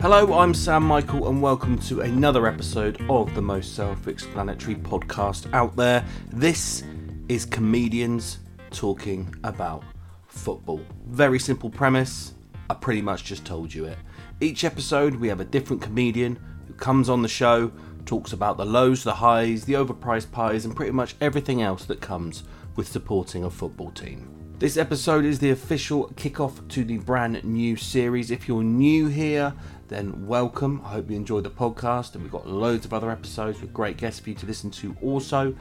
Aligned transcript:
Hello, 0.00 0.38
I'm 0.38 0.54
Sam 0.54 0.84
Michael, 0.84 1.28
and 1.28 1.42
welcome 1.42 1.76
to 1.80 2.02
another 2.02 2.46
episode 2.46 3.04
of 3.10 3.34
the 3.34 3.42
most 3.42 3.74
self 3.74 4.06
explanatory 4.06 4.76
podcast 4.76 5.52
out 5.52 5.74
there. 5.74 6.04
This 6.28 6.84
is 7.28 7.44
comedians 7.44 8.38
talking 8.70 9.34
about 9.42 9.82
football. 10.28 10.80
Very 11.08 11.40
simple 11.40 11.68
premise. 11.68 12.34
I 12.70 12.74
pretty 12.74 13.02
much 13.02 13.24
just 13.24 13.44
told 13.44 13.74
you 13.74 13.86
it. 13.86 13.98
Each 14.40 14.62
episode, 14.62 15.16
we 15.16 15.26
have 15.26 15.40
a 15.40 15.44
different 15.44 15.82
comedian 15.82 16.38
who 16.68 16.74
comes 16.74 17.08
on 17.08 17.22
the 17.22 17.28
show, 17.28 17.72
talks 18.06 18.32
about 18.32 18.56
the 18.56 18.66
lows, 18.66 19.02
the 19.02 19.14
highs, 19.14 19.64
the 19.64 19.72
overpriced 19.72 20.30
pies, 20.30 20.64
and 20.64 20.76
pretty 20.76 20.92
much 20.92 21.16
everything 21.20 21.60
else 21.60 21.84
that 21.86 22.00
comes 22.00 22.44
with 22.76 22.86
supporting 22.86 23.42
a 23.42 23.50
football 23.50 23.90
team. 23.90 24.38
This 24.58 24.76
episode 24.76 25.24
is 25.24 25.38
the 25.38 25.50
official 25.50 26.08
kickoff 26.16 26.66
to 26.70 26.82
the 26.82 26.98
brand 26.98 27.44
new 27.44 27.76
series. 27.76 28.32
If 28.32 28.48
you're 28.48 28.64
new 28.64 29.06
here, 29.06 29.54
then 29.88 30.26
welcome. 30.26 30.82
I 30.84 30.90
hope 30.90 31.10
you 31.10 31.16
enjoyed 31.16 31.44
the 31.44 31.50
podcast, 31.50 32.14
and 32.14 32.22
we've 32.22 32.32
got 32.32 32.46
loads 32.46 32.84
of 32.84 32.92
other 32.92 33.10
episodes 33.10 33.60
with 33.60 33.72
great 33.72 33.96
guests 33.96 34.20
for 34.20 34.28
you 34.28 34.36
to 34.36 34.46
listen 34.46 34.70
to 34.72 34.94
also. 35.02 35.54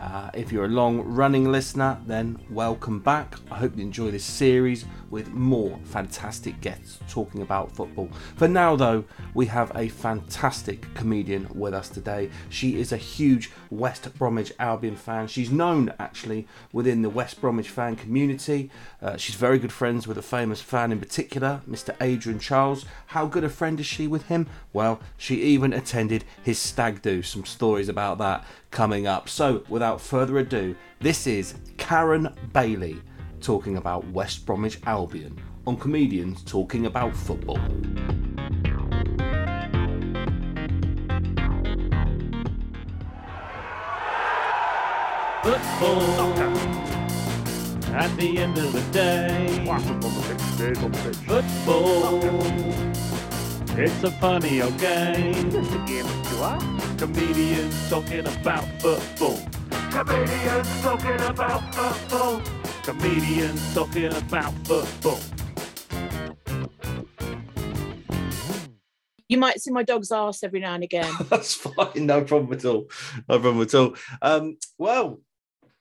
Uh, 0.00 0.30
if 0.32 0.50
you're 0.50 0.64
a 0.64 0.68
long 0.68 1.00
running 1.00 1.52
listener, 1.52 2.00
then 2.06 2.38
welcome 2.50 3.00
back. 3.00 3.34
I 3.50 3.56
hope 3.56 3.76
you 3.76 3.82
enjoy 3.82 4.10
this 4.10 4.24
series 4.24 4.86
with 5.10 5.28
more 5.32 5.78
fantastic 5.84 6.58
guests 6.62 7.00
talking 7.08 7.42
about 7.42 7.70
football. 7.72 8.08
For 8.36 8.48
now, 8.48 8.76
though, 8.76 9.04
we 9.34 9.44
have 9.46 9.70
a 9.74 9.88
fantastic 9.88 10.92
comedian 10.94 11.48
with 11.54 11.74
us 11.74 11.90
today. 11.90 12.30
She 12.48 12.78
is 12.78 12.92
a 12.92 12.96
huge 12.96 13.50
West 13.68 14.12
Bromwich 14.16 14.52
Albion 14.58 14.96
fan. 14.96 15.26
She's 15.26 15.50
known 15.50 15.92
actually 15.98 16.46
within 16.72 17.02
the 17.02 17.10
West 17.10 17.40
Bromwich 17.40 17.68
fan 17.68 17.96
community. 17.96 18.70
Uh, 19.02 19.18
she's 19.18 19.34
very 19.34 19.58
good 19.58 19.72
friends 19.72 20.06
with 20.06 20.16
a 20.16 20.22
famous 20.22 20.62
fan 20.62 20.92
in 20.92 20.98
particular, 20.98 21.60
Mr. 21.68 21.94
Adrian 22.00 22.38
Chiles. 22.38 22.86
How 23.08 23.26
good 23.26 23.44
a 23.44 23.50
friend 23.50 23.69
is 23.78 23.86
she 23.86 24.08
with 24.08 24.26
him? 24.26 24.46
Well, 24.72 25.00
she 25.16 25.42
even 25.42 25.72
attended 25.72 26.24
his 26.42 26.58
stag 26.58 27.02
do. 27.02 27.22
Some 27.22 27.44
stories 27.44 27.88
about 27.88 28.18
that 28.18 28.44
coming 28.70 29.06
up. 29.06 29.28
So, 29.28 29.62
without 29.68 30.00
further 30.00 30.38
ado, 30.38 30.74
this 30.98 31.26
is 31.26 31.54
Karen 31.76 32.34
Bayley 32.52 33.00
talking 33.40 33.76
about 33.76 34.08
West 34.08 34.46
Bromwich 34.46 34.80
Albion 34.86 35.40
on 35.66 35.76
Comedians 35.76 36.42
Talking 36.42 36.86
About 36.86 37.14
Football. 37.14 37.58
Football. 45.42 46.80
At 47.94 48.16
the 48.16 48.38
end 48.38 48.56
of 48.56 48.72
the 48.72 48.82
day, 48.92 49.64
football. 51.66 53.09
It's 53.76 54.02
a 54.02 54.10
funny 54.10 54.60
old 54.60 54.78
game. 54.78 55.50
Comedians 56.98 57.88
talking 57.88 58.26
about 58.26 58.64
football. 58.80 59.40
Comedians 59.90 60.82
talking 60.82 61.20
about 61.20 61.74
football. 61.74 62.42
Comedians 62.82 63.74
talking 63.74 64.12
about 64.12 64.52
football. 64.66 65.18
You 69.28 69.38
might 69.38 69.60
see 69.60 69.70
my 69.70 69.84
dog's 69.84 70.10
ass 70.10 70.42
every 70.42 70.58
now 70.58 70.74
and 70.74 70.82
again. 70.82 71.10
That's 71.30 71.54
fine, 71.54 72.06
no 72.06 72.24
problem 72.24 72.52
at 72.52 72.64
all. 72.64 72.90
No 73.28 73.38
problem 73.38 73.62
at 73.62 73.74
all. 73.74 73.94
Um, 74.20 74.56
well, 74.76 75.20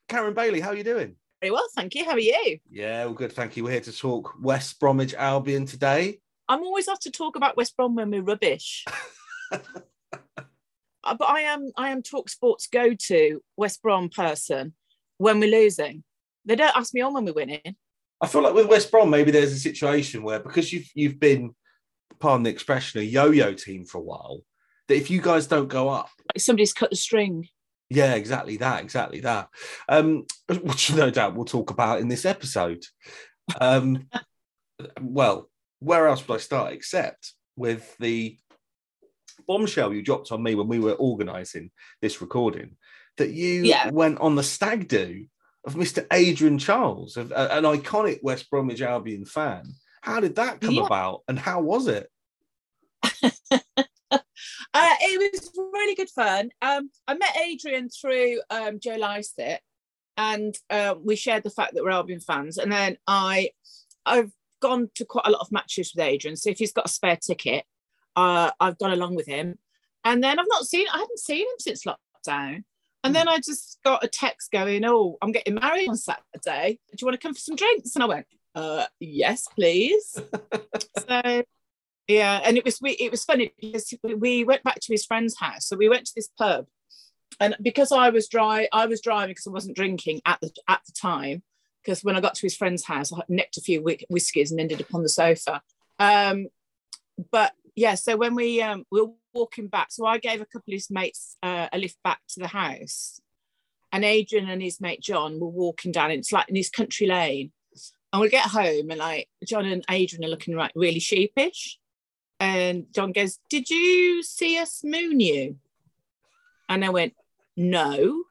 Karen 0.07 0.35
Bayley, 0.35 0.59
how 0.59 0.69
are 0.69 0.75
you 0.75 0.83
doing? 0.83 1.15
Very 1.41 1.51
well, 1.51 1.67
thank 1.75 1.95
you. 1.95 2.05
How 2.05 2.11
are 2.11 2.19
you? 2.19 2.59
Yeah, 2.69 3.05
all 3.05 3.13
good, 3.13 3.31
thank 3.33 3.57
you. 3.57 3.63
We're 3.63 3.71
here 3.71 3.81
to 3.81 3.97
talk 3.97 4.35
West 4.39 4.79
Bromwich 4.79 5.15
Albion 5.15 5.65
today. 5.65 6.19
I'm 6.49 6.63
always 6.63 6.87
asked 6.87 7.03
to 7.03 7.11
talk 7.11 7.35
about 7.35 7.55
West 7.55 7.77
Brom 7.77 7.95
when 7.95 8.11
we're 8.11 8.23
rubbish. 8.23 8.85
Uh, 11.01 11.15
but 11.15 11.29
I 11.29 11.39
am 11.41 11.71
I 11.77 11.89
am 11.89 12.03
Talk 12.03 12.29
Sports 12.29 12.67
go 12.67 12.93
to 12.93 13.41
West 13.55 13.81
Brom 13.81 14.09
person 14.09 14.73
when 15.17 15.39
we're 15.39 15.49
losing. 15.49 16.03
They 16.43 16.57
don't 16.57 16.75
ask 16.75 16.93
me 16.93 16.99
on 16.99 17.13
when 17.13 17.23
we're 17.23 17.31
winning. 17.33 17.77
I 18.19 18.27
feel 18.27 18.41
like 18.43 18.53
with 18.53 18.67
West 18.67 18.91
Brom, 18.91 19.09
maybe 19.09 19.31
there's 19.31 19.53
a 19.53 19.57
situation 19.57 20.23
where 20.23 20.41
because 20.41 20.73
you've 20.73 20.89
you've 20.93 21.17
been, 21.17 21.55
pardon 22.19 22.43
the 22.43 22.49
expression, 22.49 22.99
a 22.99 23.03
yo-yo 23.03 23.53
team 23.53 23.85
for 23.85 23.99
a 23.99 24.01
while, 24.01 24.41
that 24.89 24.97
if 24.97 25.09
you 25.09 25.21
guys 25.21 25.47
don't 25.47 25.69
go 25.69 25.87
up, 25.87 26.09
Like 26.35 26.41
somebody's 26.41 26.73
cut 26.73 26.89
the 26.89 26.97
string. 26.97 27.47
yeah, 27.89 28.15
exactly 28.15 28.57
that, 28.57 28.83
exactly 28.83 29.21
that. 29.21 29.47
Um, 29.87 30.25
which 30.63 30.93
no 30.93 31.09
doubt 31.09 31.33
we'll 31.33 31.45
talk 31.45 31.71
about 31.71 32.01
in 32.01 32.09
this 32.09 32.25
episode. 32.25 32.83
Um, 33.59 34.09
well, 35.01 35.48
where 35.79 36.07
else 36.07 36.27
would 36.27 36.35
I 36.35 36.37
start 36.39 36.73
except 36.73 37.33
with 37.55 37.95
the 37.99 38.37
bombshell 39.47 39.93
you 39.93 40.01
dropped 40.01 40.31
on 40.31 40.43
me 40.43 40.55
when 40.55 40.67
we 40.67 40.79
were 40.79 40.93
organising 40.93 41.71
this 42.01 42.21
recording 42.21 42.77
that 43.17 43.31
you 43.31 43.63
Yeah. 43.63 43.89
went 43.91 44.19
on 44.19 44.35
the 44.35 44.43
stag 44.43 44.87
do 44.87 45.25
of 45.65 45.75
Mr. 45.75 46.05
Adrian 46.11 46.57
Chiles, 46.57 47.17
an 47.17 47.29
iconic 47.29 48.19
West 48.23 48.49
Bromwich 48.49 48.81
Albion 48.81 49.25
fan. 49.25 49.63
How 50.01 50.19
did 50.19 50.35
that 50.35 50.61
come 50.61 50.75
Yeah. 50.75 50.85
about, 50.85 51.23
and 51.27 51.37
how 51.37 51.61
was 51.61 51.87
it? 51.87 52.09
Uh, 54.73 54.95
it 55.01 55.31
was 55.33 55.51
really 55.73 55.95
good 55.95 56.09
fun. 56.09 56.49
Um, 56.61 56.89
I 57.07 57.15
met 57.15 57.35
Adrian 57.37 57.89
through 57.89 58.39
um, 58.49 58.79
Joe 58.79 58.95
Lycett, 58.97 59.61
and 60.15 60.55
uh, 60.69 60.95
we 61.03 61.15
shared 61.15 61.43
the 61.43 61.49
fact 61.49 61.73
that 61.73 61.83
we're 61.83 61.89
Albion 61.89 62.19
fans. 62.19 62.57
And 62.57 62.71
then 62.71 62.97
I, 63.07 63.49
I've 64.05 64.31
gone 64.59 64.89
to 64.95 65.05
quite 65.05 65.25
a 65.25 65.31
lot 65.31 65.41
of 65.41 65.51
matches 65.51 65.93
with 65.95 66.03
Adrian. 66.03 66.35
So 66.35 66.49
if 66.49 66.59
he's 66.59 66.73
got 66.73 66.85
a 66.85 66.89
spare 66.89 67.17
ticket, 67.17 67.65
uh, 68.15 68.51
I've 68.59 68.77
gone 68.77 68.91
along 68.91 69.15
with 69.15 69.27
him. 69.27 69.57
And 70.03 70.23
then 70.23 70.39
I've 70.39 70.47
not 70.47 70.65
seen, 70.65 70.87
I 70.93 70.99
haven't 70.99 71.19
seen 71.19 71.41
him 71.41 71.55
since 71.59 71.83
lockdown. 71.83 72.63
And 73.03 73.15
then 73.15 73.27
I 73.27 73.37
just 73.37 73.79
got 73.83 74.03
a 74.03 74.07
text 74.07 74.51
going, 74.51 74.83
"Oh, 74.83 75.17
I'm 75.21 75.31
getting 75.31 75.55
married 75.55 75.87
on 75.87 75.95
Saturday. 75.95 76.79
Do 76.89 76.97
you 76.99 77.05
want 77.05 77.19
to 77.19 77.25
come 77.25 77.33
for 77.33 77.39
some 77.39 77.55
drinks?" 77.55 77.95
And 77.95 78.03
I 78.03 78.07
went, 78.07 78.27
uh, 78.55 78.85
"Yes, 78.99 79.47
please." 79.55 80.19
so 81.07 81.43
yeah, 82.07 82.41
and 82.43 82.57
it 82.57 82.65
was 82.65 82.81
we, 82.81 82.91
it 82.91 83.11
was 83.11 83.23
funny 83.23 83.53
because 83.59 83.93
we 84.03 84.43
went 84.43 84.63
back 84.63 84.79
to 84.81 84.93
his 84.93 85.05
friend's 85.05 85.37
house. 85.37 85.67
So 85.67 85.77
we 85.77 85.87
went 85.87 86.07
to 86.07 86.13
this 86.15 86.29
pub, 86.37 86.65
and 87.39 87.55
because 87.61 87.91
I 87.93 88.09
was 88.09 88.27
dry, 88.27 88.67
I 88.73 88.87
was 88.87 88.99
driving 88.99 89.29
because 89.29 89.47
I 89.47 89.51
wasn't 89.51 89.77
drinking 89.77 90.21
at 90.25 90.41
the 90.41 90.51
at 90.67 90.81
the 90.85 90.91
time. 90.91 91.41
Because 91.83 92.03
when 92.03 92.15
I 92.15 92.21
got 92.21 92.35
to 92.35 92.41
his 92.41 92.55
friend's 92.55 92.83
house, 92.83 93.13
I 93.13 93.21
nicked 93.29 93.57
a 93.57 93.61
few 93.61 93.81
whi- 93.81 94.05
whiskies 94.09 94.51
and 94.51 94.59
ended 94.59 94.81
up 94.81 94.93
on 94.93 95.03
the 95.03 95.09
sofa. 95.09 95.61
Um, 95.97 96.47
but 97.31 97.53
yeah, 97.75 97.95
so 97.95 98.17
when 98.17 98.35
we 98.35 98.61
um, 98.61 98.85
we 98.91 99.01
were 99.01 99.13
walking 99.33 99.67
back, 99.67 99.91
so 99.91 100.05
I 100.05 100.17
gave 100.17 100.41
a 100.41 100.45
couple 100.45 100.73
of 100.73 100.75
his 100.75 100.89
mates 100.89 101.37
uh, 101.41 101.67
a 101.71 101.77
lift 101.77 101.97
back 102.03 102.19
to 102.29 102.39
the 102.39 102.47
house, 102.47 103.21
and 103.91 104.03
Adrian 104.03 104.49
and 104.49 104.61
his 104.61 104.81
mate 104.81 105.01
John 105.01 105.39
were 105.39 105.47
walking 105.47 105.91
down. 105.91 106.11
It's 106.11 106.31
like 106.31 106.49
in 106.49 106.55
his 106.55 106.69
country 106.69 107.07
lane, 107.07 107.51
and 108.11 108.21
we 108.21 108.29
get 108.29 108.47
home, 108.47 108.89
and 108.89 108.99
like 108.99 109.29
John 109.45 109.65
and 109.65 109.85
Adrian 109.89 110.25
are 110.25 110.29
looking 110.29 110.55
like 110.55 110.71
really 110.75 110.99
sheepish, 110.99 111.79
and 112.39 112.85
John 112.93 113.11
goes, 113.11 113.39
"Did 113.49 113.69
you 113.69 114.23
see 114.23 114.57
us 114.57 114.81
moon 114.83 115.19
you?" 115.19 115.57
And 116.67 116.83
I 116.83 116.89
went, 116.89 117.13
"No." 117.55 118.23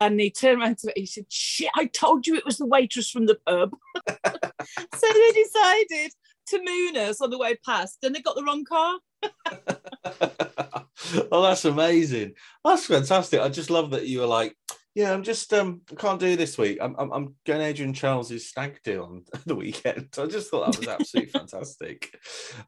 And 0.00 0.18
he 0.18 0.30
turned 0.30 0.60
around 0.60 0.78
to 0.78 0.88
me, 0.88 0.92
he 0.96 1.06
said, 1.06 1.26
Shit, 1.28 1.70
I 1.76 1.86
told 1.86 2.26
you 2.26 2.34
it 2.34 2.46
was 2.46 2.58
the 2.58 2.66
waitress 2.66 3.10
from 3.10 3.26
the 3.26 3.38
pub. 3.46 3.76
so 4.08 5.06
they 5.12 5.32
decided 5.32 6.12
to 6.48 6.64
moon 6.64 6.96
us 6.96 7.20
on 7.20 7.30
the 7.30 7.38
way 7.38 7.56
past, 7.64 7.98
and 8.02 8.14
they 8.14 8.20
got 8.20 8.34
the 8.34 8.44
wrong 8.44 8.64
car. 8.64 8.98
oh, 11.30 11.42
that's 11.42 11.64
amazing. 11.64 12.34
That's 12.64 12.86
fantastic. 12.86 13.40
I 13.40 13.48
just 13.48 13.70
love 13.70 13.90
that 13.90 14.06
you 14.06 14.20
were 14.20 14.26
like, 14.26 14.56
yeah, 14.94 15.12
I'm 15.12 15.22
just 15.22 15.52
um 15.52 15.82
I 15.90 15.94
can't 15.94 16.18
do 16.18 16.36
this 16.36 16.58
week. 16.58 16.78
I'm 16.80 16.94
I'm, 16.98 17.12
I'm 17.12 17.34
going 17.46 17.60
Adrian 17.60 17.94
Chiles's 17.94 18.48
stag 18.48 18.80
do 18.82 19.02
on 19.02 19.24
the 19.46 19.54
weekend. 19.54 20.08
I 20.18 20.26
just 20.26 20.50
thought 20.50 20.66
that 20.66 20.78
was 20.78 20.88
absolutely 20.88 21.30
fantastic. 21.38 22.18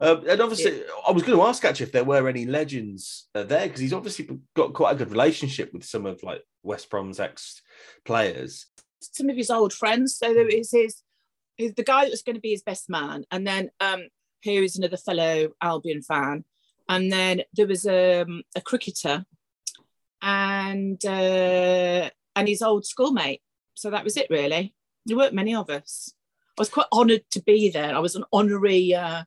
Um, 0.00 0.24
and 0.28 0.40
obviously, 0.40 0.82
I 1.06 1.10
was 1.10 1.22
going 1.22 1.38
to 1.38 1.44
ask 1.44 1.64
actually 1.64 1.86
if 1.86 1.92
there 1.92 2.04
were 2.04 2.28
any 2.28 2.46
legends 2.46 3.28
uh, 3.34 3.42
there 3.42 3.66
because 3.66 3.80
he's 3.80 3.92
obviously 3.92 4.28
got 4.54 4.72
quite 4.72 4.92
a 4.92 4.98
good 4.98 5.10
relationship 5.10 5.72
with 5.72 5.84
some 5.84 6.06
of 6.06 6.22
like 6.22 6.42
West 6.62 6.88
Brom's 6.90 7.18
ex 7.18 7.60
players. 8.04 8.66
Some 9.00 9.28
of 9.28 9.36
his 9.36 9.50
old 9.50 9.72
friends. 9.72 10.16
So 10.16 10.32
there 10.32 10.48
is 10.48 10.70
his, 10.70 11.02
his 11.56 11.74
the 11.74 11.82
guy 11.82 12.04
that 12.04 12.10
was 12.10 12.22
going 12.22 12.36
to 12.36 12.40
be 12.40 12.52
his 12.52 12.62
best 12.62 12.88
man, 12.88 13.24
and 13.30 13.46
then 13.46 13.70
um 13.80 14.04
here 14.42 14.62
is 14.62 14.76
another 14.76 14.96
fellow 14.96 15.48
Albion 15.60 16.02
fan, 16.02 16.44
and 16.88 17.10
then 17.10 17.42
there 17.54 17.66
was 17.66 17.86
um, 17.86 18.42
a 18.54 18.60
cricketer, 18.60 19.24
and 20.22 21.04
uh, 21.04 22.08
and 22.36 22.48
his 22.48 22.62
old 22.62 22.86
schoolmate. 22.86 23.42
So 23.74 23.90
that 23.90 24.04
was 24.04 24.16
it 24.16 24.28
really. 24.30 24.74
There 25.06 25.16
weren't 25.16 25.34
many 25.34 25.54
of 25.54 25.68
us. 25.68 26.14
I 26.58 26.60
was 26.62 26.68
quite 26.68 26.86
honoured 26.92 27.24
to 27.32 27.42
be 27.42 27.70
there. 27.70 27.94
I 27.94 27.98
was 27.98 28.14
an 28.14 28.24
honorary 28.32 28.94
uh, 28.94 29.24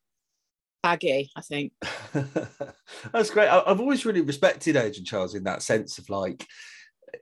baggy, 0.81 1.31
I 1.35 1.41
think. 1.41 1.73
That's 3.11 3.29
great. 3.31 3.47
I- 3.49 3.63
I've 3.65 3.81
always 3.81 4.05
really 4.05 4.21
respected 4.21 4.75
Adrian 4.75 5.05
Chiles 5.05 5.35
in 5.35 5.43
that 5.43 5.61
sense 5.63 5.97
of 5.97 6.09
like 6.09 6.47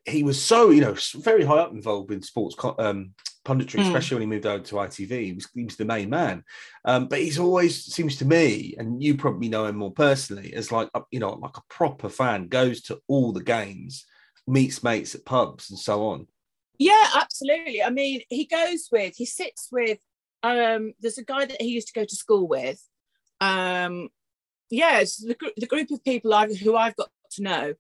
he 0.06 0.24
was 0.24 0.42
so 0.42 0.70
you 0.70 0.81
know 0.81 0.96
very 1.16 1.44
high 1.44 1.60
up 1.60 1.72
involved 1.72 2.12
in 2.12 2.22
sports 2.22 2.56
um, 2.80 3.14
punditry, 3.45 3.80
Mm. 3.80 3.88
especially 3.88 4.16
when 4.16 4.22
he 4.22 4.28
moved 4.28 4.45
over 4.45 4.63
to 4.63 4.75
ITV. 4.75 5.25
He 5.25 5.34
was, 5.34 5.48
he 5.54 5.63
was 5.66 5.75
the 5.75 5.86
main 5.86 6.10
man, 6.10 6.44
um, 6.86 7.07
but 7.07 7.19
he's 7.19 7.40
always 7.40 7.84
seems 7.86 8.18
to 8.18 8.25
me, 8.25 8.75
and 8.78 9.04
you 9.04 9.16
probably 9.16 9.50
know 9.50 9.66
him 9.66 9.78
more 9.78 9.92
personally, 9.92 10.54
as 10.54 10.72
like 10.72 10.90
a, 10.94 11.01
you 11.12 11.19
know 11.19 11.34
like 11.34 11.57
a 11.57 11.63
proper 11.69 12.10
fan. 12.10 12.48
Goes 12.48 12.81
to 12.84 13.00
all 13.07 13.31
the 13.34 13.44
games, 13.44 14.06
meets 14.48 14.84
mates 14.84 15.16
at 15.16 15.25
pubs, 15.25 15.69
and 15.69 15.80
so 15.80 16.07
on. 16.07 16.28
Yeah, 16.80 17.06
absolutely. 17.16 17.84
I 17.84 17.90
mean, 17.92 18.22
he 18.30 18.45
goes 18.45 18.90
with, 18.92 19.16
he 19.16 19.25
sits 19.25 19.69
with, 19.72 20.00
um, 20.42 20.94
there's 21.00 21.19
a 21.19 21.24
guy 21.24 21.46
that 21.46 21.62
he 21.62 21.69
used 21.69 21.88
to 21.89 21.94
go 21.94 22.04
to 22.04 22.16
school 22.16 22.48
with. 22.48 22.81
Um, 23.39 24.10
yeah, 24.72 25.00
it's 25.00 25.18
the, 25.18 25.36
gr- 25.36 25.56
the 25.56 25.68
group 25.68 25.92
of 25.92 26.04
people 26.04 26.34
I've, 26.34 26.57
who 26.57 26.75
I've 26.75 26.96
got 26.96 27.10
to 27.34 27.44
know, 27.44 27.74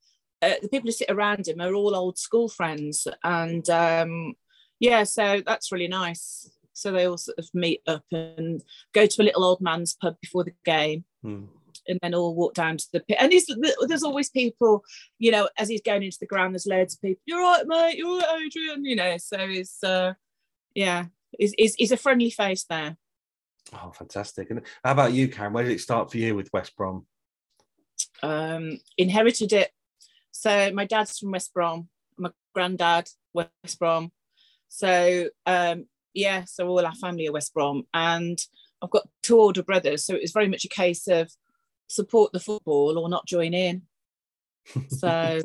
uh, 0.43 0.53
the 0.61 0.69
people 0.69 0.87
who 0.87 0.91
sit 0.91 1.09
around 1.09 1.47
him 1.47 1.59
are 1.59 1.73
all 1.73 1.95
old 1.95 2.19
school 2.19 2.47
friends. 2.47 3.07
And 3.23 3.67
um, 3.69 4.35
yeah, 4.83 5.03
so 5.03 5.41
that's 5.45 5.71
really 5.71 5.87
nice. 5.87 6.51
So 6.73 6.91
they 6.91 7.07
all 7.07 7.17
sort 7.17 7.39
of 7.39 7.47
meet 7.53 7.81
up 7.87 8.03
and 8.11 8.61
go 8.93 9.05
to 9.05 9.21
a 9.21 9.23
little 9.23 9.45
old 9.45 9.61
man's 9.61 9.93
pub 9.93 10.15
before 10.21 10.43
the 10.43 10.53
game 10.65 11.05
Hmm. 11.21 11.45
and 11.87 11.97
then 12.01 12.13
all 12.13 12.35
walk 12.35 12.53
down 12.53 12.75
to 12.75 12.87
the 12.91 12.99
pit. 12.99 13.15
And 13.17 13.31
he's, 13.31 13.47
there's 13.87 14.03
always 14.03 14.29
people, 14.29 14.83
you 15.19 15.31
know, 15.31 15.47
as 15.57 15.69
he's 15.69 15.81
going 15.81 16.03
into 16.03 16.17
the 16.19 16.25
ground, 16.25 16.53
there's 16.53 16.65
loads 16.67 16.95
of 16.95 17.01
people. 17.01 17.21
You're 17.25 17.39
right, 17.41 17.65
mate. 17.65 17.97
You're 17.97 18.17
right, 18.17 18.41
Adrian. 18.45 18.83
You 18.83 18.97
know, 18.97 19.15
so 19.17 19.47
he's, 19.47 19.77
uh, 19.83 20.15
yeah, 20.75 21.05
he's, 21.39 21.53
he's, 21.57 21.75
he's 21.75 21.91
a 21.93 21.97
friendly 21.97 22.29
face 22.29 22.65
there. 22.65 22.97
Oh, 23.73 23.91
fantastic! 23.91 24.49
And 24.51 24.61
how 24.83 24.91
about 24.91 25.13
you, 25.13 25.29
Karen? 25.29 25.53
Where 25.53 25.63
did 25.63 25.71
it 25.71 25.79
start 25.79 26.11
for 26.11 26.17
you 26.17 26.35
with 26.35 26.51
West 26.51 26.75
Brom? 26.75 27.07
Um, 28.21 28.79
inherited 28.97 29.53
it. 29.53 29.71
So 30.31 30.71
my 30.73 30.85
dad's 30.85 31.17
from 31.19 31.31
West 31.31 31.53
Brom. 31.53 31.87
My 32.17 32.31
granddad 32.53 33.07
West 33.33 33.79
Brom. 33.79 34.11
So 34.75 35.29
um, 35.45 35.85
yeah, 36.15 36.45
so 36.45 36.67
all 36.67 36.83
our 36.83 36.95
family 36.95 37.27
are 37.27 37.31
West 37.31 37.53
Brom, 37.53 37.83
and 37.93 38.39
I've 38.81 38.89
got 38.89 39.07
two 39.21 39.39
older 39.39 39.61
brothers. 39.61 40.03
So 40.03 40.15
it 40.15 40.21
was 40.23 40.31
very 40.31 40.47
much 40.47 40.65
a 40.65 40.69
case 40.69 41.07
of 41.07 41.31
support 41.87 42.33
the 42.33 42.39
football 42.39 42.97
or 42.97 43.07
not 43.07 43.27
join 43.27 43.53
in. 43.53 43.83
So, 44.87 45.41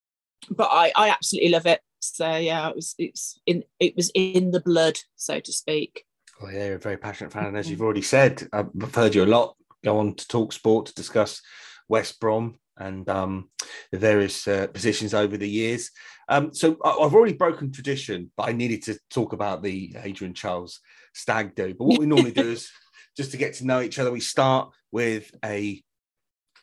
but 0.50 0.68
I, 0.72 0.90
I 0.96 1.10
absolutely 1.10 1.50
love 1.50 1.66
it. 1.66 1.80
So 2.00 2.34
yeah, 2.34 2.68
it 2.70 2.74
was 2.74 2.96
it's 2.98 3.38
in 3.46 3.62
it 3.78 3.94
was 3.94 4.10
in 4.16 4.50
the 4.50 4.60
blood, 4.60 4.98
so 5.14 5.38
to 5.38 5.52
speak. 5.52 6.04
Oh, 6.40 6.48
yeah, 6.48 6.66
you're 6.66 6.74
a 6.74 6.80
very 6.80 6.96
passionate 6.96 7.32
fan. 7.32 7.46
And 7.46 7.56
as 7.56 7.70
you've 7.70 7.82
already 7.82 8.02
said, 8.02 8.48
I've 8.52 8.94
heard 8.96 9.14
you 9.14 9.22
a 9.22 9.26
lot 9.26 9.54
go 9.84 9.98
on 9.98 10.16
to 10.16 10.26
talk 10.26 10.52
sport 10.52 10.86
to 10.86 10.94
discuss 10.94 11.40
West 11.88 12.18
Brom 12.18 12.58
and 12.82 13.08
um, 13.08 13.48
the 13.92 13.98
various 13.98 14.46
uh, 14.48 14.66
positions 14.68 15.14
over 15.14 15.36
the 15.36 15.48
years. 15.48 15.90
Um, 16.28 16.52
so 16.52 16.76
I- 16.84 16.90
I've 17.02 17.14
already 17.14 17.34
broken 17.34 17.70
tradition, 17.72 18.30
but 18.36 18.48
I 18.48 18.52
needed 18.52 18.82
to 18.84 18.98
talk 19.10 19.32
about 19.32 19.62
the 19.62 19.94
Adrian 20.02 20.34
Chiles 20.34 20.80
stag 21.14 21.54
do. 21.54 21.74
But 21.74 21.84
what 21.86 22.00
we 22.00 22.06
normally 22.06 22.32
do 22.32 22.50
is 22.56 22.70
just 23.16 23.30
to 23.32 23.36
get 23.36 23.54
to 23.54 23.66
know 23.66 23.80
each 23.80 23.98
other, 23.98 24.10
we 24.10 24.20
start 24.20 24.72
with 24.90 25.30
a 25.44 25.82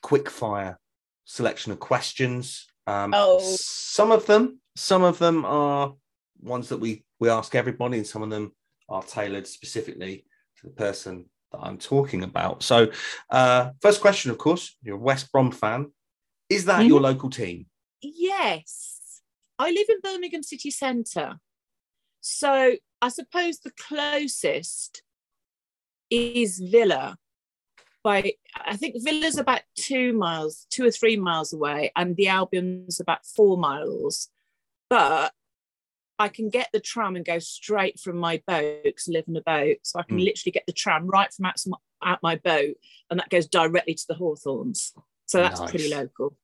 quick 0.02 0.30
fire 0.30 0.78
selection 1.26 1.72
of 1.72 1.80
questions. 1.80 2.68
Um, 2.88 3.14
Oh. 3.16 3.40
Some 3.42 4.12
of 4.12 4.26
them, 4.26 4.60
some 4.76 5.04
of 5.04 5.20
them 5.20 5.46
are 5.46 5.94
ones 6.42 6.70
that 6.70 6.80
we 6.80 7.04
we 7.20 7.30
ask 7.30 7.54
everybody, 7.54 7.98
and 7.98 8.08
some 8.08 8.24
of 8.24 8.30
them 8.30 8.54
are 8.88 9.04
tailored 9.04 9.46
specifically 9.46 10.26
to 10.60 10.68
the 10.68 10.74
person 10.74 11.26
that 11.52 11.60
I'm 11.60 11.78
talking 11.78 12.24
about. 12.24 12.64
So, 12.64 12.92
uh, 13.30 13.72
first 13.82 14.00
question, 14.00 14.32
of 14.32 14.38
course, 14.38 14.78
you're 14.82 14.96
a 14.96 15.00
West 15.00 15.32
Brom 15.32 15.52
fan. 15.52 15.92
Is 16.50 16.66
that 16.66 16.86
your 16.88 17.00
local 17.00 17.30
team? 17.30 17.68
Yes. 18.02 19.22
I 19.58 19.72
live 19.72 19.88
in 19.90 20.00
Birmingham 20.02 20.44
city 20.44 20.72
centre. 20.72 21.40
So 22.22 22.76
I 23.02 23.10
suppose 23.10 23.60
the 23.60 23.72
closest 23.72 25.04
is 26.10 26.60
Villa. 26.60 27.18
By 28.04 28.34
I 28.56 28.78
think 28.78 28.96
Villa's 29.04 29.38
about 29.38 29.62
two 29.76 30.14
miles, 30.14 30.66
two 30.70 30.86
or 30.86 30.92
three 30.92 31.18
miles 31.18 31.52
away, 31.52 31.92
and 31.96 32.16
the 32.16 32.30
Albion's 32.30 33.00
about 33.00 33.26
four 33.26 33.58
miles. 33.58 34.30
But 34.90 35.34
I 36.18 36.30
can 36.30 36.50
get 36.50 36.70
the 36.74 36.80
tram 36.80 37.16
and 37.16 37.26
go 37.26 37.40
straight 37.40 38.00
from 38.00 38.18
my 38.18 38.42
boat 38.48 38.84
because 38.84 39.08
I 39.10 39.14
live 39.14 39.26
in 39.28 39.36
a 39.36 39.42
boat. 39.42 39.78
So 39.84 40.00
I 40.00 40.04
can 40.04 40.18
Mm. 40.18 40.26
literally 40.26 40.52
get 40.52 40.66
the 40.66 40.74
tram 40.74 41.08
right 41.08 41.32
from 41.34 41.46
out, 41.46 41.62
out 42.02 42.24
my 42.24 42.38
boat, 42.38 42.76
and 43.10 43.20
that 43.20 43.30
goes 43.30 43.48
directly 43.48 43.94
to 43.94 44.06
the 44.08 44.16
Hawthorns. 44.16 44.94
So 45.30 45.44
that's 45.44 45.62
pretty 45.62 45.94
local. 45.94 46.36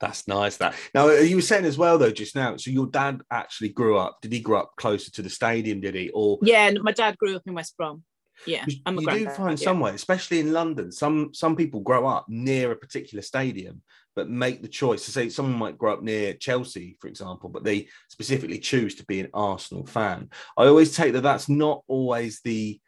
That's 0.00 0.26
nice. 0.26 0.56
That 0.56 0.74
now 0.94 1.08
uh, 1.08 1.12
you 1.12 1.36
were 1.36 1.42
saying 1.42 1.66
as 1.66 1.76
well 1.76 1.98
though 1.98 2.10
just 2.10 2.34
now. 2.34 2.56
So 2.56 2.70
your 2.70 2.86
dad 2.86 3.20
actually 3.30 3.68
grew 3.68 3.98
up. 3.98 4.22
Did 4.22 4.32
he 4.32 4.40
grow 4.40 4.60
up 4.60 4.72
closer 4.76 5.10
to 5.10 5.20
the 5.20 5.28
stadium? 5.28 5.82
Did 5.82 5.94
he? 5.94 6.08
Or 6.08 6.38
Yeah, 6.40 6.70
my 6.80 6.92
dad 6.92 7.18
grew 7.18 7.36
up 7.36 7.42
in 7.46 7.52
West 7.52 7.76
Brom. 7.76 8.02
Yeah, 8.46 8.64
you, 8.66 8.76
I'm 8.86 8.96
a 8.96 9.02
you 9.02 9.10
do 9.10 9.28
find 9.28 9.60
yeah. 9.60 9.64
somewhere, 9.64 9.92
especially 9.92 10.40
in 10.40 10.54
London, 10.54 10.90
some 10.90 11.34
some 11.34 11.54
people 11.54 11.80
grow 11.80 12.06
up 12.06 12.24
near 12.30 12.72
a 12.72 12.76
particular 12.76 13.20
stadium, 13.20 13.82
but 14.16 14.30
make 14.30 14.62
the 14.62 14.68
choice 14.68 15.04
to 15.04 15.12
say 15.12 15.28
someone 15.28 15.58
might 15.58 15.76
grow 15.76 15.92
up 15.92 16.02
near 16.02 16.32
Chelsea, 16.32 16.96
for 16.98 17.08
example, 17.08 17.50
but 17.50 17.64
they 17.64 17.88
specifically 18.08 18.58
choose 18.58 18.94
to 18.94 19.04
be 19.04 19.20
an 19.20 19.28
Arsenal 19.34 19.84
fan. 19.84 20.30
I 20.56 20.64
always 20.64 20.96
take 20.96 21.12
that 21.12 21.20
that's 21.22 21.50
not 21.50 21.82
always 21.88 22.40
the, 22.42 22.80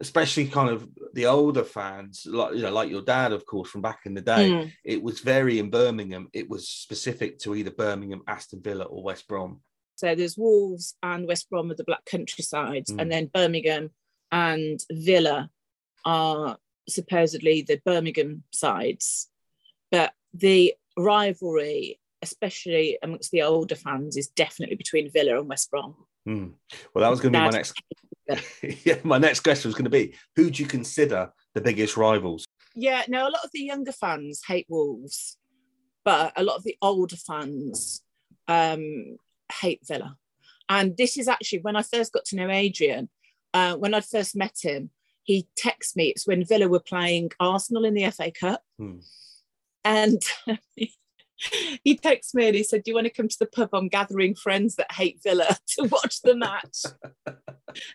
especially 0.00 0.46
kind 0.46 0.70
of 0.70 0.88
the 1.14 1.26
older 1.26 1.64
fans, 1.64 2.26
like 2.26 2.54
you 2.54 2.62
know, 2.62 2.70
like 2.70 2.90
your 2.90 3.02
dad, 3.02 3.32
of 3.32 3.46
course, 3.46 3.70
from 3.70 3.82
back 3.82 4.00
in 4.04 4.14
the 4.14 4.20
day. 4.20 4.50
Mm. 4.50 4.72
It 4.84 5.02
was 5.02 5.20
very 5.20 5.58
in 5.58 5.70
Birmingham. 5.70 6.28
It 6.32 6.48
was 6.48 6.68
specific 6.68 7.38
to 7.40 7.54
either 7.54 7.70
Birmingham, 7.70 8.22
Aston 8.28 8.60
Villa, 8.62 8.84
or 8.84 9.02
West 9.02 9.26
Brom. 9.26 9.60
So 9.96 10.14
there's 10.14 10.36
Wolves 10.36 10.96
and 11.02 11.26
West 11.26 11.48
Brom 11.48 11.70
are 11.70 11.74
the 11.74 11.84
Black 11.84 12.04
Country 12.04 12.44
side, 12.44 12.86
Mm. 12.86 13.00
and 13.00 13.12
then 13.12 13.30
Birmingham 13.32 13.90
and 14.30 14.78
Villa 14.90 15.50
are 16.04 16.58
supposedly 16.88 17.62
the 17.62 17.80
Birmingham 17.84 18.44
sides. 18.52 19.28
But 19.90 20.12
the 20.34 20.74
rivalry, 20.96 21.98
especially 22.22 22.98
amongst 23.02 23.30
the 23.30 23.42
older 23.42 23.74
fans, 23.74 24.16
is 24.16 24.28
definitely 24.28 24.76
between 24.76 25.10
Villa 25.10 25.38
and 25.38 25.48
West 25.48 25.70
Brom. 25.70 25.94
Hmm. 26.26 26.48
Well, 26.92 27.02
that 27.02 27.08
was 27.08 27.20
going 27.20 27.32
to 27.32 27.38
be 27.38 27.44
my 27.44 27.50
next. 27.50 27.80
yeah, 28.84 28.96
my 29.04 29.18
next 29.18 29.40
question 29.40 29.68
was 29.68 29.74
going 29.74 29.84
to 29.84 29.90
be: 29.90 30.14
Who 30.36 30.50
do 30.50 30.62
you 30.62 30.68
consider 30.68 31.30
the 31.54 31.60
biggest 31.60 31.96
rivals? 31.96 32.44
Yeah, 32.74 33.02
no, 33.08 33.22
a 33.22 33.30
lot 33.30 33.44
of 33.44 33.50
the 33.52 33.62
younger 33.62 33.92
fans 33.92 34.42
hate 34.46 34.66
Wolves, 34.68 35.38
but 36.04 36.32
a 36.36 36.42
lot 36.42 36.56
of 36.56 36.64
the 36.64 36.76
older 36.82 37.16
fans 37.16 38.02
um, 38.48 39.16
hate 39.60 39.80
Villa. 39.86 40.16
And 40.68 40.96
this 40.96 41.16
is 41.16 41.28
actually 41.28 41.60
when 41.60 41.76
I 41.76 41.82
first 41.82 42.12
got 42.12 42.24
to 42.26 42.36
know 42.36 42.50
Adrian, 42.50 43.08
uh, 43.54 43.76
when 43.76 43.94
I 43.94 44.00
first 44.00 44.36
met 44.36 44.56
him, 44.60 44.90
he 45.22 45.48
texted 45.58 45.96
me. 45.96 46.08
It's 46.08 46.26
when 46.26 46.44
Villa 46.44 46.68
were 46.68 46.80
playing 46.80 47.30
Arsenal 47.40 47.84
in 47.84 47.94
the 47.94 48.10
FA 48.10 48.30
Cup. 48.30 48.62
Hmm. 48.78 48.98
And 49.84 50.20
he 51.84 51.96
texted 51.96 52.34
me 52.34 52.46
and 52.48 52.56
he 52.56 52.62
said, 52.62 52.82
Do 52.82 52.90
you 52.90 52.94
want 52.94 53.06
to 53.06 53.12
come 53.12 53.28
to 53.28 53.38
the 53.38 53.46
pub? 53.46 53.70
I'm 53.72 53.88
gathering 53.88 54.34
friends 54.34 54.76
that 54.76 54.92
hate 54.92 55.20
Villa 55.22 55.46
to 55.78 55.88
watch 55.88 56.22
the 56.22 56.36
match. 56.36 56.84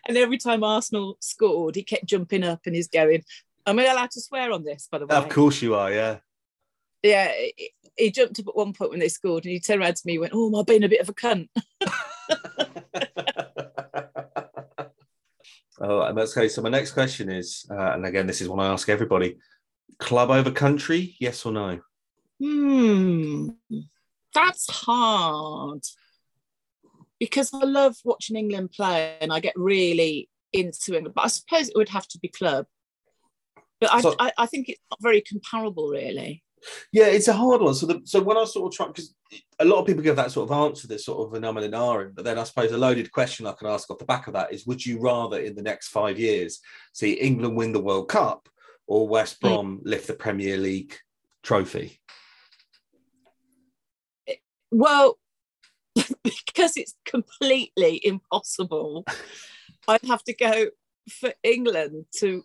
and 0.08 0.16
every 0.16 0.38
time 0.38 0.64
Arsenal 0.64 1.16
scored, 1.20 1.74
he 1.74 1.82
kept 1.82 2.06
jumping 2.06 2.44
up 2.44 2.60
and 2.66 2.74
he's 2.74 2.88
going, 2.88 3.22
Am 3.66 3.78
I 3.78 3.86
allowed 3.86 4.10
to 4.12 4.20
swear 4.20 4.52
on 4.52 4.64
this, 4.64 4.88
by 4.90 4.98
the 4.98 5.06
way? 5.06 5.16
Of 5.16 5.28
course 5.28 5.62
you 5.62 5.74
are, 5.74 5.92
yeah. 5.92 6.18
Yeah, 7.02 7.32
he, 7.56 7.72
he 7.96 8.10
jumped 8.10 8.38
up 8.38 8.48
at 8.48 8.56
one 8.56 8.72
point 8.72 8.90
when 8.90 9.00
they 9.00 9.08
scored 9.08 9.44
and 9.44 9.52
he 9.52 9.60
turned 9.60 9.82
around 9.82 9.96
to 9.96 10.02
me 10.04 10.14
and 10.14 10.20
went, 10.22 10.34
Oh, 10.34 10.48
am 10.48 10.54
I 10.54 10.62
being 10.62 10.84
a 10.84 10.88
bit 10.88 11.00
of 11.00 11.08
a 11.08 11.14
cunt? 11.14 11.48
Oh, 15.84 16.02
and 16.02 16.16
that's 16.16 16.36
okay. 16.36 16.48
So 16.48 16.62
my 16.62 16.68
next 16.68 16.92
question 16.92 17.28
is, 17.28 17.66
uh, 17.68 17.74
and 17.94 18.06
again, 18.06 18.28
this 18.28 18.40
is 18.40 18.48
one 18.48 18.60
I 18.60 18.72
ask 18.72 18.88
everybody: 18.88 19.38
club 19.98 20.30
over 20.30 20.52
country, 20.52 21.16
yes 21.18 21.44
or 21.44 21.52
no? 21.52 21.80
Hmm, 22.42 23.50
that's 24.34 24.68
hard 24.68 25.82
because 27.20 27.54
I 27.54 27.64
love 27.64 27.94
watching 28.04 28.34
England 28.36 28.72
play 28.72 29.16
and 29.20 29.32
I 29.32 29.38
get 29.38 29.52
really 29.56 30.28
into 30.52 30.96
England. 30.96 31.14
But 31.14 31.24
I 31.24 31.28
suppose 31.28 31.68
it 31.68 31.76
would 31.76 31.90
have 31.90 32.08
to 32.08 32.18
be 32.18 32.26
club. 32.28 32.66
But 33.80 33.92
I, 33.92 34.00
So- 34.00 34.16
I, 34.18 34.32
I 34.38 34.46
think 34.46 34.68
it's 34.68 34.80
not 34.90 34.98
very 35.00 35.20
comparable, 35.20 35.88
really. 35.88 36.42
Yeah, 36.92 37.06
it's 37.06 37.28
a 37.28 37.32
hard 37.32 37.60
one. 37.60 37.74
So, 37.74 37.86
the, 37.86 38.00
so 38.04 38.20
when 38.20 38.36
I 38.36 38.44
sort 38.44 38.72
of 38.72 38.76
try, 38.76 38.86
because 38.86 39.14
a 39.58 39.64
lot 39.64 39.80
of 39.80 39.86
people 39.86 40.02
give 40.02 40.16
that 40.16 40.30
sort 40.30 40.48
of 40.50 40.56
answer, 40.56 40.86
this 40.86 41.04
sort 41.04 41.26
of 41.26 41.34
an 41.34 41.44
um 41.44 41.56
and 41.56 41.72
an 41.74 42.12
but 42.14 42.24
then 42.24 42.38
I 42.38 42.44
suppose 42.44 42.70
a 42.70 42.78
loaded 42.78 43.10
question 43.10 43.46
I 43.46 43.52
can 43.52 43.66
ask 43.66 43.90
off 43.90 43.98
the 43.98 44.04
back 44.04 44.26
of 44.28 44.34
that 44.34 44.52
is: 44.52 44.66
Would 44.66 44.84
you 44.84 45.00
rather, 45.00 45.40
in 45.40 45.56
the 45.56 45.62
next 45.62 45.88
five 45.88 46.18
years, 46.20 46.60
see 46.92 47.14
England 47.14 47.56
win 47.56 47.72
the 47.72 47.80
World 47.80 48.08
Cup 48.08 48.48
or 48.86 49.08
West 49.08 49.40
Brom 49.40 49.80
lift 49.84 50.06
the 50.06 50.14
Premier 50.14 50.56
League 50.56 50.96
trophy? 51.42 51.98
Well, 54.72 55.18
because 56.24 56.76
it's 56.76 56.94
completely 57.04 58.00
impossible, 58.02 59.04
I'd 59.86 60.04
have 60.06 60.24
to 60.24 60.34
go 60.34 60.68
for 61.10 61.32
England 61.42 62.06
to, 62.20 62.42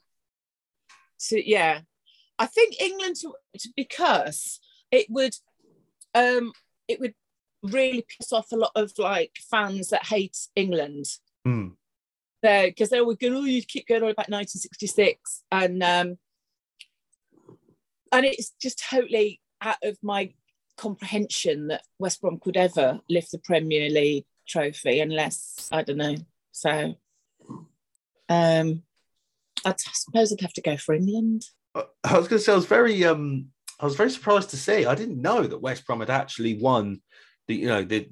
to 1.29 1.49
yeah. 1.49 1.79
I 2.37 2.45
think 2.45 2.79
England 2.81 3.15
to, 3.21 3.33
to- 3.57 3.73
because 3.75 4.59
it 4.91 5.07
would, 5.09 5.35
um, 6.13 6.51
it 6.87 6.99
would 6.99 7.15
really 7.63 8.05
piss 8.05 8.33
off 8.33 8.51
a 8.51 8.57
lot 8.57 8.71
of 8.75 8.91
like 8.97 9.31
fans 9.49 9.89
that 9.89 10.05
hate 10.05 10.37
England. 10.55 11.05
Hmm. 11.45 11.69
because 12.41 12.89
they 12.89 12.99
were 12.99 13.15
going, 13.15 13.35
oh, 13.35 13.45
you 13.45 13.61
keep 13.61 13.87
going 13.87 14.03
on 14.03 14.09
about 14.09 14.29
1966, 14.29 15.43
and 15.49 15.81
um, 15.81 16.17
and 18.11 18.25
it's 18.25 18.51
just 18.61 18.83
totally 18.89 19.39
out 19.61 19.77
of 19.83 19.97
my 20.03 20.33
comprehension 20.77 21.67
that 21.67 21.81
West 21.99 22.21
Brom 22.21 22.39
could 22.39 22.55
ever 22.57 22.99
lift 23.09 23.31
the 23.31 23.39
Premier 23.39 23.89
League 23.89 24.25
trophy 24.47 24.99
unless 25.01 25.67
I 25.71 25.81
don't 25.83 25.97
know. 25.97 26.15
So, 26.51 26.95
um, 28.29 28.83
I 29.65 29.73
suppose 29.77 30.31
I'd 30.31 30.41
have 30.41 30.53
to 30.53 30.61
go 30.61 30.77
for 30.77 30.93
England. 30.95 31.43
I 31.75 32.17
was 32.17 32.27
going 32.27 32.39
to 32.39 32.39
say 32.39 32.53
I 32.53 32.55
was 32.55 32.65
very 32.65 33.03
um 33.03 33.47
I 33.79 33.85
was 33.85 33.95
very 33.95 34.09
surprised 34.09 34.49
to 34.51 34.57
see 34.57 34.85
I 34.85 34.95
didn't 34.95 35.21
know 35.21 35.43
that 35.45 35.61
West 35.61 35.85
Brom 35.85 35.99
had 35.99 36.09
actually 36.09 36.57
won 36.59 37.01
the 37.47 37.55
you 37.55 37.67
know 37.67 37.83
the 37.83 38.09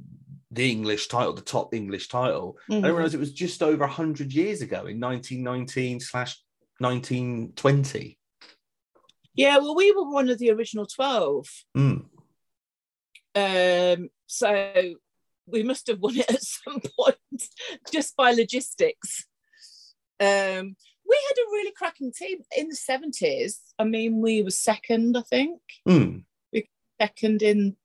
the 0.51 0.69
English 0.71 1.07
title, 1.07 1.33
the 1.33 1.41
top 1.41 1.73
English 1.73 2.07
title. 2.07 2.57
I 2.69 2.73
Mhm. 2.73 2.75
didn't 2.81 2.95
realize 2.95 3.13
it 3.13 3.19
was 3.19 3.33
just 3.33 3.63
over 3.63 3.87
hundred 3.87 4.33
years 4.33 4.61
ago 4.61 4.85
in 4.85 4.99
1919 4.99 5.99
slash 5.99 6.37
1920. 6.79 8.17
Yeah, 9.33 9.57
well, 9.57 9.75
we 9.75 9.91
were 9.91 10.09
one 10.09 10.29
of 10.29 10.37
the 10.37 10.51
original 10.51 10.85
12. 10.85 11.45
Mm. 11.75 12.05
Um, 13.35 14.09
so 14.27 14.93
we 15.47 15.61
must 15.63 15.87
have 15.87 15.99
won 15.99 16.15
it 16.17 16.29
at 16.31 16.41
some 16.63 16.79
point 16.97 17.43
just 17.91 18.15
by 18.15 18.31
logistics. 18.31 19.25
Um, 20.19 20.75
we 21.07 21.19
had 21.27 21.37
a 21.37 21.51
really 21.51 21.71
cracking 21.77 22.11
team 22.11 22.39
in 22.57 22.69
the 22.69 22.75
70s. 22.75 23.59
I 23.77 23.83
mean, 23.83 24.21
we 24.21 24.41
were 24.41 24.49
second, 24.49 25.17
I 25.17 25.21
think, 25.21 25.59
Mm. 25.87 26.23
second 26.99 27.41
in 27.41 27.75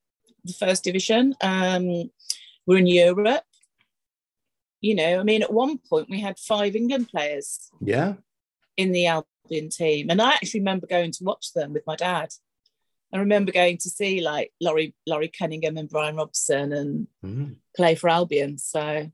the 0.45 0.53
first 0.53 0.83
division. 0.85 1.35
Um, 1.41 2.09
we're 2.65 2.77
in 2.77 2.87
Europe. 2.87 3.43
You 4.79 4.95
know, 4.95 5.19
I 5.19 5.23
mean, 5.23 5.43
at 5.43 5.53
one 5.53 5.77
point 5.77 6.09
we 6.09 6.19
had 6.21 6.39
five 6.39 6.75
England 6.75 7.09
players 7.09 7.69
Yeah. 7.81 8.15
in 8.77 8.91
the 8.93 9.05
Albion 9.07 9.69
team. 9.69 10.09
And 10.09 10.19
I 10.21 10.31
actually 10.31 10.61
remember 10.61 10.87
going 10.87 11.11
to 11.11 11.23
watch 11.23 11.51
them 11.53 11.73
with 11.73 11.83
my 11.85 11.95
dad. 11.95 12.29
I 13.13 13.17
remember 13.19 13.51
going 13.51 13.77
to 13.79 13.89
see 13.89 14.21
like 14.21 14.51
Laurie 14.61 14.95
Laurie 15.05 15.27
Cunningham 15.29 15.77
and 15.77 15.89
Brian 15.89 16.15
Robson 16.15 16.71
and 16.71 17.07
Mm. 17.23 17.55
play 17.75 17.95
for 17.95 18.09
Albion. 18.09 18.57
So 18.57 18.79
I 18.79 19.11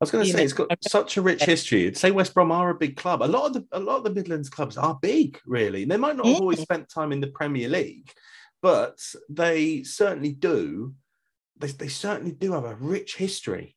was 0.00 0.10
going 0.10 0.24
to 0.24 0.30
say 0.30 0.38
know, 0.38 0.44
it's 0.44 0.52
got 0.52 0.84
such 0.86 1.16
a 1.16 1.22
rich 1.22 1.42
history. 1.42 1.86
I'd 1.86 1.96
say 1.96 2.10
West 2.10 2.34
Brom 2.34 2.52
are 2.52 2.70
a 2.70 2.74
big 2.74 2.96
club. 2.96 3.22
A 3.22 3.24
lot 3.24 3.46
of 3.46 3.52
the 3.54 3.66
a 3.72 3.80
lot 3.80 3.98
of 3.98 4.04
the 4.04 4.10
Midlands 4.10 4.50
clubs 4.50 4.76
are 4.76 4.98
big, 5.00 5.40
really. 5.46 5.84
They 5.84 5.96
might 5.96 6.16
not 6.16 6.26
have 6.26 6.40
always 6.40 6.60
spent 6.60 6.88
time 6.88 7.12
in 7.12 7.20
the 7.20 7.28
Premier 7.28 7.68
League, 7.68 8.10
but 8.62 8.98
they 9.28 9.82
certainly 9.84 10.32
do. 10.32 10.94
They, 11.56 11.68
they 11.68 11.88
certainly 11.88 12.32
do 12.32 12.52
have 12.52 12.64
a 12.64 12.74
rich 12.74 13.16
history. 13.16 13.76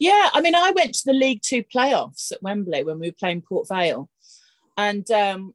yeah, 0.00 0.30
I 0.32 0.40
mean, 0.40 0.54
I 0.54 0.72
went 0.72 0.94
to 0.94 1.02
the 1.04 1.12
League 1.12 1.42
Two 1.42 1.62
playoffs 1.62 2.32
at 2.32 2.42
Wembley 2.42 2.82
when 2.82 2.98
we 2.98 3.08
were 3.08 3.16
playing 3.18 3.42
Port 3.42 3.68
Vale, 3.68 4.08
and 4.76 5.08
um, 5.10 5.54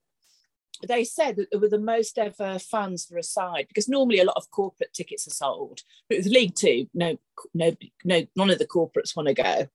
they 0.88 1.04
said 1.04 1.36
that 1.36 1.50
there 1.52 1.60
were 1.60 1.70
the 1.70 1.80
most 1.80 2.18
ever 2.18 2.60
fans 2.60 3.06
for 3.06 3.18
a 3.18 3.24
side 3.24 3.68
because 3.68 3.88
normally 3.88 4.20
a 4.20 4.26
lot 4.26 4.38
of 4.38 4.50
corporate 4.52 4.94
tickets 4.94 5.28
are 5.28 5.32
sold, 5.32 5.82
but 6.10 6.18
with 6.18 6.28
League 6.28 6.56
Two, 6.56 6.88
no, 6.94 7.18
no, 7.54 7.76
no, 8.04 8.26
none 8.36 8.50
of 8.50 8.60
the 8.60 8.68
corporates 8.68 9.16
want 9.16 9.28
to 9.28 9.34
go, 9.34 9.68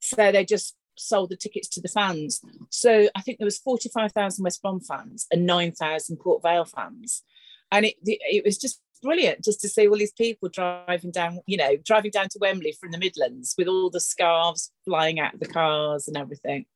so 0.00 0.30
they 0.30 0.44
just 0.44 0.76
sold 0.96 1.30
the 1.30 1.36
tickets 1.36 1.68
to 1.68 1.80
the 1.80 1.88
fans. 1.88 2.40
So 2.70 3.08
I 3.14 3.22
think 3.22 3.38
there 3.38 3.46
was 3.46 3.58
forty 3.58 3.88
five 3.88 4.12
thousand 4.12 4.44
West 4.44 4.62
Brom 4.62 4.80
fans 4.80 5.26
and 5.30 5.46
nine 5.46 5.72
thousand 5.72 6.18
Port 6.18 6.42
Vale 6.42 6.66
fans, 6.66 7.22
and 7.70 7.86
it 7.86 7.96
it 8.04 8.44
was 8.44 8.58
just 8.58 8.80
brilliant 9.02 9.42
just 9.44 9.60
to 9.60 9.68
see 9.68 9.88
all 9.88 9.96
these 9.96 10.12
people 10.12 10.48
driving 10.48 11.10
down, 11.10 11.40
you 11.46 11.56
know, 11.56 11.76
driving 11.84 12.10
down 12.10 12.28
to 12.28 12.38
Wembley 12.40 12.72
from 12.72 12.92
the 12.92 12.98
Midlands 12.98 13.54
with 13.58 13.66
all 13.66 13.90
the 13.90 14.00
scarves 14.00 14.70
flying 14.84 15.18
out 15.18 15.34
of 15.34 15.40
the 15.40 15.46
cars 15.46 16.08
and 16.08 16.16
everything. 16.16 16.66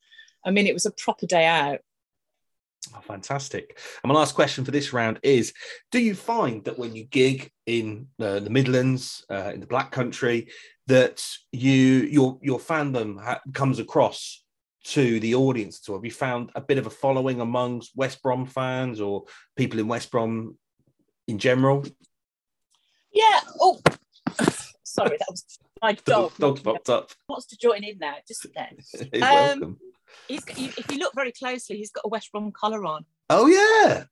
I 0.45 0.50
mean, 0.50 0.66
it 0.66 0.75
was 0.75 0.87
a 0.87 0.90
proper 0.90 1.26
day 1.26 1.47
out. 1.47 1.80
Oh, 2.95 3.00
fantastic. 3.00 3.78
And 4.02 4.12
my 4.12 4.14
last 4.19 4.35
question 4.35 4.64
for 4.64 4.71
this 4.71 4.93
round 4.93 5.19
is 5.23 5.52
Do 5.90 5.99
you 5.99 6.14
find 6.14 6.64
that 6.64 6.78
when 6.78 6.95
you 6.95 7.05
gig 7.05 7.50
in 7.66 8.09
uh, 8.21 8.40
the 8.40 8.50
Midlands, 8.50 9.25
uh, 9.31 9.50
in 9.55 9.61
the 9.61 9.66
Black 9.66 9.90
Country, 9.90 10.49
that 10.87 11.25
you 11.52 11.73
your 11.73 12.38
your 12.43 12.59
fandom 12.59 13.23
ha- 13.23 13.40
comes 13.52 13.78
across 13.78 14.43
to 14.85 15.19
the 15.21 15.35
audience 15.35 15.81
at 15.83 15.90
all? 15.90 15.97
Have 15.99 16.05
you 16.05 16.11
found 16.11 16.50
a 16.55 16.61
bit 16.61 16.78
of 16.78 16.87
a 16.87 16.90
following 16.90 17.40
amongst 17.40 17.97
West 17.97 18.23
Brom 18.23 18.47
fans 18.47 19.00
or 19.00 19.25
people 19.57 19.81
in 19.81 19.88
West 19.88 20.11
Brom 20.11 20.57
in 21.26 21.38
general? 21.38 21.85
Yeah. 23.12 23.40
Oh, 23.61 23.81
sorry, 24.85 25.16
that 25.19 25.28
was 25.31 25.45
my 25.83 25.93
dog. 26.05 26.33
Dog's 26.38 26.61
popped 26.61 26.88
up. 26.88 27.11
Wants 27.28 27.47
to 27.47 27.57
join 27.57 27.83
in 27.83 27.99
now. 27.99 28.14
Just 28.28 28.47
there. 28.55 28.71
He's 29.12 29.23
Um, 29.23 29.28
welcome. 29.33 29.78
He's 30.28 30.44
got, 30.44 30.58
if 30.58 30.90
you 30.90 30.98
look 30.98 31.14
very 31.14 31.32
closely, 31.32 31.76
he's 31.76 31.90
got 31.90 32.04
a 32.04 32.08
West 32.08 32.30
Brom 32.32 32.52
collar 32.52 32.84
on. 32.84 33.04
Oh, 33.30 33.46
yeah. 33.46 34.04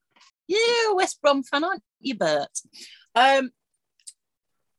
Yeah, 0.47 0.93
West 0.93 1.21
Brom 1.21 1.43
fan, 1.43 1.63
aren't 1.63 1.83
you, 1.99 2.15
Bert? 2.15 2.59
Um, 3.15 3.51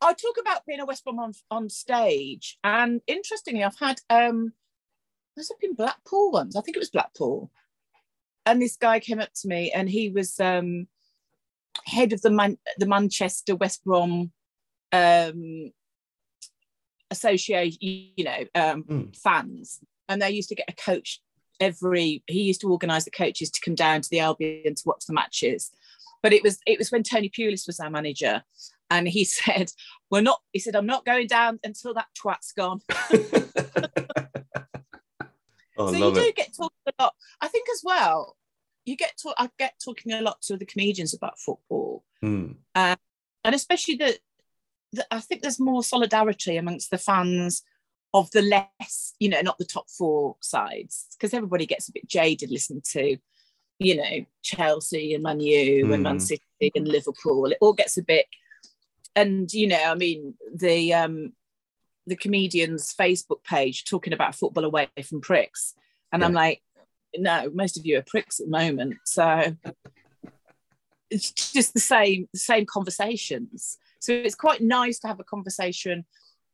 I 0.00 0.12
talk 0.12 0.36
about 0.40 0.64
being 0.66 0.80
a 0.80 0.86
West 0.86 1.04
Brom 1.04 1.18
on, 1.18 1.32
on 1.50 1.68
stage, 1.68 2.58
and 2.62 3.00
interestingly, 3.06 3.64
I've 3.64 3.78
had 3.78 3.98
um, 4.10 4.52
was 5.36 5.50
up 5.50 5.56
in 5.62 5.74
Blackpool 5.74 6.32
once. 6.32 6.56
I 6.56 6.60
think 6.60 6.76
it 6.76 6.80
was 6.80 6.90
Blackpool, 6.90 7.50
and 8.44 8.60
this 8.60 8.76
guy 8.76 9.00
came 9.00 9.20
up 9.20 9.32
to 9.40 9.48
me, 9.48 9.72
and 9.72 9.88
he 9.88 10.10
was 10.10 10.38
um, 10.38 10.86
head 11.86 12.12
of 12.12 12.22
the 12.22 12.30
Man- 12.30 12.58
the 12.78 12.86
Manchester 12.86 13.56
West 13.56 13.84
Brom 13.84 14.32
um, 14.92 15.72
association, 17.10 17.78
you 17.80 18.24
know, 18.24 18.44
um, 18.54 19.12
fans, 19.14 19.80
and 20.08 20.20
they 20.20 20.30
used 20.30 20.48
to 20.50 20.54
get 20.54 20.68
a 20.68 20.72
coach 20.74 21.20
every. 21.60 22.22
He 22.26 22.42
used 22.42 22.60
to 22.62 22.70
organise 22.70 23.04
the 23.04 23.10
coaches 23.10 23.50
to 23.50 23.60
come 23.64 23.74
down 23.74 24.00
to 24.02 24.08
the 24.10 24.20
Albion 24.20 24.74
to 24.74 24.82
watch 24.86 25.04
the 25.06 25.12
matches, 25.14 25.70
but 26.22 26.32
it 26.32 26.42
was 26.42 26.58
it 26.66 26.78
was 26.78 26.90
when 26.90 27.02
Tony 27.02 27.28
Pulis 27.30 27.66
was 27.66 27.80
our 27.80 27.90
manager, 27.90 28.42
and 28.90 29.08
he 29.08 29.24
said, 29.38 29.72
"We're 30.10 30.20
not." 30.22 30.40
He 30.52 30.58
said, 30.58 30.76
"I'm 30.76 30.86
not 30.86 31.04
going 31.06 31.26
down 31.26 31.60
until 31.64 31.94
that 31.94 32.06
twat's 32.14 32.52
gone." 32.52 32.80
Oh, 35.78 35.92
so 35.92 35.98
you 36.08 36.14
do 36.14 36.20
it. 36.20 36.36
get 36.36 36.54
talking 36.56 36.78
a 36.98 37.02
lot. 37.02 37.14
I 37.42 37.48
think 37.48 37.68
as 37.70 37.82
well, 37.84 38.36
you 38.86 38.96
get 38.96 39.12
to 39.18 39.34
I 39.36 39.50
get 39.58 39.74
talking 39.84 40.12
a 40.12 40.22
lot 40.22 40.40
to 40.42 40.56
the 40.56 40.64
comedians 40.64 41.12
about 41.12 41.38
football, 41.38 42.02
Hmm. 42.22 42.52
uh, 42.74 42.96
and 43.44 43.54
especially 43.54 43.96
the 43.96 44.18
th- 44.94 45.06
I 45.10 45.20
think 45.20 45.42
there's 45.42 45.60
more 45.60 45.84
solidarity 45.84 46.56
amongst 46.56 46.90
the 46.90 46.96
fans 46.96 47.62
of 48.16 48.30
the 48.30 48.40
less, 48.40 49.14
you 49.20 49.28
know, 49.28 49.42
not 49.42 49.58
the 49.58 49.64
top 49.64 49.90
four 49.90 50.36
sides, 50.40 51.06
because 51.12 51.34
everybody 51.34 51.66
gets 51.66 51.88
a 51.88 51.92
bit 51.92 52.08
jaded 52.08 52.50
listening 52.50 52.82
to, 52.92 53.18
you 53.78 53.94
know, 53.94 54.24
Chelsea 54.42 55.12
and 55.12 55.22
Man 55.22 55.38
U 55.38 55.92
and 55.92 56.02
Man 56.02 56.16
Mm. 56.16 56.22
City 56.22 56.72
and 56.74 56.88
Liverpool. 56.88 57.44
It 57.52 57.58
all 57.60 57.74
gets 57.74 57.98
a 57.98 58.02
bit, 58.02 58.24
and 59.14 59.52
you 59.52 59.68
know, 59.68 59.84
I 59.84 59.94
mean, 59.94 60.34
the 60.54 60.94
um, 60.94 61.34
the 62.06 62.16
comedian's 62.16 62.94
Facebook 62.94 63.44
page 63.44 63.84
talking 63.84 64.14
about 64.14 64.34
football 64.34 64.64
away 64.64 64.88
from 65.04 65.20
pricks, 65.20 65.74
and 66.10 66.24
I'm 66.24 66.32
like, 66.32 66.62
no, 67.14 67.50
most 67.52 67.76
of 67.76 67.84
you 67.84 67.98
are 67.98 68.02
pricks 68.02 68.40
at 68.40 68.46
the 68.46 68.52
moment, 68.52 68.94
so 69.04 69.54
it's 71.10 71.30
just 71.32 71.74
the 71.74 71.80
same 71.80 72.28
the 72.32 72.38
same 72.38 72.64
conversations. 72.64 73.76
So 74.00 74.12
it's 74.12 74.34
quite 74.34 74.62
nice 74.62 74.98
to 75.00 75.08
have 75.08 75.20
a 75.20 75.24
conversation 75.24 76.06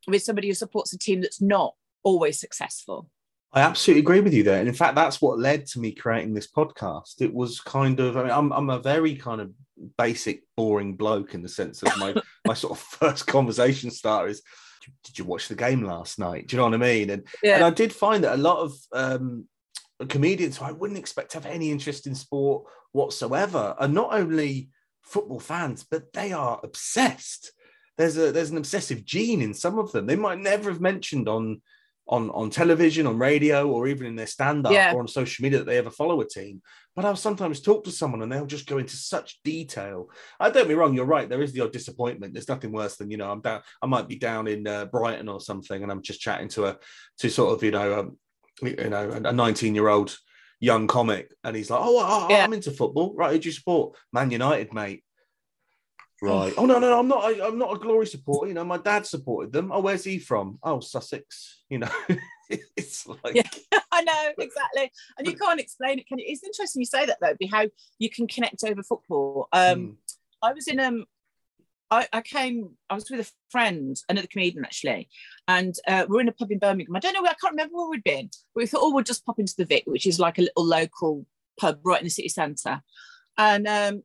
with 0.06 0.22
somebody 0.22 0.48
who 0.48 0.54
supports 0.54 0.92
a 0.92 0.98
team 0.98 1.20
that's 1.20 1.40
not 1.40 1.74
always 2.02 2.38
successful. 2.38 3.08
I 3.52 3.60
absolutely 3.60 4.00
agree 4.00 4.20
with 4.20 4.32
you 4.32 4.42
there. 4.42 4.60
And 4.60 4.68
in 4.68 4.74
fact, 4.74 4.94
that's 4.94 5.20
what 5.20 5.38
led 5.38 5.66
to 5.66 5.80
me 5.80 5.92
creating 5.92 6.32
this 6.32 6.50
podcast. 6.50 7.20
It 7.20 7.32
was 7.32 7.60
kind 7.60 8.00
of, 8.00 8.16
I 8.16 8.22
mean, 8.22 8.32
I'm, 8.32 8.52
I'm 8.52 8.70
a 8.70 8.78
very 8.78 9.14
kind 9.14 9.40
of 9.42 9.52
basic, 9.98 10.44
boring 10.56 10.96
bloke 10.96 11.34
in 11.34 11.42
the 11.42 11.48
sense 11.50 11.82
of 11.82 11.96
my, 11.98 12.14
my 12.46 12.54
sort 12.54 12.72
of 12.72 12.78
first 12.78 13.26
conversation 13.26 13.90
starter 13.90 14.28
is, 14.28 14.42
did 15.04 15.18
you 15.18 15.24
watch 15.24 15.48
the 15.48 15.54
game 15.54 15.82
last 15.82 16.18
night? 16.18 16.48
Do 16.48 16.56
you 16.56 16.58
know 16.58 16.64
what 16.64 16.74
I 16.74 16.78
mean? 16.78 17.10
And, 17.10 17.26
Yeah. 17.42 17.56
and 17.56 17.64
I 17.64 17.70
did 17.70 17.92
find 17.92 18.24
that 18.24 18.34
a 18.34 18.38
lot 18.38 18.58
of 18.58 18.74
um, 18.92 19.46
comedians 20.08 20.56
who 20.56 20.64
I 20.64 20.72
wouldn't 20.72 20.98
expect 20.98 21.32
to 21.32 21.36
have 21.36 21.46
any 21.46 21.70
interest 21.70 22.06
in 22.06 22.14
sport 22.14 22.64
whatsoever 22.92 23.74
are 23.78 23.88
not 23.88 24.14
only 24.14 24.70
football 25.02 25.40
fans, 25.40 25.84
but 25.88 26.12
they 26.12 26.32
are 26.32 26.58
obsessed. 26.62 27.52
There's 27.98 28.16
a 28.16 28.32
there's 28.32 28.50
an 28.50 28.56
obsessive 28.58 29.04
gene 29.04 29.42
in 29.42 29.54
some 29.54 29.78
of 29.78 29.92
them. 29.92 30.06
They 30.06 30.16
might 30.16 30.38
never 30.38 30.70
have 30.70 30.80
mentioned 30.80 31.28
on 31.28 31.60
on 32.08 32.30
on 32.30 32.50
television, 32.50 33.06
on 33.06 33.18
radio, 33.18 33.68
or 33.68 33.86
even 33.86 34.06
in 34.06 34.16
their 34.16 34.26
stand 34.26 34.66
up 34.66 34.72
Yeah. 34.72 34.92
or 34.92 35.00
on 35.00 35.08
social 35.08 35.42
media 35.42 35.58
that 35.58 35.66
they 35.66 35.78
ever 35.78 35.90
follow 35.90 36.20
a 36.20 36.28
team. 36.28 36.62
But 36.96 37.04
I'll 37.04 37.16
sometimes 37.16 37.60
talk 37.60 37.84
to 37.84 37.90
someone 37.90 38.22
and 38.22 38.30
they'll 38.30 38.44
just 38.44 38.66
go 38.66 38.78
into 38.78 38.96
such 38.96 39.40
detail. 39.44 40.10
I 40.40 40.50
don't 40.50 40.68
me 40.68 40.74
wrong, 40.74 40.94
you're 40.94 41.06
right. 41.06 41.28
There 41.28 41.40
is 41.42 41.52
the 41.52 41.60
odd 41.60 41.72
disappointment. 41.72 42.34
There's 42.34 42.48
nothing 42.48 42.72
worse 42.72 42.96
than 42.96 43.10
you 43.10 43.16
know 43.18 43.30
I'm 43.30 43.40
down. 43.40 43.62
I 43.80 43.86
might 43.86 44.08
be 44.08 44.16
down 44.16 44.46
in 44.48 44.66
uh, 44.66 44.86
Brighton 44.86 45.28
or 45.28 45.40
something, 45.40 45.82
and 45.82 45.90
I'm 45.92 46.02
just 46.02 46.20
chatting 46.20 46.48
to 46.48 46.66
a 46.66 46.78
to 47.18 47.30
sort 47.30 47.54
of 47.54 47.62
you 47.62 47.70
know 47.70 48.00
um, 48.00 48.18
you 48.62 48.90
know 48.90 49.10
a 49.10 49.32
19 49.32 49.74
year 49.74 49.88
old 49.88 50.16
young 50.60 50.86
comic, 50.86 51.32
and 51.44 51.56
he's 51.56 51.70
like, 51.70 51.80
oh, 51.82 51.98
oh, 51.98 52.26
oh, 52.26 52.26
Yeah. 52.30 52.44
I'm 52.44 52.52
into 52.52 52.70
football. 52.70 53.14
Right, 53.14 53.32
who 53.32 53.38
do 53.38 53.48
you 53.48 53.52
support? 53.52 53.96
Man 54.12 54.30
United, 54.30 54.72
mate. 54.72 55.04
Right. 56.22 56.54
Oh 56.56 56.66
no, 56.66 56.78
no, 56.78 56.88
no, 56.88 56.98
I'm 57.00 57.08
not. 57.08 57.24
I, 57.24 57.44
I'm 57.44 57.58
not 57.58 57.74
a 57.74 57.78
glory 57.80 58.06
supporter. 58.06 58.46
You 58.46 58.54
know, 58.54 58.62
my 58.62 58.78
dad 58.78 59.04
supported 59.04 59.52
them. 59.52 59.72
Oh, 59.72 59.80
where's 59.80 60.04
he 60.04 60.20
from? 60.20 60.60
Oh, 60.62 60.78
Sussex. 60.78 61.64
You 61.68 61.80
know, 61.80 61.90
it's 62.48 63.08
like 63.08 63.34
Yeah. 63.34 63.42
I 63.94 64.02
know 64.02 64.32
exactly, 64.38 64.90
and 65.18 65.26
you 65.26 65.36
can't 65.36 65.58
explain 65.58 65.98
it. 65.98 66.06
Can 66.06 66.20
you? 66.20 66.24
It's 66.28 66.44
interesting 66.44 66.80
you 66.80 66.86
say 66.86 67.06
that 67.06 67.18
though, 67.20 67.34
be 67.38 67.46
how 67.46 67.64
you 67.98 68.08
can 68.08 68.28
connect 68.28 68.62
over 68.64 68.84
football. 68.84 69.48
Um, 69.52 69.78
mm, 69.78 69.96
I 70.42 70.52
was 70.52 70.68
in 70.68 70.78
um, 70.78 71.06
I, 71.90 72.06
I 72.12 72.22
came. 72.22 72.70
I 72.88 72.94
was 72.94 73.10
with 73.10 73.20
a 73.20 73.30
friend, 73.50 73.96
another 74.08 74.28
comedian 74.28 74.64
actually, 74.64 75.10
and 75.48 75.74
uh, 75.88 76.06
we 76.08 76.14
we're 76.14 76.20
in 76.20 76.28
a 76.28 76.32
pub 76.32 76.52
in 76.52 76.60
Birmingham. 76.60 76.94
I 76.94 77.00
don't 77.00 77.14
know. 77.14 77.22
I 77.22 77.34
can't 77.34 77.52
remember 77.52 77.76
where 77.76 77.90
we'd 77.90 78.04
been. 78.04 78.30
But 78.54 78.62
we 78.62 78.66
thought, 78.66 78.80
oh, 78.82 78.94
we'll 78.94 79.02
just 79.02 79.26
pop 79.26 79.40
into 79.40 79.54
the 79.58 79.64
Vic, 79.64 79.82
which 79.86 80.06
is 80.06 80.20
like 80.20 80.38
a 80.38 80.42
little 80.42 80.64
local 80.64 81.26
pub 81.58 81.80
right 81.84 82.00
in 82.00 82.06
the 82.06 82.10
city 82.10 82.28
centre. 82.28 82.80
And 83.36 83.66
um, 83.66 84.02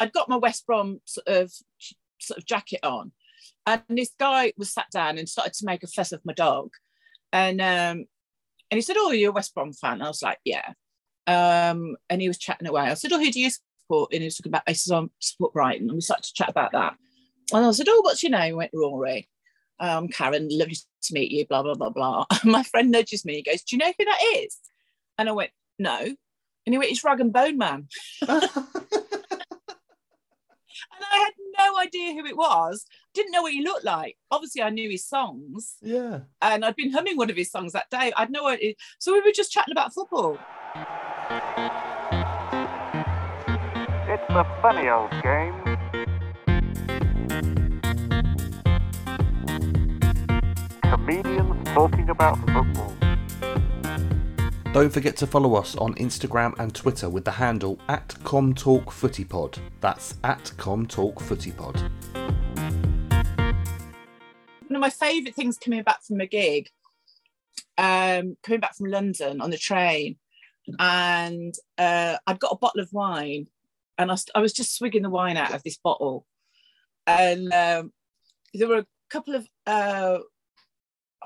I'd 0.00 0.12
got 0.12 0.28
my 0.28 0.36
West 0.36 0.66
Brom 0.66 1.00
sort 1.04 1.28
of 1.28 1.52
sort 2.18 2.38
of 2.38 2.46
jacket 2.46 2.80
on, 2.82 3.12
and 3.66 3.82
this 3.88 4.12
guy 4.18 4.52
was 4.56 4.72
sat 4.72 4.86
down 4.90 5.18
and 5.18 5.28
started 5.28 5.52
to 5.54 5.66
make 5.66 5.82
a 5.82 5.86
fuss 5.86 6.12
of 6.12 6.24
my 6.24 6.32
dog, 6.32 6.70
and 7.32 7.60
um, 7.60 8.06
and 8.70 8.78
he 8.78 8.80
said, 8.80 8.96
"Oh, 8.98 9.12
you're 9.12 9.30
a 9.30 9.34
West 9.34 9.54
Brom 9.54 9.72
fan?" 9.72 10.02
I 10.02 10.08
was 10.08 10.22
like, 10.22 10.38
"Yeah." 10.44 10.72
Um, 11.26 11.96
and 12.08 12.20
he 12.20 12.28
was 12.28 12.38
chatting 12.38 12.66
away. 12.66 12.82
I 12.82 12.94
said, 12.94 13.12
"Oh, 13.12 13.18
who 13.18 13.30
do 13.30 13.40
you 13.40 13.50
support?" 13.50 14.12
And 14.12 14.22
he 14.22 14.26
was 14.26 14.36
talking 14.36 14.50
about, 14.50 14.62
I 14.66 14.72
said, 14.72 14.96
"I 14.96 15.06
support 15.20 15.52
Brighton," 15.52 15.88
and 15.88 15.94
we 15.94 16.00
started 16.00 16.24
to 16.24 16.34
chat 16.34 16.48
about 16.48 16.72
that. 16.72 16.96
And 17.52 17.64
I 17.64 17.70
said, 17.72 17.86
"Oh, 17.88 18.00
what's 18.02 18.22
your 18.22 18.32
name?" 18.32 18.46
He 18.46 18.52
went, 18.54 18.72
"Rory." 18.74 19.28
Um, 19.78 20.08
Karen, 20.08 20.48
lovely 20.50 20.74
to 20.74 21.14
meet 21.14 21.30
you. 21.30 21.46
Blah 21.46 21.62
blah 21.62 21.74
blah 21.74 21.90
blah. 21.90 22.24
My 22.44 22.62
friend 22.62 22.90
nudges 22.90 23.24
me. 23.24 23.36
He 23.36 23.42
goes, 23.42 23.62
"Do 23.62 23.76
you 23.76 23.78
know 23.78 23.92
who 23.98 24.04
that 24.04 24.22
is?" 24.36 24.56
And 25.18 25.28
I 25.28 25.32
went, 25.32 25.50
"No." 25.78 25.98
And 25.98 26.74
he 26.74 26.78
went, 26.78 26.90
"It's 26.90 27.04
Rag 27.04 27.20
and 27.20 27.32
Bone 27.32 27.58
Man." 27.58 27.88
And 30.94 31.04
I 31.12 31.16
had 31.18 31.32
no 31.58 31.78
idea 31.78 32.12
who 32.14 32.26
it 32.26 32.36
was. 32.36 32.86
Didn't 33.14 33.32
know 33.32 33.42
what 33.42 33.52
he 33.52 33.62
looked 33.62 33.84
like. 33.84 34.16
Obviously, 34.30 34.62
I 34.62 34.70
knew 34.70 34.88
his 34.90 35.06
songs, 35.06 35.76
yeah. 35.82 36.20
and 36.40 36.64
I'd 36.64 36.76
been 36.76 36.92
humming 36.92 37.16
one 37.16 37.30
of 37.30 37.36
his 37.36 37.50
songs 37.50 37.72
that 37.72 37.90
day. 37.90 38.12
I'd 38.16 38.30
know 38.30 38.48
it. 38.48 38.76
So 38.98 39.12
we 39.12 39.20
were 39.20 39.32
just 39.32 39.50
chatting 39.50 39.72
about 39.72 39.92
football. 39.92 40.38
It's 44.08 44.30
a 44.30 44.44
funny 44.62 44.88
old 44.88 45.10
game. 45.22 45.54
Comedians 50.82 51.68
talking 51.68 52.10
about 52.10 52.38
football. 52.40 52.99
Don't 54.72 54.90
forget 54.90 55.16
to 55.16 55.26
follow 55.26 55.56
us 55.56 55.74
on 55.74 55.96
Instagram 55.96 56.56
and 56.60 56.72
Twitter 56.72 57.08
with 57.08 57.24
the 57.24 57.32
handle 57.32 57.76
at 57.88 58.06
ComTalkFootyPod. 58.22 59.58
That's 59.80 60.14
at 60.22 60.44
ComTalkFootyPod. 60.58 61.90
One 64.68 64.76
of 64.76 64.80
my 64.80 64.90
favourite 64.90 65.34
things 65.34 65.58
coming 65.58 65.82
back 65.82 66.04
from 66.04 66.20
a 66.20 66.26
gig, 66.26 66.68
um, 67.78 68.36
coming 68.44 68.60
back 68.60 68.76
from 68.76 68.86
London 68.86 69.40
on 69.40 69.50
the 69.50 69.58
train, 69.58 70.18
and 70.78 71.52
uh, 71.76 72.18
I'd 72.28 72.38
got 72.38 72.52
a 72.52 72.58
bottle 72.58 72.80
of 72.80 72.92
wine, 72.92 73.48
and 73.98 74.12
I, 74.12 74.16
I 74.36 74.38
was 74.38 74.52
just 74.52 74.76
swigging 74.76 75.02
the 75.02 75.10
wine 75.10 75.36
out 75.36 75.52
of 75.52 75.64
this 75.64 75.78
bottle, 75.82 76.26
and 77.08 77.52
um, 77.52 77.92
there 78.54 78.68
were 78.68 78.78
a 78.78 78.86
couple 79.10 79.34
of 79.34 79.48
uh, 79.66 80.18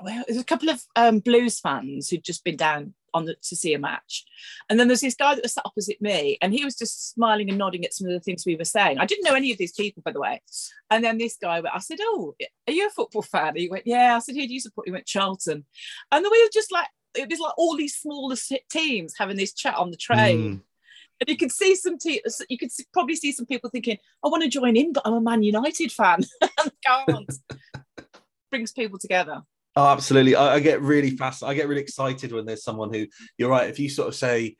well, 0.01 0.15
there 0.15 0.25
was 0.27 0.37
a 0.37 0.43
couple 0.43 0.69
of 0.69 0.81
um, 0.95 1.19
blues 1.19 1.59
fans 1.59 2.09
who'd 2.09 2.23
just 2.23 2.43
been 2.43 2.57
down 2.57 2.95
on 3.15 3.25
the, 3.25 3.35
to 3.41 3.55
see 3.55 3.73
a 3.73 3.79
match, 3.79 4.25
and 4.69 4.79
then 4.79 4.87
there's 4.87 5.01
this 5.01 5.15
guy 5.15 5.33
that 5.33 5.43
was 5.43 5.53
sat 5.53 5.65
opposite 5.65 6.01
me, 6.01 6.37
and 6.41 6.53
he 6.53 6.63
was 6.63 6.75
just 6.75 7.11
smiling 7.11 7.49
and 7.49 7.57
nodding 7.57 7.83
at 7.85 7.93
some 7.93 8.07
of 8.07 8.13
the 8.13 8.19
things 8.19 8.45
we 8.45 8.55
were 8.55 8.65
saying. 8.65 8.99
I 8.99 9.05
didn't 9.05 9.23
know 9.23 9.35
any 9.35 9.51
of 9.51 9.57
these 9.57 9.73
people, 9.73 10.03
by 10.05 10.11
the 10.11 10.19
way. 10.19 10.41
And 10.91 11.03
then 11.03 11.17
this 11.17 11.37
guy, 11.41 11.61
went, 11.61 11.75
I 11.75 11.79
said, 11.79 11.99
"Oh, 12.01 12.35
are 12.67 12.73
you 12.73 12.87
a 12.87 12.91
football 12.91 13.23
fan?" 13.23 13.49
And 13.49 13.57
he 13.57 13.69
went, 13.69 13.87
"Yeah." 13.87 14.15
I 14.15 14.19
said, 14.19 14.35
"Who 14.35 14.45
do 14.45 14.53
you 14.53 14.59
support?" 14.59 14.87
He 14.87 14.91
went, 14.91 15.05
"Charlton." 15.05 15.65
And 16.11 16.23
then 16.23 16.31
we 16.31 16.43
were 16.43 16.49
just 16.53 16.71
like, 16.71 16.87
it 17.15 17.29
was 17.29 17.39
like 17.39 17.57
all 17.57 17.75
these 17.75 17.95
smaller 17.95 18.35
teams 18.69 19.15
having 19.17 19.37
this 19.37 19.53
chat 19.53 19.75
on 19.75 19.91
the 19.91 19.97
train. 19.97 20.39
Mm. 20.39 20.61
And 21.21 21.29
you 21.29 21.37
could 21.37 21.51
see 21.51 21.75
some 21.75 21.97
te- 21.97 22.21
you 22.49 22.57
could 22.57 22.71
probably 22.91 23.15
see 23.15 23.31
some 23.31 23.45
people 23.45 23.69
thinking, 23.69 23.97
"I 24.23 24.27
want 24.27 24.43
to 24.43 24.49
join 24.49 24.75
in, 24.75 24.91
but 24.93 25.03
I'm 25.05 25.13
a 25.13 25.21
Man 25.21 25.43
United 25.43 25.91
fan." 25.91 26.23
and. 27.07 27.27
Brings 28.51 28.71
people 28.71 28.99
together. 28.99 29.41
Oh, 29.75 29.87
absolutely. 29.87 30.35
I, 30.35 30.55
I 30.55 30.59
get 30.59 30.81
really 30.81 31.11
fast. 31.11 31.43
I 31.43 31.53
get 31.53 31.67
really 31.67 31.81
excited 31.81 32.31
when 32.31 32.45
there's 32.45 32.63
someone 32.63 32.93
who 32.93 33.07
you're 33.37 33.49
right. 33.49 33.69
If 33.69 33.79
you 33.79 33.89
sort 33.89 34.07
of 34.07 34.15
say, 34.15 34.55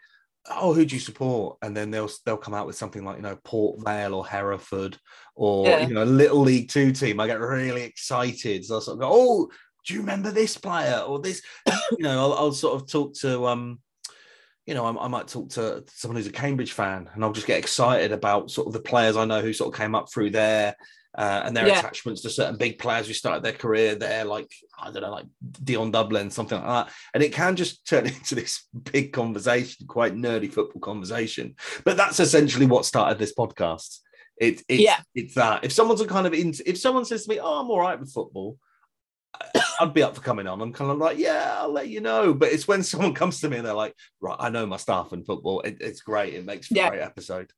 "Oh, 0.49 0.73
who 0.73 0.85
do 0.85 0.95
you 0.95 0.99
support?" 0.99 1.57
and 1.61 1.75
then 1.75 1.89
they'll 1.91 2.09
they'll 2.25 2.37
come 2.37 2.53
out 2.53 2.67
with 2.67 2.75
something 2.75 3.03
like 3.05 3.17
you 3.17 3.21
know 3.23 3.37
Port 3.43 3.79
Vale 3.83 4.13
or 4.13 4.25
Hereford 4.27 4.97
or 5.35 5.67
Yeah. 5.67 5.87
you 5.87 5.93
know 5.93 6.03
a 6.03 6.05
little 6.05 6.39
League 6.41 6.69
Two 6.69 6.91
team, 6.91 7.19
I 7.19 7.27
get 7.27 7.39
really 7.39 7.83
excited. 7.83 8.65
So 8.65 8.77
I 8.77 8.79
sort 8.81 8.95
of 8.95 9.01
go, 9.01 9.09
"Oh, 9.11 9.49
do 9.87 9.93
you 9.93 10.01
remember 10.01 10.31
this 10.31 10.57
player 10.57 10.99
or 11.07 11.19
this?" 11.21 11.41
you 11.91 11.99
know, 11.99 12.19
I'll, 12.19 12.33
I'll 12.33 12.51
sort 12.53 12.81
of 12.81 12.89
talk 12.89 13.13
to 13.21 13.47
um. 13.47 13.79
You 14.67 14.73
know, 14.73 14.83
I, 14.85 15.05
I 15.05 15.07
might 15.07 15.27
talk 15.27 15.49
to 15.51 15.83
someone 15.93 16.15
who's 16.15 16.25
a 16.25 16.31
Cambridge 16.31 16.71
fan, 16.73 17.07
and 17.13 17.23
I'll 17.23 17.31
just 17.31 17.45
get 17.45 17.59
excited 17.59 18.11
about 18.11 18.49
sort 18.49 18.65
of 18.65 18.73
the 18.73 18.79
players 18.79 19.15
I 19.15 19.23
know 19.23 19.39
who 19.41 19.53
sort 19.53 19.71
of 19.71 19.79
came 19.79 19.93
up 19.93 20.11
through 20.11 20.31
there, 20.31 20.75
uh, 21.17 21.41
and 21.45 21.55
their 21.55 21.67
Yeah. 21.67 21.79
attachments 21.79 22.21
to 22.21 22.29
certain 22.29 22.57
big 22.57 22.77
players 22.77 23.07
who 23.07 23.13
started 23.13 23.43
their 23.43 23.53
career 23.53 23.95
there, 23.95 24.25
like 24.25 24.51
I 24.77 24.91
don't 24.91 25.01
know, 25.01 25.11
like 25.11 25.25
Dion 25.63 25.91
Dublin, 25.91 26.29
something 26.29 26.57
like 26.61 26.67
that. 26.87 26.93
And 27.13 27.23
it 27.23 27.31
can 27.33 27.55
just 27.55 27.85
turn 27.89 28.05
into 28.05 28.35
this 28.35 28.67
big 28.91 29.13
conversation, 29.13 29.87
quite 29.87 30.15
nerdy 30.15 30.51
football 30.51 30.81
conversation. 30.81 31.55
But 31.83 31.97
that's 31.97 32.19
essentially 32.19 32.65
what 32.65 32.85
started 32.85 33.17
this 33.17 33.33
podcast. 33.33 33.99
It, 34.37 34.61
it's, 34.67 34.81
Yeah. 34.83 34.99
it's 35.13 35.35
that. 35.35 35.63
If 35.63 35.71
someone's 35.71 36.01
a 36.01 36.07
kind 36.07 36.27
of 36.27 36.33
into, 36.33 36.67
if 36.69 36.77
someone 36.77 37.05
says 37.05 37.23
to 37.23 37.29
me, 37.29 37.39
"Oh, 37.39 37.61
I'm 37.61 37.69
all 37.69 37.79
right 37.79 37.97
with 37.99 38.11
football," 38.11 38.57
I'd 39.79 39.93
be 39.93 40.03
up 40.03 40.15
for 40.15 40.21
coming 40.21 40.47
on. 40.47 40.61
I'm 40.61 40.71
kind 40.71 40.89
of 40.91 40.97
like, 40.97 41.17
yeah, 41.17 41.55
I'll 41.59 41.71
let 41.71 41.89
you 41.89 41.99
know. 42.01 42.33
But 42.33 42.51
it's 42.51 42.67
when 42.67 42.81
someone 42.91 43.13
comes 43.13 43.39
to 43.41 43.49
me 43.49 43.57
and 43.57 43.65
they're 43.65 43.73
like, 43.73 43.93
right, 44.21 44.35
I 44.39 44.49
know 44.49 44.65
my 44.65 44.77
stuff 44.77 45.11
in 45.13 45.23
football. 45.23 45.61
It, 45.61 45.77
it's 45.81 46.01
great. 46.01 46.33
It 46.33 46.45
makes 46.45 46.67
for 46.67 46.75
Yeah. 46.75 46.87
a 46.87 46.89
great 46.91 47.01
episode. 47.01 47.51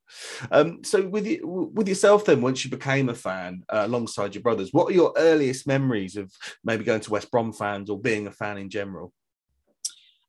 Um, 0.50 0.82
so 0.84 1.06
with 1.06 1.26
you, 1.26 1.70
with 1.74 1.88
yourself, 1.88 2.24
then, 2.24 2.40
once 2.42 2.64
you 2.64 2.70
became 2.70 3.08
a 3.08 3.14
fan 3.14 3.62
uh, 3.68 3.82
alongside 3.86 4.34
your 4.34 4.42
brothers, 4.42 4.72
what 4.72 4.90
are 4.90 4.94
your 4.94 5.12
earliest 5.16 5.66
memories 5.66 6.16
of 6.16 6.32
maybe 6.64 6.84
going 6.84 7.00
to 7.00 7.10
West 7.10 7.30
Brom 7.30 7.52
fans 7.52 7.88
or 7.90 8.00
being 8.00 8.26
a 8.26 8.32
fan 8.32 8.58
in 8.58 8.70
general? 8.70 9.12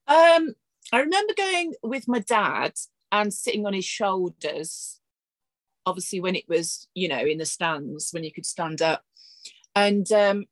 Um, 0.07 0.53
I 0.91 0.99
remember 0.99 1.33
going 1.35 1.73
with 1.83 2.07
my 2.07 2.19
dad 2.19 2.73
and 3.11 3.33
sitting 3.33 3.65
on 3.65 3.73
his 3.73 3.85
shoulders. 3.85 4.99
Obviously, 5.85 6.19
when 6.19 6.35
it 6.35 6.45
was, 6.47 6.87
you 6.93 7.07
know, 7.07 7.19
in 7.19 7.37
the 7.39 7.45
stands, 7.45 8.09
when 8.11 8.23
you 8.23 8.31
could 8.31 8.45
stand 8.45 8.81
up. 8.81 9.03
and 9.75 10.11
um, 10.11 10.45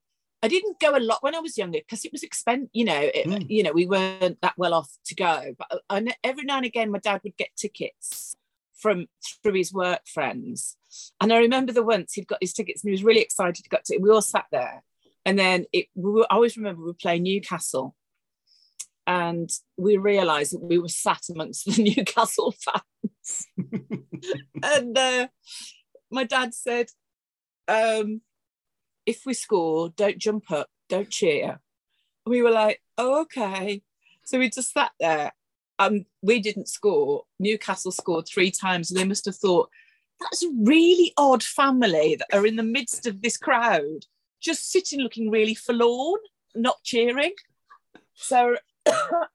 I 0.43 0.47
didn't 0.47 0.80
go 0.80 0.95
a 0.95 1.00
lot 1.00 1.23
when 1.23 1.36
I 1.36 1.39
was 1.39 1.58
younger 1.58 1.80
because 1.80 2.06
it 2.06 2.12
was 2.12 2.23
expensive. 2.23 2.69
You 2.73 2.86
know, 2.86 3.00
it, 3.13 3.26
Mm. 3.26 3.50
you 3.50 3.63
know, 3.63 3.71
we 3.71 3.86
weren't 3.88 4.39
that 4.41 4.54
well 4.58 4.73
off 4.73 4.89
to 5.06 5.15
go. 5.15 5.56
But 5.58 5.82
I, 5.89 6.06
every 6.23 6.43
now 6.43 6.58
and 6.58 6.65
again, 6.65 6.91
my 6.91 7.00
dad 7.00 7.21
would 7.23 7.38
get 7.38 7.50
tickets 7.58 8.36
from 8.76 9.08
through 9.41 9.54
his 9.54 9.73
work 9.73 10.02
friends, 10.08 10.78
and 11.19 11.34
I 11.34 11.38
remember 11.38 11.73
the 11.73 11.84
once 11.84 12.13
he'd 12.13 12.28
got 12.28 12.38
his 12.41 12.54
tickets 12.54 12.84
and 12.84 12.89
he 12.89 12.91
was 12.91 13.04
really 13.04 13.21
excited 13.21 13.63
to 13.63 13.69
go 13.69 13.78
to. 13.84 13.97
We 13.97 14.12
all 14.12 14.21
sat 14.21 14.45
there, 14.52 14.84
and 15.26 15.39
then 15.39 15.65
it. 15.73 15.88
We 15.95 16.12
were, 16.12 16.28
I 16.30 16.36
always 16.36 16.56
remember 16.58 16.82
we 16.82 16.88
were 16.88 16.93
playing 16.93 17.23
Newcastle, 17.23 17.95
and 19.08 19.50
we 19.78 19.97
realised 19.97 20.54
that 20.54 20.62
we 20.62 20.78
were 20.78 20.88
sat 20.89 21.23
amongst 21.32 21.65
the 21.76 21.95
Newcastle 21.95 22.54
fans, 22.60 23.47
and 24.63 24.95
uh, 24.97 25.28
my 26.12 26.23
dad 26.26 26.54
said. 26.54 26.88
Um, 27.69 28.21
if 29.07 29.25
we 29.25 29.33
score, 29.33 29.89
don't 29.89 30.19
jump 30.19 30.51
up, 30.51 30.69
don't 30.89 31.09
cheer. 31.09 31.61
And 32.25 32.31
we 32.31 32.43
were 32.43 32.51
like, 32.51 32.81
oh, 32.97 33.21
okay. 33.21 33.81
So 34.25 34.37
we 34.37 34.49
just 34.49 34.73
sat 34.73 34.91
there. 34.99 35.31
Um, 35.79 36.05
we 36.21 36.39
didn't 36.39 36.67
score. 36.67 37.23
Newcastle 37.39 37.91
scored 37.91 38.27
three 38.27 38.51
times, 38.51 38.91
and 38.91 38.99
they 38.99 39.05
must 39.05 39.25
have 39.25 39.37
thought 39.37 39.69
that's 40.19 40.43
a 40.43 40.51
really 40.61 41.13
odd 41.15 41.41
family 41.41 42.17
that 42.19 42.37
are 42.37 42.45
in 42.45 42.57
the 42.57 42.63
midst 42.63 43.07
of 43.07 43.21
this 43.21 43.37
crowd, 43.37 44.05
just 44.41 44.71
sitting 44.71 44.99
looking 44.99 45.31
really 45.31 45.55
forlorn, 45.55 46.19
not 46.53 46.83
cheering. 46.83 47.33
So 48.15 48.57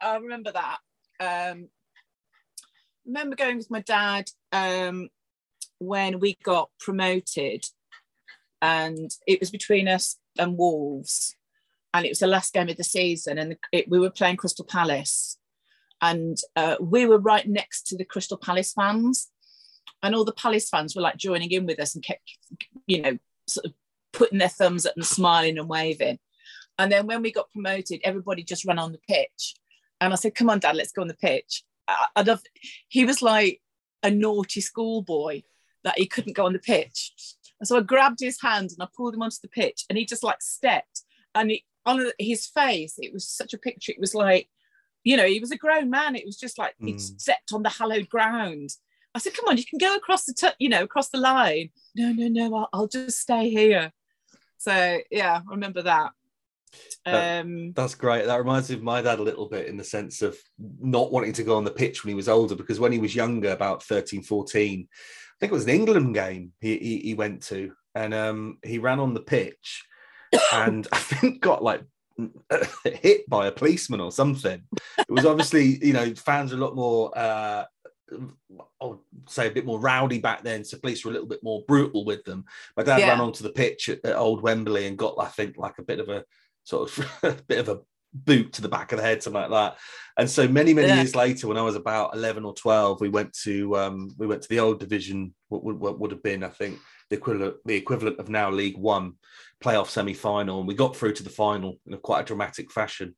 I 0.00 0.16
remember 0.16 0.52
that. 0.52 0.78
Um, 1.20 1.68
remember 3.06 3.36
going 3.36 3.56
with 3.56 3.70
my 3.70 3.80
dad 3.80 4.28
um, 4.50 5.08
when 5.78 6.18
we 6.18 6.36
got 6.42 6.68
promoted 6.78 7.64
and 8.62 9.10
it 9.26 9.40
was 9.40 9.50
between 9.50 9.88
us 9.88 10.16
and 10.38 10.56
Wolves, 10.56 11.36
and 11.92 12.06
it 12.06 12.10
was 12.10 12.20
the 12.20 12.26
last 12.26 12.54
game 12.54 12.68
of 12.68 12.76
the 12.76 12.84
season, 12.84 13.36
and 13.36 13.56
it, 13.72 13.90
we 13.90 13.98
were 13.98 14.10
playing 14.10 14.36
Crystal 14.36 14.64
Palace, 14.64 15.36
and 16.00 16.38
uh, 16.56 16.76
we 16.80 17.04
were 17.04 17.18
right 17.18 17.46
next 17.46 17.88
to 17.88 17.96
the 17.96 18.04
Crystal 18.04 18.38
Palace 18.38 18.72
fans, 18.72 19.28
and 20.02 20.14
all 20.14 20.24
the 20.24 20.32
Palace 20.32 20.68
fans 20.70 20.94
were 20.94 21.02
like 21.02 21.16
joining 21.16 21.50
in 21.50 21.66
with 21.66 21.80
us 21.80 21.94
and 21.94 22.04
kept, 22.04 22.22
you 22.86 23.02
know, 23.02 23.18
sort 23.46 23.66
of 23.66 23.72
putting 24.12 24.38
their 24.38 24.48
thumbs 24.48 24.86
up 24.86 24.94
and 24.96 25.04
smiling 25.04 25.58
and 25.58 25.68
waving, 25.68 26.18
and 26.78 26.90
then 26.90 27.06
when 27.06 27.20
we 27.20 27.32
got 27.32 27.50
promoted, 27.50 28.00
everybody 28.04 28.44
just 28.44 28.64
ran 28.64 28.78
on 28.78 28.92
the 28.92 29.00
pitch, 29.08 29.54
and 30.00 30.12
I 30.12 30.16
said, 30.16 30.36
"Come 30.36 30.48
on, 30.48 30.60
Dad, 30.60 30.76
let's 30.76 30.92
go 30.92 31.02
on 31.02 31.08
the 31.08 31.14
pitch." 31.14 31.64
I, 31.88 32.22
love, 32.22 32.40
he 32.88 33.04
was 33.04 33.22
like 33.22 33.60
a 34.04 34.10
naughty 34.10 34.60
schoolboy 34.60 35.42
that 35.84 35.98
he 35.98 36.06
couldn't 36.06 36.36
go 36.36 36.46
on 36.46 36.52
the 36.52 36.60
pitch. 36.60 37.12
And 37.62 37.68
so 37.68 37.78
I 37.78 37.80
grabbed 37.82 38.18
his 38.18 38.40
hand 38.42 38.70
and 38.72 38.82
I 38.82 38.88
pulled 38.96 39.14
him 39.14 39.22
onto 39.22 39.36
the 39.40 39.46
pitch, 39.46 39.84
and 39.88 39.96
he 39.96 40.04
just 40.04 40.24
like 40.24 40.42
stepped, 40.42 41.02
and 41.32 41.48
he, 41.52 41.64
on 41.86 42.10
his 42.18 42.44
face, 42.44 42.94
it 42.98 43.12
was 43.12 43.28
such 43.28 43.54
a 43.54 43.58
picture. 43.58 43.92
It 43.92 44.00
was 44.00 44.16
like, 44.16 44.48
you 45.04 45.16
know, 45.16 45.26
he 45.26 45.38
was 45.38 45.52
a 45.52 45.56
grown 45.56 45.88
man. 45.88 46.16
It 46.16 46.26
was 46.26 46.36
just 46.36 46.58
like 46.58 46.74
he 46.80 46.94
Mm. 46.94 47.20
stepped 47.20 47.52
on 47.52 47.62
the 47.62 47.68
hallowed 47.68 48.08
ground. 48.08 48.70
I 49.14 49.20
said, 49.20 49.34
"Come 49.34 49.46
on, 49.48 49.58
you 49.58 49.64
can 49.64 49.78
go 49.78 49.94
across 49.94 50.24
the, 50.24 50.34
t- 50.34 50.48
you 50.58 50.68
know, 50.70 50.82
across 50.82 51.10
the 51.10 51.18
line." 51.18 51.70
No, 51.94 52.10
no, 52.12 52.26
no, 52.26 52.56
I'll, 52.56 52.68
I'll 52.72 52.88
just 52.88 53.20
stay 53.20 53.48
here. 53.48 53.92
So 54.58 54.98
yeah, 55.12 55.42
I 55.48 55.50
remember 55.52 55.82
that. 55.82 56.10
That- 57.04 57.44
Um, 57.44 57.72
That's 57.74 57.94
great. 57.94 58.26
That 58.26 58.38
reminds 58.38 58.70
me 58.70 58.74
of 58.76 58.82
my 58.82 59.02
dad 59.02 59.20
a 59.20 59.22
little 59.22 59.48
bit 59.48 59.68
in 59.68 59.76
the 59.76 59.84
sense 59.84 60.20
of 60.22 60.36
not 60.80 61.12
wanting 61.12 61.34
to 61.34 61.44
go 61.44 61.56
on 61.58 61.64
the 61.64 61.70
pitch 61.70 62.02
when 62.02 62.08
he 62.10 62.16
was 62.16 62.28
older, 62.28 62.56
because 62.56 62.80
when 62.80 62.90
he 62.90 62.98
was 62.98 63.14
younger, 63.14 63.50
about 63.52 63.84
13, 63.84 64.22
14, 64.24 64.88
I 64.88 65.21
think 65.42 65.50
it 65.50 65.54
was 65.54 65.64
an 65.64 65.70
England 65.70 66.14
game 66.14 66.52
he, 66.60 66.78
he, 66.78 66.98
he 66.98 67.14
went 67.14 67.42
to, 67.44 67.72
and 67.96 68.14
um, 68.14 68.58
he 68.62 68.78
ran 68.78 69.00
on 69.00 69.12
the 69.12 69.20
pitch 69.20 69.84
and 70.52 70.86
I 70.92 70.98
think 70.98 71.40
got 71.40 71.64
like 71.64 71.82
hit 72.84 73.28
by 73.28 73.48
a 73.48 73.52
policeman 73.52 74.00
or 74.00 74.12
something. 74.12 74.62
It 74.98 75.10
was 75.10 75.26
obviously, 75.26 75.84
you 75.84 75.94
know, 75.94 76.14
fans 76.14 76.52
are 76.52 76.56
a 76.56 76.60
lot 76.60 76.76
more, 76.76 77.10
uh, 77.18 77.64
I 78.80 78.84
would 78.84 78.98
say 79.26 79.48
a 79.48 79.50
bit 79.50 79.66
more 79.66 79.80
rowdy 79.80 80.20
back 80.20 80.44
then. 80.44 80.64
So 80.64 80.78
police 80.78 81.04
were 81.04 81.10
a 81.10 81.14
little 81.14 81.28
bit 81.28 81.42
more 81.42 81.64
brutal 81.66 82.04
with 82.04 82.22
them. 82.24 82.44
My 82.76 82.84
dad 82.84 83.00
Yeah. 83.00 83.08
ran 83.08 83.20
onto 83.20 83.42
the 83.42 83.50
pitch 83.50 83.88
at, 83.88 84.04
at 84.04 84.14
Old 84.16 84.42
Wembley 84.42 84.86
and 84.86 84.96
got, 84.96 85.16
I 85.18 85.26
think, 85.26 85.56
like 85.56 85.78
a 85.78 85.82
bit 85.82 85.98
of 85.98 86.08
a 86.08 86.24
sort 86.62 86.96
of 86.96 87.06
a 87.24 87.32
bit 87.48 87.58
of 87.58 87.68
a 87.68 87.80
boot 88.12 88.52
to 88.54 88.62
the 88.62 88.68
back 88.68 88.92
of 88.92 88.98
the 88.98 89.04
head, 89.04 89.22
something 89.22 89.42
like 89.42 89.50
that. 89.50 89.78
And 90.18 90.28
so 90.28 90.46
many, 90.46 90.74
many 90.74 90.88
Yeah. 90.88 90.96
years 90.96 91.14
later, 91.14 91.48
when 91.48 91.56
I 91.56 91.62
was 91.62 91.74
about 91.76 92.14
eleven 92.14 92.44
or 92.44 92.54
twelve, 92.54 93.00
we 93.00 93.08
went 93.08 93.32
to 93.44 93.76
um, 93.78 94.14
we 94.18 94.26
went 94.26 94.42
to 94.42 94.48
the 94.48 94.60
old 94.60 94.78
division. 94.80 95.34
What 95.48 95.64
would, 95.64 95.78
what 95.78 95.98
would 95.98 96.10
have 96.10 96.22
been, 96.22 96.44
I 96.44 96.48
think, 96.48 96.78
the 97.08 97.16
equivalent 97.16 97.56
the 97.64 97.74
equivalent 97.76 98.18
of 98.18 98.28
now 98.28 98.50
League 98.50 98.76
One 98.76 99.14
playoff 99.62 99.88
semi 99.88 100.12
final, 100.12 100.58
and 100.58 100.68
we 100.68 100.74
got 100.74 100.96
through 100.96 101.14
to 101.14 101.22
the 101.22 101.30
final 101.30 101.78
in 101.86 101.94
a 101.94 101.98
quite 101.98 102.20
a 102.20 102.24
dramatic 102.24 102.70
fashion. 102.70 103.14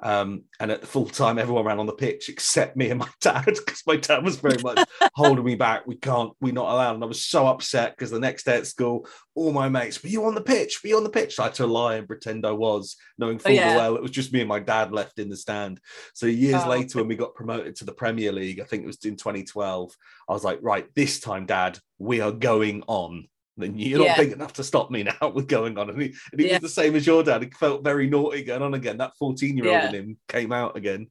Um, 0.00 0.44
and 0.60 0.70
at 0.70 0.82
the 0.82 0.86
full 0.86 1.06
time, 1.06 1.38
everyone 1.38 1.64
ran 1.64 1.78
on 1.78 1.86
the 1.86 1.92
pitch 1.92 2.28
except 2.28 2.76
me 2.76 2.90
and 2.90 3.00
my 3.00 3.08
dad 3.20 3.44
because 3.46 3.82
my 3.86 3.96
dad 3.96 4.24
was 4.24 4.36
very 4.36 4.60
much 4.62 4.86
holding 5.14 5.44
me 5.44 5.54
back. 5.54 5.86
We 5.86 5.96
can't, 5.96 6.32
we're 6.40 6.52
not 6.52 6.70
allowed. 6.70 6.96
And 6.96 7.04
I 7.04 7.06
was 7.06 7.24
so 7.24 7.46
upset 7.46 7.96
because 7.96 8.10
the 8.10 8.20
next 8.20 8.44
day 8.44 8.56
at 8.56 8.66
school, 8.66 9.06
all 9.34 9.52
my 9.52 9.68
mates, 9.68 10.02
were 10.02 10.10
you 10.10 10.24
on 10.26 10.34
the 10.34 10.40
pitch? 10.42 10.82
Were 10.82 10.88
you 10.88 10.96
on 10.98 11.04
the 11.04 11.10
pitch? 11.10 11.36
So 11.36 11.44
I 11.44 11.46
had 11.46 11.54
to 11.54 11.66
lie 11.66 11.94
and 11.96 12.06
pretend 12.06 12.44
I 12.44 12.50
was, 12.52 12.96
knowing 13.18 13.38
full 13.38 13.52
yeah. 13.52 13.76
well 13.76 13.96
it 13.96 14.02
was 14.02 14.10
just 14.10 14.32
me 14.32 14.40
and 14.40 14.48
my 14.48 14.60
dad 14.60 14.92
left 14.92 15.18
in 15.18 15.28
the 15.30 15.36
stand. 15.36 15.80
So 16.14 16.26
years 16.26 16.62
Oh. 16.64 16.68
later, 16.68 16.98
when 16.98 17.08
we 17.08 17.16
got 17.16 17.34
promoted 17.34 17.76
to 17.76 17.84
the 17.84 17.92
Premier 17.92 18.32
League, 18.32 18.60
I 18.60 18.64
think 18.64 18.82
it 18.82 18.86
was 18.86 19.02
in 19.04 19.16
2012, 19.16 19.92
I 20.28 20.32
was 20.32 20.44
like, 20.44 20.58
right, 20.62 20.86
this 20.94 21.20
time, 21.20 21.46
dad, 21.46 21.78
we 21.98 22.20
are 22.20 22.32
going 22.32 22.82
on. 22.86 23.28
Then 23.56 23.78
you're 23.78 24.06
not 24.06 24.16
big 24.16 24.32
enough 24.32 24.52
to 24.54 24.64
stop 24.64 24.90
me 24.90 25.02
now 25.02 25.28
with 25.34 25.48
going 25.48 25.78
on. 25.78 25.88
And 25.90 26.00
he, 26.00 26.14
and 26.32 26.40
he 26.40 26.48
Yeah. 26.48 26.54
was 26.54 26.62
the 26.74 26.82
same 26.82 26.94
as 26.94 27.06
your 27.06 27.22
dad. 27.22 27.42
He 27.42 27.50
felt 27.50 27.82
very 27.82 28.08
naughty 28.08 28.42
going 28.42 28.62
on 28.62 28.74
again. 28.74 28.98
That 28.98 29.16
14 29.18 29.56
year 29.56 29.66
old 29.66 29.74
Yeah. 29.74 29.88
in 29.88 29.94
him 29.94 30.18
came 30.28 30.52
out 30.52 30.76
again. 30.76 31.10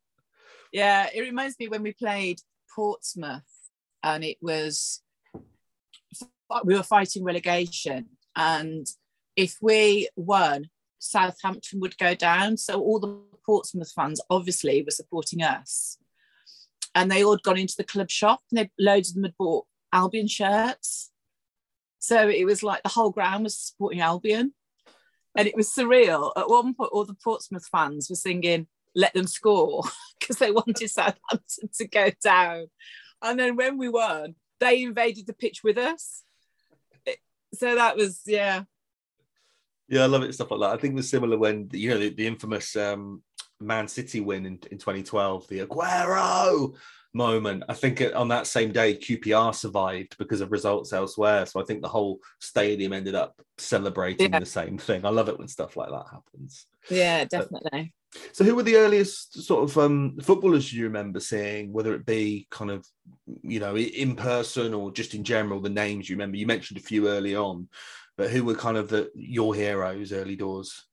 Yeah, 0.71 1.10
it 1.13 1.21
reminds 1.21 1.58
me 1.60 1.67
when 1.67 1.81
we 1.84 1.93
played 1.93 2.39
Portsmouth 2.75 3.43
and 4.03 4.23
it 4.23 4.38
was 4.41 5.01
we 6.63 6.75
were 6.75 6.84
fighting 6.84 7.23
relegation 7.23 8.08
and 8.36 8.86
if 9.36 9.58
we 9.62 10.08
won 10.15 10.69
Southampton 10.99 11.79
would 11.79 11.97
go 11.97 12.13
down 12.13 12.55
so 12.58 12.79
all 12.79 12.99
the 12.99 13.19
Portsmouth 13.45 13.91
fans 13.95 14.21
obviously 14.29 14.84
were 14.84 14.91
supporting 14.91 15.41
us 15.41 15.97
and 16.93 17.10
they 17.10 17.23
all 17.23 17.34
had 17.34 17.43
gone 17.43 17.58
into 17.58 17.75
the 17.77 17.84
club 17.84 18.10
shop 18.10 18.41
and 18.51 18.60
they 18.60 18.69
loads 18.79 19.10
of 19.10 19.15
them 19.15 19.23
had 19.23 19.38
bought 19.38 19.65
Albion 19.91 20.27
shirts 20.27 21.12
so 22.06 22.30
it 22.30 22.46
was 22.46 22.62
like 22.63 22.84
the 22.84 22.89
whole 22.89 23.12
ground 23.12 23.44
was 23.44 23.58
supporting 23.58 24.02
Albion 24.02 24.54
and 25.38 25.48
it 25.48 25.56
was 25.56 25.70
surreal 25.70 26.32
at 26.38 26.50
one 26.50 26.74
point 26.74 26.91
all 26.94 27.06
the 27.06 27.15
Portsmouth 27.24 27.68
fans 27.72 28.10
were 28.10 28.15
singing 28.15 28.68
let 28.96 29.13
them 29.13 29.28
score 29.28 29.84
because 30.20 30.38
they 30.38 30.52
wanted 30.52 30.89
Southampton 30.89 31.70
to 31.78 31.88
go 31.88 32.10
down. 32.24 32.68
And 33.22 33.39
then 33.39 33.56
when 33.56 33.78
we 33.78 33.89
won, 33.89 34.36
they 34.60 34.84
invaded 34.84 35.28
the 35.28 35.34
pitch 35.34 35.62
with 35.63 35.78
us. 35.78 36.24
It- 37.06 37.20
So 37.54 37.76
that 37.76 37.98
was, 37.98 38.22
yeah. 38.26 38.63
Yeah, 39.88 40.04
I 40.04 40.08
love 40.08 40.24
it. 40.24 40.34
Stuff 40.34 40.52
like 40.52 40.62
that. 40.62 40.74
I 40.74 40.78
think 40.78 40.94
it 40.94 40.96
was 40.96 41.10
similar 41.10 41.38
when 41.38 41.70
you 41.72 41.89
know 41.91 42.00
the, 42.00 42.10
the 42.10 42.26
infamous 42.26 42.76
um, 42.76 43.22
Man 43.60 43.88
City 43.88 44.20
win 44.20 44.46
in, 44.46 44.60
in 44.72 44.80
2012, 44.80 45.48
the 45.48 45.60
Aguero 45.60 46.74
moment. 47.15 47.63
I 47.69 47.73
think 47.73 48.04
on 48.15 48.28
that 48.28 48.45
same 48.45 48.71
day, 48.71 48.95
QPR 48.95 49.56
survived 49.56 50.17
because 50.17 50.41
of 50.41 50.51
results 50.51 50.93
elsewhere. 50.93 51.45
So 51.45 51.62
I 51.62 51.65
think 51.65 51.82
the 51.82 51.88
whole 51.88 52.19
stadium 52.39 52.93
ended 52.93 53.15
up 53.15 53.41
celebrating 53.58 54.32
Yeah. 54.32 54.39
the 54.39 54.45
same 54.45 54.78
thing. 54.78 55.06
I 55.06 55.10
love 55.10 55.30
it 55.30 55.39
when 55.39 55.47
stuff 55.47 55.78
like 55.78 55.89
that 55.89 56.06
happens. 56.12 56.67
Yeah, 56.89 57.25
definitely. 57.25 57.93
So, 58.32 58.45
who 58.45 58.56
were 58.56 58.63
the 58.63 58.78
earliest 58.78 59.43
sort 59.43 59.69
of 59.69 59.78
um, 59.78 60.17
footballers 60.21 60.71
you 60.71 60.86
remember 60.86 61.19
seeing, 61.19 61.73
whether 61.73 61.93
it 61.93 62.06
be 62.06 62.47
kind 62.49 62.71
of, 62.71 62.86
you 63.41 63.60
know, 63.60 63.75
in 63.75 64.15
person 64.15 64.73
or 64.73 64.91
just 64.91 65.13
in 65.15 65.23
general, 65.23 65.60
the 65.60 65.69
names 65.69 66.10
you 66.10 66.15
remember? 66.15 66.38
You 66.38 66.47
mentioned 66.47 66.78
a 66.80 66.84
few 66.84 67.10
early 67.10 67.36
on, 67.36 67.67
but 68.17 68.30
who 68.30 68.45
were 68.45 68.56
kind 68.56 68.78
of 68.78 68.88
the 68.89 69.12
your 69.15 69.54
heroes 69.56 70.13
early 70.13 70.36
doors? 70.36 70.86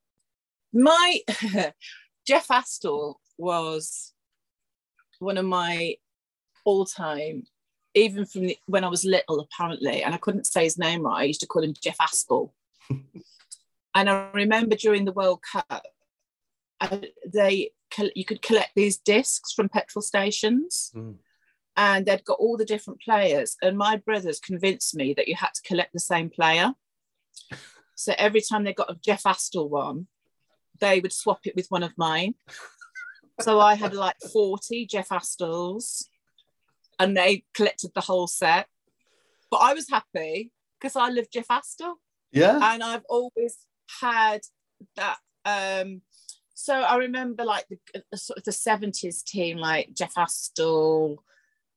My 0.73 1.21
Jeff 2.27 2.49
Astle 2.49 3.15
was 3.39 4.13
one 5.21 5.39
of 5.39 5.45
my 5.45 5.95
all-time, 6.65 7.45
even 7.95 8.25
from 8.27 8.43
the, 8.43 8.59
when 8.67 8.85
I 8.85 8.89
was 8.89 9.05
little, 9.05 9.41
apparently, 9.41 10.03
and 10.03 10.15
I 10.15 10.19
couldn't 10.19 10.47
say 10.47 10.65
his 10.65 10.79
name 10.79 11.03
right. 11.03 11.21
I 11.21 11.25
used 11.25 11.41
to 11.41 11.47
call 11.47 11.63
him 11.63 11.75
Jeff 11.83 11.99
Aspel. 11.99 12.51
and 13.95 14.11
I 14.11 14.31
remember 14.33 14.77
during 14.77 15.05
the 15.05 15.13
World 15.13 15.41
Cup, 15.51 15.83
I, 16.81 17.11
they 17.27 17.71
you 18.15 18.25
could 18.25 18.43
collect 18.43 18.71
these 18.75 18.99
discs 18.99 19.53
from 19.53 19.69
petrol 19.69 20.03
stations. 20.03 20.91
Mm. 20.95 21.17
And 21.77 22.05
they'd 22.05 22.25
got 22.25 22.39
all 22.39 22.59
the 22.59 22.67
different 22.67 23.01
players, 23.01 23.57
and 23.63 23.79
my 23.79 23.97
brothers 23.97 24.41
convinced 24.41 24.95
me 24.95 25.15
that 25.15 25.27
you 25.27 25.35
had 25.35 25.55
to 25.55 25.63
collect 25.63 25.95
the 25.95 26.01
same 26.01 26.29
player. 26.29 26.75
So 27.95 28.15
every 28.19 28.43
time 28.43 28.65
they 28.65 28.75
got 28.75 28.91
a 28.91 28.99
Jeff 29.03 29.23
Astle 29.23 29.71
one, 29.71 30.07
they 30.81 31.01
would 31.01 31.15
swap 31.15 31.41
it 31.45 31.57
with 31.57 31.69
one 31.69 31.83
of 31.83 31.97
mine. 31.97 32.35
So 33.41 33.59
I 33.59 33.75
had 33.75 33.95
like 33.95 34.17
40 34.33 34.87
Jeff 34.87 35.09
Astles 35.09 36.05
and 36.99 37.17
they 37.17 37.45
collected 37.55 37.93
the 37.95 38.01
whole 38.01 38.27
set. 38.27 38.67
But 39.51 39.59
I 39.59 39.75
was 39.75 39.89
happy 39.89 40.51
because 40.81 40.97
I 40.97 41.09
love 41.09 41.27
Jeff 41.33 41.49
Astle 41.49 41.95
Yeah, 42.31 42.59
and 42.63 42.83
I've 42.83 43.05
always 43.09 43.59
had 44.01 44.41
that. 44.97 45.19
Um, 45.45 46.03
so 46.55 46.75
I 46.75 46.97
remember 46.97 47.45
like 47.45 47.67
the, 47.69 47.79
the 48.11 48.17
sort 48.17 48.39
of 48.39 48.45
the 48.45 48.53
seventies 48.53 49.23
team, 49.23 49.59
like 49.59 49.95
Jeff 49.95 50.15
Astle, 50.15 51.19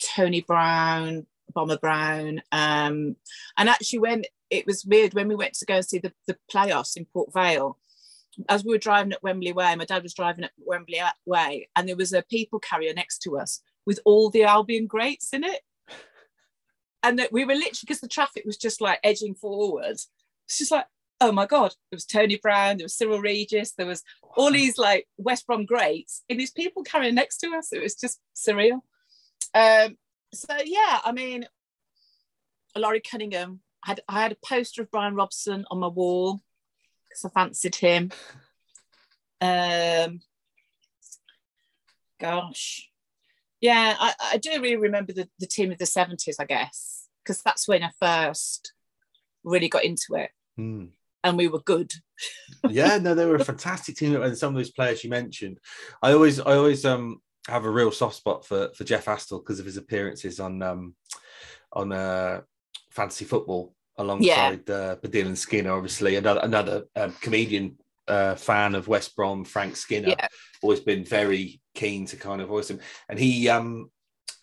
Tony 0.02 0.42
Brown, 0.42 1.26
Bomber 1.54 1.78
Brown, 1.78 2.42
um, 2.52 3.16
and 3.58 3.70
actually 3.70 4.00
when 4.00 4.24
it 4.50 4.66
was 4.66 4.86
weird 4.86 5.14
when 5.14 5.28
we 5.28 5.36
went 5.36 5.54
to 5.56 5.66
go 5.66 5.76
and 5.76 5.86
see 5.86 6.00
the, 6.00 6.14
the 6.28 6.38
playoffs 6.54 6.96
in 6.98 7.06
Port 7.06 7.34
Vale. 7.34 7.78
As 8.50 8.66
we 8.66 8.72
were 8.72 8.78
driving 8.78 9.14
at 9.14 9.24
Wembley 9.24 9.54
Way, 9.54 9.76
my 9.76 9.86
dad 9.86 10.04
was 10.04 10.14
driving 10.14 10.44
at 10.44 10.52
Wembley 10.58 11.00
Way, 11.26 11.70
and 11.76 11.88
there 11.88 11.96
was 11.96 12.12
a 12.14 12.22
people 12.22 12.60
carrier 12.60 12.94
next 12.94 13.20
to 13.20 13.38
us 13.38 13.62
with 13.86 14.00
all 14.06 14.30
the 14.30 14.44
Albion 14.44 14.88
greats 14.88 15.34
in 15.34 15.44
it. 15.44 15.62
And 17.04 17.20
that 17.20 17.32
we 17.32 17.46
were 17.46 17.54
literally 17.54 17.78
because 17.82 18.02
the 18.02 18.08
traffic 18.08 18.44
was 18.46 18.58
just 18.58 18.82
like 18.82 19.00
edging 19.04 19.36
forward. 19.36 19.92
It's 19.92 20.58
just 20.58 20.72
like, 20.72 20.86
oh 21.22 21.32
my 21.32 21.46
god, 21.46 21.74
there 21.90 21.98
was 21.98 22.06
Tony 22.06 22.38
Brown, 22.38 22.78
there 22.78 22.86
was 22.86 22.96
Cyril 22.96 23.22
Regis, 23.22 23.74
there 23.74 23.86
was 23.86 24.04
all 24.36 24.52
these 24.52 24.78
like 24.78 25.08
West 25.18 25.46
Brom 25.46 25.66
greats, 25.66 26.24
and 26.30 26.40
these 26.40 26.52
people 26.52 26.84
carrying 26.84 27.16
next 27.16 27.38
to 27.38 27.50
us. 27.52 27.72
It 27.72 27.82
was 27.82 27.96
just 27.96 28.20
surreal. 28.36 28.82
Um, 29.54 29.98
so 30.34 30.56
yeah, 30.66 31.00
I 31.04 31.12
mean, 31.12 31.46
Laurie 32.76 33.02
Cunningham. 33.02 33.62
I 33.84 33.90
had 33.90 34.02
I 34.10 34.22
had 34.22 34.32
a 34.32 34.38
poster 34.46 34.82
of 34.82 34.92
Brian 34.92 35.16
Robson 35.16 35.66
on 35.70 35.80
my 35.80 35.88
wall 35.88 36.42
because 37.08 37.26
I 37.26 37.30
fancied 37.30 37.76
him. 37.76 38.12
Um, 39.42 40.22
gosh, 42.20 42.90
yeah, 43.66 43.96
I, 44.00 44.14
I 44.34 44.38
do 44.38 44.50
really 44.62 44.76
remember 44.76 45.14
the, 45.14 45.28
the 45.40 45.48
team 45.48 45.72
of 45.72 45.78
the 45.78 45.86
seventies. 45.86 46.38
I 46.40 46.46
guess 46.46 47.08
because 47.24 47.42
that's 47.42 47.68
when 47.68 47.84
I 47.84 47.92
first 48.00 48.74
really 49.44 49.70
got 49.70 49.84
into 49.84 50.14
it, 50.16 50.30
Hmm. 50.58 50.86
and 51.24 51.38
we 51.38 51.48
were 51.48 51.62
good. 51.62 51.92
yeah, 52.70 52.98
no, 52.98 53.16
they 53.16 53.26
were 53.26 53.36
a 53.36 53.46
fantastic 53.54 53.96
team, 53.96 54.22
and 54.22 54.38
some 54.38 54.54
of 54.54 54.60
those 54.60 54.72
players 54.72 55.04
you 55.04 55.10
mentioned, 55.10 55.58
I 56.02 56.14
always, 56.14 56.40
I 56.40 56.54
always 56.56 56.86
um 56.86 57.22
have 57.48 57.66
a 57.66 57.70
real 57.70 57.92
soft 57.92 58.16
spot 58.16 58.46
for 58.46 58.72
for 58.76 58.84
Jeff 58.84 59.06
Astle 59.06 59.40
because 59.42 59.60
of 59.60 59.66
his 59.66 59.78
appearances 59.78 60.40
on 60.40 60.62
um 60.62 60.96
on 61.74 61.92
uh 61.92 62.42
fantasy 62.92 63.26
football 63.26 63.74
alongside 63.98 64.70
uh, 64.70 64.96
Baddiel 64.98 65.28
and 65.28 65.38
Skinner, 65.38 65.72
obviously 65.74 66.16
another 66.16 66.42
another 66.44 66.84
um, 66.96 67.14
comedian 67.22 67.78
uh, 68.08 68.36
fan 68.36 68.76
of 68.76 68.88
West 68.88 69.16
Brom, 69.16 69.44
Frank 69.46 69.76
Skinner, 69.76 70.10
Yeah. 70.10 70.28
always 70.62 70.80
been 70.80 71.04
very 71.06 71.62
keen 71.74 72.06
to 72.08 72.16
kind 72.18 72.42
of 72.42 72.48
voice 72.50 72.70
him, 72.70 72.80
and 73.10 73.18
he 73.20 73.50
um 73.50 73.90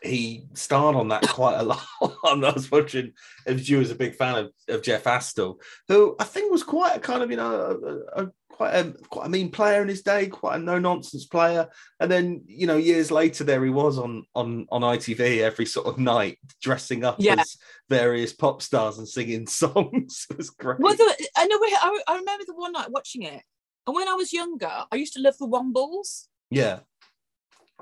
he 0.03 0.47
starred 0.55 0.97
on 0.97 1.09
that 1.09 1.23
quite 1.29 1.59
a 1.59 1.63
lot. 1.63 1.81
I 2.25 2.35
was 2.35 2.71
watching, 2.73 3.13
if 3.47 3.69
you 3.69 3.79
was 3.79 3.93
a 3.93 3.95
big 3.95 4.17
fan 4.17 4.35
of, 4.37 4.51
of 4.69 4.83
Jeff 4.83 5.05
Astle, 5.05 5.57
who 5.87 6.17
I 6.19 6.25
think 6.25 6.51
was 6.51 6.65
quite 6.65 6.97
a 6.97 7.01
kind 7.01 7.23
of 7.23 7.31
you 7.31 7.37
know 7.37 8.03
a, 8.17 8.23
a, 8.25 8.29
quite 8.51 8.75
a 8.75 8.93
quite 9.11 9.27
a 9.27 9.31
mean 9.31 9.51
player 9.51 9.81
in 9.81 9.87
his 9.89 10.03
day, 10.03 10.27
quite 10.27 10.57
a 10.57 10.59
no 10.59 10.79
nonsense 10.81 11.27
player. 11.27 11.69
And 12.01 12.11
then 12.11 12.43
you 12.47 12.67
know 12.67 12.77
years 12.79 13.13
later, 13.13 13.45
there 13.45 13.63
he 13.65 13.71
was 13.71 13.97
on 13.97 14.25
on 14.35 14.67
on 14.73 14.81
ITV 14.83 15.39
every 15.39 15.67
sort 15.67 15.87
of 15.87 15.99
night, 15.99 16.39
dressing 16.61 17.05
up 17.05 17.17
Yeah. 17.21 17.37
as 17.39 17.57
various 17.89 18.33
pop 18.33 18.61
stars 18.61 18.99
and 18.99 19.09
singing 19.09 19.47
songs. 19.63 20.27
it 20.31 20.37
was 20.37 20.51
great. 20.51 20.81
Well, 20.81 20.97
the, 20.97 21.29
I 21.37 21.47
know. 21.47 21.59
I, 21.63 22.03
I 22.09 22.17
remember 22.19 22.45
the 22.47 22.55
one 22.57 22.73
night 22.73 22.91
watching 22.91 23.23
it, 23.23 23.43
and 23.87 23.97
when 23.97 24.09
I 24.09 24.15
was 24.15 24.33
younger, 24.33 24.71
I 24.91 24.97
used 24.97 25.15
to 25.15 25.21
love 25.21 25.39
the 25.39 25.47
Wombles. 25.47 26.29
yeah, 26.51 26.81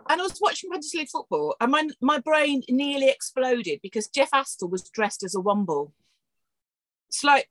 and 0.09 0.21
I 0.21 0.25
was 0.25 0.39
watching 0.41 0.71
Fantasy 0.71 0.99
League 0.99 1.09
football, 1.09 1.57
and 1.61 1.71
my 1.71 1.89
my 2.01 2.19
brain 2.19 2.63
nearly 2.69 3.09
exploded 3.09 3.81
because 3.83 4.09
Jeff 4.09 4.31
Astle 4.31 4.71
was 4.71 4.89
dressed 4.89 5.23
as 5.23 5.35
a 5.35 5.39
Womble. 5.39 5.93
It's 7.09 7.25
like 7.25 7.51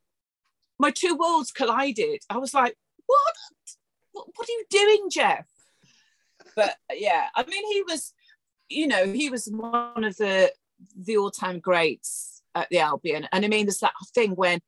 my 0.79 0.91
two 0.91 1.15
worlds 1.15 1.51
collided. 1.51 2.21
I 2.29 2.37
was 2.37 2.53
like, 2.53 2.75
"What? 3.05 3.35
What, 4.11 4.27
what 4.35 4.49
are 4.49 4.51
you 4.51 4.65
doing, 4.69 5.09
Jeff?" 5.11 5.47
But 6.55 6.75
yeah, 6.93 7.27
I 7.35 7.43
mean, 7.45 7.71
he 7.71 7.83
was, 7.83 8.13
you 8.69 8.87
know, 8.87 9.05
he 9.05 9.29
was 9.29 9.47
one 9.47 10.03
of 10.03 10.17
the 10.17 10.51
the 10.95 11.17
all 11.17 11.31
time 11.31 11.59
greats 11.59 12.41
at 12.55 12.67
the 12.69 12.79
Albion, 12.79 13.27
and 13.31 13.45
I 13.45 13.47
mean, 13.47 13.65
there's 13.65 13.79
that 13.79 13.93
thing 14.15 14.31
when 14.31 14.59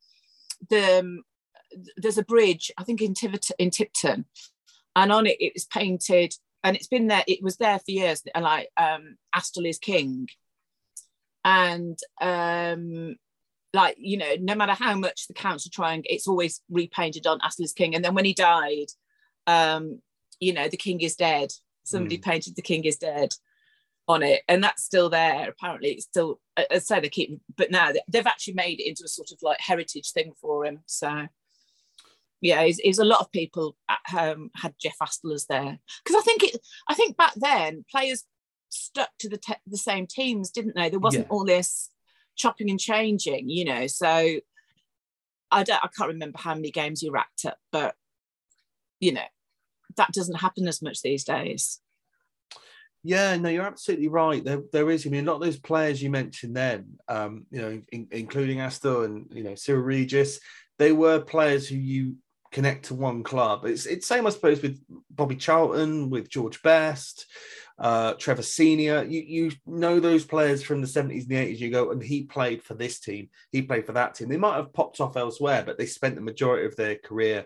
the 0.69 0.99
um, 0.99 1.23
there's 1.97 2.17
a 2.17 2.23
bridge, 2.23 2.71
I 2.77 2.83
think 2.83 3.01
in 3.01 3.13
in 3.59 3.69
Tipton, 3.71 4.25
and 4.95 5.11
on 5.11 5.25
it 5.27 5.37
it 5.39 5.53
was 5.53 5.65
painted 5.65 6.33
and 6.63 6.75
it's 6.75 6.87
been 6.87 7.07
there 7.07 7.23
it 7.27 7.41
was 7.41 7.57
there 7.57 7.79
for 7.79 7.91
years 7.91 8.21
and 8.35 8.43
like 8.43 8.69
um 8.77 9.17
Astle 9.35 9.67
is 9.67 9.79
king. 9.79 10.27
And 11.43 11.97
um 12.21 13.15
like 13.73 13.95
you 13.97 14.17
know 14.17 14.35
no 14.39 14.53
matter 14.55 14.73
how 14.73 14.95
much 14.95 15.27
the 15.27 15.33
council 15.33 15.71
try 15.73 15.93
and 15.93 16.05
it's 16.09 16.27
always 16.27 16.61
repainted 16.69 17.25
on 17.25 17.39
Astle 17.39 17.63
is 17.63 17.73
king 17.73 17.95
and 17.95 18.03
then 18.03 18.13
when 18.13 18.25
he 18.25 18.33
died 18.33 18.87
um 19.47 20.01
you 20.39 20.53
know 20.53 20.67
the 20.67 20.77
king 20.77 21.01
is 21.01 21.15
dead. 21.15 21.51
Somebody 21.83 22.17
painted 22.19 22.55
the 22.55 22.61
king 22.61 22.83
is 22.83 22.97
dead 22.97 23.33
on 24.07 24.21
it 24.23 24.41
and 24.47 24.63
that's 24.63 24.83
still 24.83 25.09
there 25.09 25.49
apparently. 25.49 25.91
It's 25.93 26.05
still 26.05 26.39
as 26.57 26.65
I 26.69 26.77
say 26.79 26.99
they 26.99 27.09
keep 27.09 27.39
but 27.55 27.71
now 27.71 27.91
they- 27.91 28.03
they've 28.07 28.27
actually 28.27 28.53
made 28.55 28.79
it 28.79 28.87
into 28.87 29.03
a 29.03 29.07
sort 29.07 29.31
of 29.31 29.39
like 29.41 29.59
heritage 29.61 30.11
thing 30.11 30.33
for 30.39 30.65
him 30.65 30.81
so 30.85 31.27
yeah, 32.41 32.61
it's, 32.61 32.79
it's 32.83 32.99
a 32.99 33.05
lot 33.05 33.21
of 33.21 33.31
people 33.31 33.77
at 33.87 33.99
home 34.07 34.49
had 34.55 34.73
Jeff 34.81 34.97
Astle 35.01 35.33
as 35.33 35.45
there 35.45 35.77
because 36.03 36.19
I 36.19 36.21
think 36.21 36.43
it. 36.43 36.57
I 36.89 36.95
think 36.95 37.15
back 37.15 37.33
then 37.35 37.85
players 37.89 38.23
stuck 38.69 39.09
to 39.19 39.29
the 39.29 39.37
te- 39.37 39.53
the 39.67 39.77
same 39.77 40.07
teams, 40.07 40.49
didn't 40.49 40.75
they? 40.75 40.89
There 40.89 40.99
wasn't 40.99 41.27
Yeah. 41.27 41.31
all 41.31 41.45
this 41.45 41.89
chopping 42.35 42.69
and 42.71 42.79
changing, 42.79 43.47
you 43.49 43.65
know. 43.65 43.85
So 43.87 44.07
I 45.51 45.63
don't. 45.63 45.83
I 45.83 45.89
can't 45.95 46.09
remember 46.09 46.39
how 46.39 46.55
many 46.55 46.71
games 46.71 47.03
you 47.03 47.11
racked 47.11 47.45
up, 47.45 47.57
but 47.71 47.95
you 48.99 49.13
know 49.13 49.21
that 49.97 50.11
doesn't 50.11 50.39
happen 50.39 50.67
as 50.67 50.81
much 50.81 51.01
these 51.01 51.23
days. 51.23 51.79
Yeah, 53.03 53.35
no, 53.37 53.49
you're 53.49 53.65
absolutely 53.65 54.09
right. 54.09 54.43
There, 54.43 54.61
there 54.71 54.89
is. 54.91 55.05
I 55.05 55.09
mean, 55.09 55.27
a 55.27 55.31
lot 55.31 55.37
of 55.37 55.41
those 55.41 55.59
players 55.59 56.01
you 56.03 56.11
mentioned 56.11 56.55
then, 56.55 56.99
um, 57.07 57.45
you 57.49 57.61
know, 57.61 57.81
in, 57.91 58.07
including 58.11 58.59
Astle 58.59 59.05
and 59.05 59.25
you 59.31 59.43
know 59.43 59.55
Cyril 59.55 59.81
Regis, 59.81 60.39
they 60.77 60.91
were 60.91 61.19
players 61.19 61.67
who 61.67 61.75
you 61.75 62.15
connect 62.51 62.85
to 62.85 62.93
one 62.93 63.23
club. 63.23 63.65
It's 63.65 63.85
it's 63.85 64.07
same, 64.07 64.27
I 64.27 64.29
suppose, 64.29 64.61
with 64.61 64.79
Bobby 65.09 65.35
Charlton, 65.35 66.09
with 66.09 66.29
George 66.29 66.61
Best, 66.61 67.25
uh, 67.79 68.13
Trevor 68.13 68.43
Senior. 68.43 69.03
You 69.03 69.21
you 69.21 69.51
know 69.65 69.99
those 69.99 70.25
players 70.25 70.61
from 70.61 70.81
the 70.81 70.87
seventies 70.87 71.23
and 71.23 71.31
the 71.31 71.37
eighties. 71.37 71.61
You 71.61 71.71
go, 71.71 71.91
and 71.91 72.03
he 72.03 72.23
played 72.23 72.63
for 72.63 72.73
this 72.73 72.99
team. 72.99 73.29
He 73.51 73.61
played 73.61 73.85
for 73.85 73.93
that 73.93 74.15
team. 74.15 74.29
They 74.29 74.37
might 74.37 74.57
have 74.57 74.73
popped 74.73 74.99
off 74.99 75.17
elsewhere, 75.17 75.63
but 75.65 75.77
they 75.77 75.85
spent 75.85 76.15
the 76.15 76.21
majority 76.21 76.65
of 76.65 76.75
their 76.75 76.95
career 76.95 77.45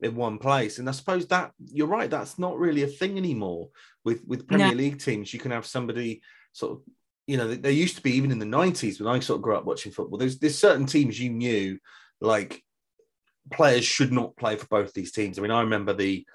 in 0.00 0.14
one 0.14 0.38
place. 0.38 0.78
And 0.78 0.88
I 0.88 0.92
suppose 0.92 1.26
that 1.28 1.52
you're 1.58 1.86
right. 1.86 2.10
That's 2.10 2.38
not 2.38 2.58
really 2.58 2.82
a 2.82 2.88
thing 2.88 3.16
anymore 3.16 3.68
with 4.04 4.22
with 4.26 4.48
Premier 4.48 4.68
No. 4.68 4.74
League 4.74 5.00
teams. 5.00 5.32
You 5.32 5.40
can 5.40 5.50
have 5.50 5.66
somebody 5.66 6.22
sort 6.52 6.72
of, 6.72 6.82
you 7.26 7.36
know, 7.36 7.54
there 7.54 7.72
used 7.72 7.96
to 7.96 8.02
be 8.02 8.12
even 8.12 8.30
in 8.30 8.38
the 8.38 8.46
'90s 8.46 9.00
when 9.00 9.14
I 9.14 9.20
sort 9.20 9.38
of 9.38 9.42
grew 9.42 9.56
up 9.56 9.66
watching 9.66 9.92
football. 9.92 10.18
There's 10.18 10.38
there's 10.38 10.58
certain 10.58 10.86
teams 10.86 11.20
you 11.20 11.30
knew 11.30 11.78
like 12.20 12.62
players 13.52 13.84
should 13.84 14.12
not 14.12 14.36
play 14.36 14.56
for 14.56 14.66
both 14.66 14.92
these 14.92 15.12
teams. 15.12 15.38
I 15.38 15.42
mean, 15.42 15.50
I 15.50 15.60
remember 15.60 15.92
the 15.92 16.26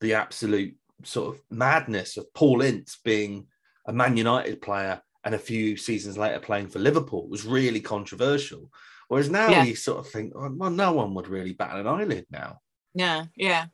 the 0.00 0.14
absolute 0.14 0.76
sort 1.04 1.34
of 1.34 1.42
madness 1.50 2.16
of 2.16 2.32
Paul 2.34 2.62
Ince 2.62 2.98
being 3.04 3.46
a 3.86 3.92
Man 3.92 4.16
United 4.16 4.60
player 4.62 5.00
and 5.24 5.34
a 5.34 5.38
few 5.38 5.76
seasons 5.76 6.16
later 6.16 6.38
playing 6.38 6.68
for 6.68 6.78
Liverpool 6.78 7.24
It 7.24 7.30
was 7.30 7.44
really 7.44 7.80
controversial. 7.80 8.70
Whereas 9.08 9.30
now 9.30 9.48
Yeah. 9.48 9.64
you 9.64 9.74
sort 9.74 9.98
of 9.98 10.08
think, 10.08 10.32
oh, 10.36 10.52
well, 10.54 10.70
no 10.70 10.92
one 10.92 11.14
would 11.14 11.28
really 11.28 11.52
bat 11.54 11.76
an 11.76 11.86
eyelid 11.86 12.26
now. 12.30 12.60
Yeah, 12.94 13.24
yeah. 13.34 13.66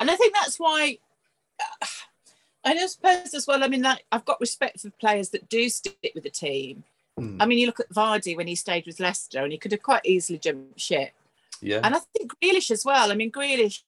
And 0.00 0.10
I 0.10 0.16
think 0.16 0.34
that's 0.34 0.58
why 0.58 0.98
I 2.64 2.74
don't 2.74 2.88
suppose 2.88 3.34
as 3.34 3.46
well. 3.46 3.62
I 3.62 3.68
mean, 3.68 3.82
like, 3.82 4.04
I've 4.10 4.24
got 4.24 4.40
respect 4.40 4.80
for 4.80 4.90
players 4.90 5.30
that 5.30 5.48
do 5.48 5.68
stick 5.68 6.12
with 6.14 6.24
the 6.24 6.30
team. 6.30 6.84
Mm. 7.18 7.36
I 7.40 7.46
mean, 7.46 7.58
you 7.58 7.66
look 7.66 7.80
at 7.80 7.90
Vardy 7.90 8.36
when 8.36 8.46
he 8.46 8.54
stayed 8.54 8.86
with 8.86 9.00
Leicester, 9.00 9.42
and 9.42 9.52
he 9.52 9.58
could 9.58 9.72
have 9.72 9.82
quite 9.82 10.04
easily 10.04 10.38
jumped 10.38 10.78
ship. 10.78 11.12
Yeah. 11.60 11.80
And 11.82 11.94
I 11.94 12.00
think 12.16 12.32
Grealish 12.42 12.70
as 12.70 12.84
well. 12.84 13.10
I 13.10 13.14
mean, 13.14 13.32
Grealish 13.32 13.82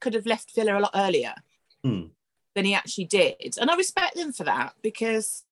could 0.00 0.14
have 0.14 0.26
left 0.26 0.54
Villa 0.54 0.78
a 0.78 0.80
lot 0.80 0.90
earlier 0.94 1.34
Hmm. 1.82 2.06
than 2.54 2.64
he 2.64 2.74
actually 2.74 3.06
did, 3.06 3.56
and 3.60 3.70
I 3.70 3.76
respect 3.76 4.14
them 4.16 4.32
for 4.32 4.44
that 4.44 4.74
because, 4.82 5.44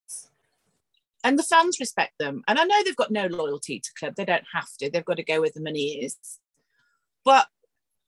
and 1.24 1.38
the 1.38 1.42
fans 1.42 1.80
respect 1.80 2.14
them. 2.18 2.42
And 2.46 2.58
I 2.58 2.64
know 2.64 2.82
they've 2.84 2.94
got 2.96 3.10
no 3.10 3.26
loyalty 3.26 3.80
to 3.80 3.90
club; 3.98 4.14
they 4.16 4.24
don't 4.24 4.44
have 4.52 4.68
to. 4.78 4.90
They've 4.90 5.04
got 5.04 5.16
to 5.16 5.24
go 5.24 5.40
where 5.40 5.50
the 5.54 5.60
money 5.60 6.04
is. 6.04 6.16
But 7.24 7.46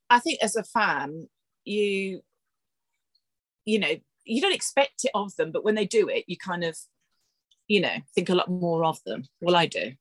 I 0.08 0.18
think 0.18 0.38
as 0.42 0.56
a 0.56 0.62
fan, 0.62 1.28
you, 1.64 2.22
you 3.64 3.78
know, 3.78 3.94
you 4.24 4.40
don't 4.40 4.54
expect 4.54 5.04
it 5.04 5.10
of 5.14 5.34
them, 5.36 5.52
but 5.52 5.64
when 5.64 5.74
they 5.74 5.86
do 5.86 6.08
it, 6.08 6.24
you 6.26 6.36
kind 6.36 6.64
of, 6.64 6.78
you 7.68 7.80
know, 7.80 7.96
think 8.14 8.28
a 8.28 8.34
lot 8.34 8.50
more 8.50 8.84
of 8.84 9.02
them. 9.04 9.24
Well, 9.40 9.56
I 9.56 9.66
do. 9.66 9.92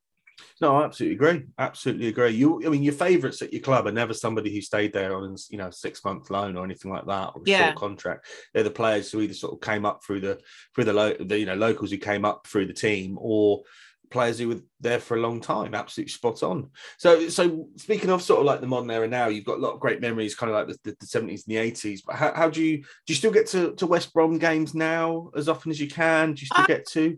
No, 0.62 0.78
I 0.78 0.86
absolutely 0.86 1.16
agree. 1.16 1.46
Absolutely 1.58 2.08
agree. 2.08 2.32
You, 2.32 2.66
I 2.66 2.70
mean, 2.70 2.84
your 2.84 2.94
favourites 2.94 3.42
at 3.42 3.52
your 3.54 3.62
club 3.62 3.88
are 3.88 3.92
never 3.92 4.14
somebody 4.14 4.54
who 4.54 4.62
stayed 4.62 4.94
there 4.94 5.16
on, 5.16 5.36
you 5.50 5.58
know, 5.58 5.70
six 5.72 6.04
month 6.04 6.30
loan 6.30 6.56
or 6.56 6.64
anything 6.64 6.92
like 6.92 7.06
that, 7.08 7.32
or 7.36 7.42
a 7.44 7.50
Yeah. 7.50 7.66
short 7.66 7.76
contract. 7.76 8.28
They're 8.54 8.64
the 8.64 8.70
players 8.72 9.12
who 9.12 9.22
either 9.22 9.34
sort 9.34 9.54
of 9.54 9.62
came 9.62 9.86
up 9.86 10.04
through 10.04 10.22
the 10.22 10.40
through 10.76 10.86
the, 10.86 10.94
lo- 10.94 11.16
the 11.20 11.40
you 11.40 11.46
know 11.46 11.56
locals 11.56 11.92
who 11.92 11.98
came 11.98 12.26
up 12.26 12.48
through 12.48 12.68
the 12.68 12.74
team, 12.74 13.18
or 13.20 13.64
players 14.12 14.38
who 14.38 14.50
were 14.50 14.60
there 14.80 15.00
for 15.00 15.18
a 15.18 15.22
long 15.22 15.42
time. 15.42 15.74
Absolutely 15.74 16.12
spot 16.12 16.44
on. 16.44 16.70
So, 16.98 17.30
so 17.30 17.70
speaking 17.78 18.10
of 18.12 18.22
sort 18.22 18.42
of 18.42 18.46
like 18.46 18.62
the 18.62 18.68
modern 18.68 18.92
era 18.92 19.08
now, 19.08 19.30
you've 19.30 19.46
got 19.46 19.58
a 19.58 19.62
lot 19.62 19.74
of 19.74 19.80
great 19.80 20.02
memories, 20.02 20.36
kind 20.36 20.52
of 20.52 20.68
like 20.68 20.78
the, 20.84 20.96
the, 21.00 21.06
70s 21.06 21.48
and 21.48 21.56
the 21.56 21.56
80s. 21.56 22.02
But 22.06 22.18
how, 22.18 22.34
how 22.34 22.50
do 22.50 22.62
you 22.64 22.78
do 22.80 22.86
you 23.08 23.16
still 23.16 23.32
get 23.32 23.48
to, 23.48 23.74
to 23.76 23.88
West 23.88 24.14
Brom 24.14 24.38
games 24.38 24.76
now 24.76 25.32
as 25.36 25.50
often 25.50 25.72
as 25.72 25.80
you 25.80 25.88
can? 25.88 26.34
Do 26.34 26.42
you 26.42 26.48
still 26.48 26.66
I, 26.66 26.68
get 26.68 26.86
to? 26.90 27.18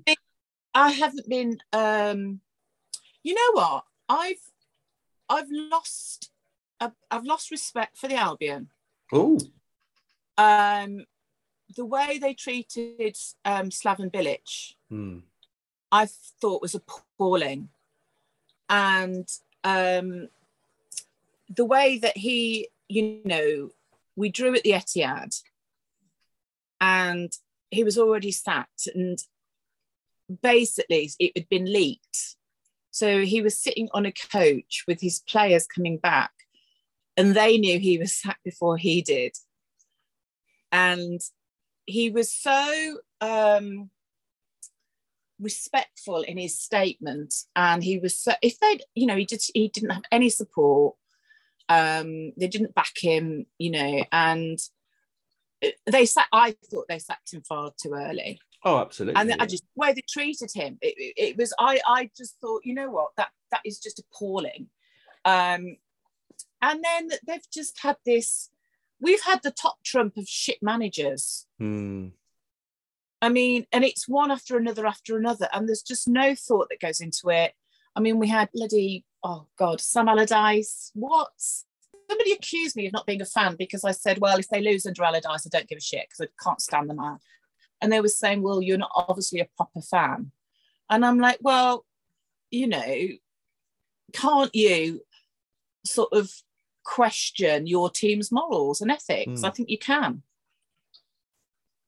I 0.73 0.91
haven't 0.91 1.27
been. 1.27 1.57
um 1.73 2.39
You 3.23 3.33
know 3.35 3.61
what? 3.61 3.85
I've 4.09 4.51
I've 5.29 5.49
lost 5.49 6.31
I've, 6.79 6.91
I've 7.09 7.25
lost 7.25 7.51
respect 7.51 7.97
for 7.97 8.07
the 8.07 8.15
Albion. 8.15 8.69
Oh. 9.11 9.39
Um, 10.37 11.05
the 11.75 11.85
way 11.85 12.19
they 12.19 12.33
treated 12.33 13.17
um, 13.45 13.69
Slaven 13.69 14.11
Bilic, 14.11 14.73
Hmm. 14.89 15.19
I 15.91 16.07
thought 16.41 16.61
was 16.61 16.75
appalling, 16.75 17.69
and 18.69 19.27
um, 19.63 20.29
the 21.49 21.65
way 21.65 21.99
that 21.99 22.17
he, 22.17 22.69
you 22.89 23.21
know, 23.23 23.69
we 24.15 24.29
drew 24.29 24.55
at 24.55 24.63
the 24.63 24.71
Etihad, 24.71 25.39
and 26.81 27.31
he 27.69 27.83
was 27.83 27.97
already 27.97 28.31
sacked, 28.31 28.87
and 28.93 29.19
basically 30.41 31.11
it 31.19 31.31
had 31.35 31.47
been 31.49 31.71
leaked. 31.71 32.32
So 32.93 33.25
he 33.25 33.41
was 33.41 33.57
sitting 33.57 33.89
on 33.91 34.05
a 34.05 34.11
coach 34.11 34.83
with 34.87 35.01
his 35.01 35.19
players 35.27 35.65
coming 35.65 35.97
back, 35.97 36.29
and 37.17 37.33
they 37.33 37.57
knew 37.57 37.79
he 37.79 37.97
was 37.97 38.13
sacked 38.13 38.43
before 38.43 38.77
he 38.77 39.01
did. 39.01 39.31
And 40.71 41.19
he 41.87 42.11
was 42.11 42.31
so 42.31 42.99
um, 43.19 43.89
respectful 45.39 46.21
in 46.21 46.37
his 46.37 46.59
statement, 46.59 47.33
and 47.55 47.83
he 47.83 47.97
was 47.97 48.15
so 48.15 48.33
if 48.43 48.59
they, 48.59 48.79
you 48.93 49.07
know, 49.07 49.15
he 49.15 49.25
did 49.25 49.41
he 49.55 49.69
didn't 49.69 49.89
have 49.89 50.03
any 50.11 50.29
support. 50.29 50.95
Um, 51.69 52.33
they 52.37 52.47
didn't 52.47 52.75
back 52.75 52.93
him, 52.95 53.47
you 53.57 53.71
know, 53.71 54.03
and 54.11 54.59
they 55.87 56.05
sat. 56.05 56.27
I 56.31 56.55
thought 56.69 56.85
they 56.87 56.99
sacked 56.99 57.33
him 57.33 57.41
far 57.41 57.71
too 57.75 57.93
early. 57.95 58.39
Oh, 58.65 58.79
absolutely. 58.79 59.19
And 59.19 59.33
I 59.41 59.45
just 59.45 59.63
the 59.63 59.81
way 59.81 59.93
they 59.93 60.03
treated 60.07 60.51
him, 60.53 60.77
it, 60.81 60.95
it, 60.97 61.13
it 61.17 61.37
was 61.37 61.53
I 61.59 61.81
I 61.85 62.09
just 62.15 62.39
thought, 62.39 62.61
you 62.63 62.73
know 62.73 62.89
what, 62.89 63.11
that 63.17 63.29
that 63.51 63.61
is 63.65 63.79
just 63.79 63.99
appalling. 63.99 64.67
Um, 65.25 65.77
and 66.61 66.83
then 66.83 67.09
they've 67.27 67.49
just 67.53 67.79
had 67.81 67.97
this. 68.05 68.49
We've 68.99 69.21
had 69.21 69.43
the 69.43 69.51
top 69.51 69.83
trump 69.83 70.17
of 70.17 70.27
shit 70.27 70.59
managers. 70.61 71.45
Hmm. 71.59 72.09
I 73.21 73.29
mean, 73.29 73.65
and 73.71 73.83
it's 73.83 74.07
one 74.07 74.31
after 74.31 74.57
another 74.57 74.85
after 74.85 75.17
another, 75.17 75.49
and 75.53 75.67
there's 75.67 75.81
just 75.81 76.07
no 76.07 76.35
thought 76.35 76.67
that 76.69 76.79
goes 76.79 77.01
into 77.01 77.29
it. 77.29 77.53
I 77.95 77.99
mean, 77.99 78.17
we 78.17 78.27
had 78.27 78.49
bloody 78.53 79.05
oh 79.23 79.47
god, 79.57 79.81
Sam 79.81 80.09
Allardyce. 80.09 80.91
What? 80.93 81.29
Somebody 82.09 82.33
accused 82.33 82.75
me 82.75 82.85
of 82.87 82.93
not 82.93 83.05
being 83.05 83.21
a 83.21 83.25
fan 83.25 83.55
because 83.57 83.83
I 83.83 83.91
said, 83.91 84.19
well, 84.19 84.37
if 84.37 84.49
they 84.49 84.61
lose 84.61 84.85
under 84.85 85.03
Allardyce, 85.03 85.47
I 85.47 85.49
don't 85.49 85.67
give 85.67 85.77
a 85.77 85.81
shit 85.81 86.05
because 86.09 86.27
I 86.27 86.43
can't 86.43 86.61
stand 86.61 86.89
the 86.89 86.93
man. 86.93 87.17
And 87.83 87.91
they 87.91 87.99
were 87.99 88.07
saying, 88.07 88.41
well, 88.41 88.61
you're 88.61 88.77
not 88.77 88.91
obviously 88.95 89.41
a 89.41 89.49
proper 89.57 89.81
fan. 89.81 90.31
And 90.89 91.05
I'm 91.05 91.19
like, 91.19 91.39
well, 91.41 91.85
you 92.49 92.67
know, 92.67 92.95
can't 94.13 94.55
you 94.55 95.01
sort 95.85 96.13
of 96.13 96.31
question 96.85 97.67
your 97.67 97.89
team's 97.89 98.31
morals 98.31 98.79
and 98.79 98.89
ethics? 98.89 99.41
Mm. 99.41 99.45
I 99.45 99.49
think 99.49 99.69
you 99.69 99.77
can. 99.77 100.23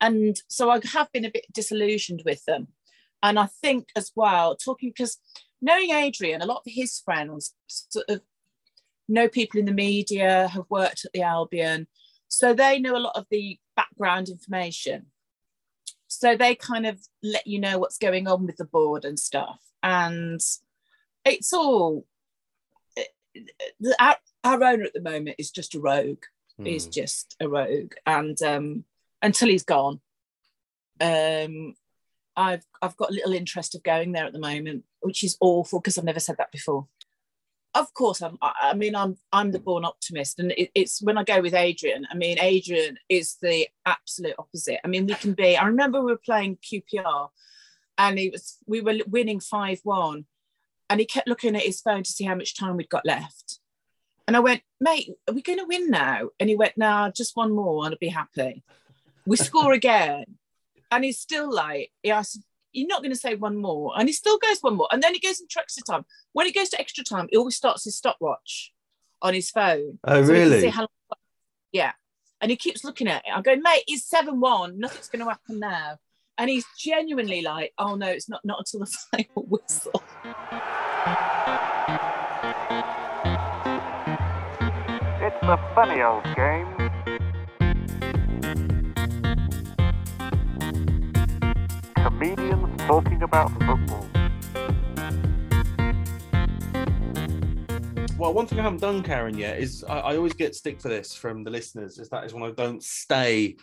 And 0.01 0.38
so 0.49 0.69
I 0.69 0.81
have 0.91 1.10
been 1.13 1.23
a 1.23 1.31
bit 1.31 1.45
disillusioned 1.53 2.23
with 2.25 2.43
them. 2.43 2.67
And 3.23 3.39
I 3.39 3.47
think 3.62 3.88
as 3.95 4.12
well, 4.17 4.58
talking 4.58 4.89
because 4.89 5.17
knowing 5.62 5.91
Adrian, 5.91 6.41
a 6.41 6.45
lot 6.45 6.58
of 6.58 6.73
his 6.73 6.99
friends 6.99 7.53
sort 7.67 8.10
of 8.10 8.21
know 9.08 9.29
people 9.29 9.62
in 9.62 9.65
the 9.65 9.71
media, 9.71 10.49
have 10.49 10.65
worked 10.69 11.05
at 11.05 11.13
the 11.13 11.21
Albion. 11.21 11.88
So 12.27 12.53
they 12.53 12.79
know 12.79 12.97
a 12.97 12.99
lot 12.99 13.15
of 13.15 13.27
the 13.31 13.58
background 13.77 14.27
information. 14.27 15.05
So 16.19 16.36
they 16.36 16.56
kind 16.56 16.86
of 16.86 16.99
let 17.21 17.45
you 17.47 17.60
know 17.60 17.78
what's 17.78 17.97
going 17.97 18.28
on 18.28 18.45
with 18.45 18.58
the 18.58 18.65
board 18.65 19.06
and 19.06 19.19
stuff. 19.19 19.60
And 19.84 20.39
it's 21.23 21.54
all 21.54 22.06
our, 23.99 24.15
our 24.43 24.63
owner 24.63 24.84
at 24.86 24.93
the 24.93 25.01
moment 25.01 25.36
is 25.39 25.51
just 25.51 25.75
a 25.75 25.80
rogue. 25.80 26.23
He's 26.63 26.86
Hmm. 26.86 26.91
just 26.91 27.36
a 27.39 27.49
rogue. 27.49 27.93
And 28.06 28.41
um, 28.41 28.86
until 29.21 29.49
he's 29.49 29.63
gone, 29.63 29.99
um, 31.01 31.75
I've 32.38 32.65
I've 32.82 32.97
got 32.97 33.12
little 33.12 33.34
interest 33.34 33.75
of 33.75 33.84
going 33.84 34.12
there 34.12 34.25
at 34.25 34.34
the 34.34 34.39
moment, 34.39 34.84
which 35.01 35.23
is 35.23 35.38
awful 35.39 35.80
because 35.80 35.97
I've 35.97 36.04
never 36.06 36.19
said 36.19 36.38
that 36.38 36.51
before. 36.51 36.88
Of 37.76 37.94
course, 37.94 38.22
I'm. 38.22 38.38
I 38.42 38.74
mean, 38.74 38.96
I'm. 38.96 39.18
I'm 39.34 39.52
the 39.52 39.60
born 39.60 39.84
optimist, 39.84 40.40
and 40.40 40.54
it, 40.54 40.72
it's 40.74 41.02
when 41.02 41.18
I 41.18 41.26
go 41.26 41.42
with 41.42 41.54
Adrian. 41.54 42.08
I 42.10 42.16
mean, 42.16 42.40
Adrian 42.40 42.98
is 43.10 43.36
the 43.42 43.68
absolute 43.86 44.36
opposite. 44.40 44.80
I 44.86 44.88
mean, 44.88 45.06
we 45.06 45.14
can 45.16 45.34
be. 45.34 45.58
I 45.58 45.66
remember 45.66 46.00
we 46.00 46.14
were 46.14 46.18
playing 46.26 46.58
QPR, 46.58 47.28
and 47.98 48.18
he 48.18 48.30
was. 48.30 48.58
We 48.66 48.80
were 48.80 49.00
winning 49.08 49.42
five 49.42 49.82
one, 49.84 50.26
and 50.90 51.02
he 51.02 51.06
kept 51.06 51.28
looking 51.28 51.54
at 51.54 51.64
his 51.64 51.82
phone 51.82 52.04
to 52.04 52.12
see 52.12 52.24
how 52.24 52.36
much 52.36 52.56
time 52.56 52.78
we'd 52.78 52.90
got 52.90 53.06
left. 53.06 53.60
And 54.26 54.38
I 54.38 54.40
went, 54.40 54.62
mate, 54.80 55.12
are 55.28 55.34
we 55.34 55.42
going 55.42 55.60
to 55.60 55.66
win 55.66 55.92
now? 55.92 56.30
And 56.40 56.50
he 56.50 56.56
went, 56.56 56.78
nah, 56.78 57.12
just 57.12 57.36
one 57.36 57.52
more, 57.52 57.86
and 57.86 57.94
I'll 57.94 58.00
be 58.00 58.08
happy. 58.08 58.64
We 59.26 59.36
score 59.36 59.74
again, 59.74 60.24
and 60.92 61.04
he's 61.04 61.20
still 61.20 61.54
like, 61.54 61.92
yeah, 62.04 62.20
I 62.20 62.22
said, 62.22 62.42
you're 62.76 62.88
not 62.88 63.02
going 63.02 63.12
to 63.14 63.18
say 63.20 63.36
one 63.36 63.58
more, 63.58 63.94
and 63.98 64.08
he 64.10 64.14
still 64.14 64.38
goes 64.38 64.60
one 64.62 64.76
more, 64.76 64.88
and 64.92 65.02
then 65.02 65.14
he 65.14 65.20
goes 65.20 65.40
into 65.40 65.60
extra 65.60 65.84
time. 65.84 66.06
When 66.34 66.46
he 66.46 66.52
goes 66.52 66.70
to 66.70 66.80
extra 66.80 67.04
time, 67.04 67.28
he 67.32 67.38
always 67.38 67.56
starts 67.56 67.84
his 67.84 67.96
stopwatch 67.96 68.74
on 69.22 69.34
his 69.34 69.50
phone. 69.50 70.00
Oh, 70.04 70.24
so 70.24 70.32
really? 70.32 70.62
see 70.62 70.68
how 70.68 70.82
long- 70.82 71.20
yeah, 71.72 71.94
and 72.42 72.52
he 72.52 72.58
keeps 72.58 72.84
looking 72.84 73.08
at 73.08 73.24
it. 73.26 73.32
I 73.34 73.42
go, 73.42 73.56
mate, 73.56 73.84
it's 73.88 74.10
seven 74.10 74.40
one. 74.40 74.80
Nothing's 74.80 75.10
going 75.10 75.24
to 75.24 75.30
happen 75.30 75.60
now. 75.60 75.98
And 76.38 76.50
he's 76.50 76.66
genuinely 76.78 77.42
like, 77.42 77.72
oh 77.78 77.96
no, 77.96 78.08
it's 78.08 78.28
not 78.28 78.42
not 78.44 78.60
until 78.60 78.82
the 78.82 78.86
final 79.12 79.48
whistle. 79.48 80.04
It's 85.22 85.44
a 85.44 85.58
funny 85.74 86.02
old 86.02 86.24
game. 86.36 86.75
Comedians 92.06 92.82
talking 92.84 93.24
about 93.24 93.50
football. 93.54 94.08
Well, 98.15 98.32
one 98.32 98.46
thing 98.46 98.60
I 98.60 98.62
haven't 98.62 98.82
done, 98.82 99.02
Karen, 99.02 99.36
yet 99.36 99.58
is 99.58 99.84
I, 99.84 100.02
I 100.02 100.15
always 100.15 100.34
get 100.34 100.54
stick 100.54 100.80
for 100.80 100.89
this 100.89 101.15
from 101.15 101.44
the 101.44 101.50
listeners. 101.50 101.98
Is 101.98 102.10
that 102.10 102.24
is 102.24 102.32
when 102.32 102.44
I 102.44 102.52
don't 102.52 102.84
stay 102.84 103.56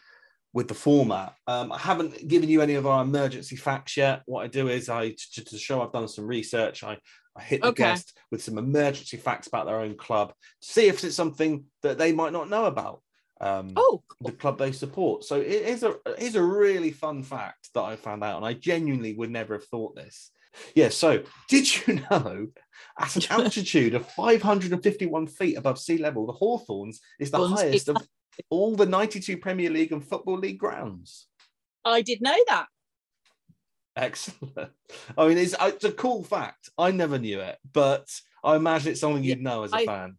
with 0.52 0.66
the 0.66 0.74
format. 0.74 1.34
Um, 1.46 1.70
I 1.70 1.78
haven't 1.78 2.26
given 2.26 2.48
you 2.48 2.62
any 2.62 2.74
of 2.74 2.84
our 2.84 3.04
emergency 3.04 3.54
facts 3.54 3.96
yet. 3.96 4.22
What 4.26 4.42
I 4.42 4.48
do 4.48 4.66
is 4.66 4.88
I 4.88 5.14
to, 5.34 5.44
to 5.44 5.56
show 5.56 5.80
I've 5.80 5.92
done 5.92 6.08
some 6.08 6.26
research. 6.26 6.82
I 6.82 6.98
I 7.36 7.42
hit 7.42 7.62
the 7.62 7.68
Okay. 7.68 7.84
guest 7.84 8.18
with 8.32 8.42
some 8.42 8.58
emergency 8.58 9.18
facts 9.18 9.46
about 9.46 9.66
their 9.66 9.78
own 9.78 9.96
club, 9.96 10.34
see 10.60 10.88
if 10.88 11.04
it's 11.04 11.14
something 11.14 11.66
that 11.82 11.96
they 11.96 12.12
might 12.12 12.32
not 12.32 12.50
know 12.50 12.64
about. 12.64 13.02
Um, 13.42 13.72
Oh, 13.76 14.02
the 14.20 14.32
club 14.32 14.58
they 14.58 14.72
support. 14.72 15.24
So 15.24 15.36
it 15.40 15.46
is 15.46 15.82
a 15.82 15.90
it 16.06 16.18
is 16.20 16.36
a 16.36 16.42
really 16.42 16.92
fun 16.92 17.22
fact 17.22 17.70
that 17.74 17.82
I 17.82 17.96
found 17.96 18.22
out, 18.22 18.36
and 18.36 18.46
I 18.46 18.54
genuinely 18.54 19.14
would 19.14 19.30
never 19.30 19.54
have 19.54 19.64
thought 19.64 19.96
this. 19.96 20.30
Yeah. 20.74 20.90
So 20.90 21.22
did 21.48 21.86
you 21.86 22.00
know, 22.10 22.48
at 22.98 23.16
an 23.16 23.22
altitude 23.30 23.94
of 23.94 24.08
551 24.12 25.26
feet 25.26 25.56
above 25.56 25.78
sea 25.78 25.98
level, 25.98 26.26
the 26.26 26.32
Hawthorns 26.32 27.00
is 27.18 27.30
the 27.30 27.46
highest 27.48 27.88
of 27.88 27.96
all 28.48 28.76
the 28.76 28.86
92 28.86 29.36
Premier 29.38 29.70
League 29.70 29.92
and 29.92 30.06
Football 30.06 30.38
League 30.38 30.58
grounds. 30.58 31.26
I 31.84 32.00
did 32.02 32.22
know 32.22 32.36
that. 32.48 32.66
Excellent. 33.96 34.56
I 35.18 35.28
mean, 35.28 35.36
it's, 35.38 35.54
it's 35.60 35.84
a 35.84 35.92
cool 35.92 36.22
fact. 36.24 36.70
I 36.78 36.92
never 36.92 37.18
knew 37.18 37.40
it, 37.40 37.58
but 37.72 38.08
I 38.42 38.56
imagine 38.56 38.92
it's 38.92 39.00
something 39.00 39.22
you'd 39.24 39.42
know 39.42 39.64
as 39.64 39.72
a 39.72 39.76
I- 39.76 39.86
fan. 39.86 40.16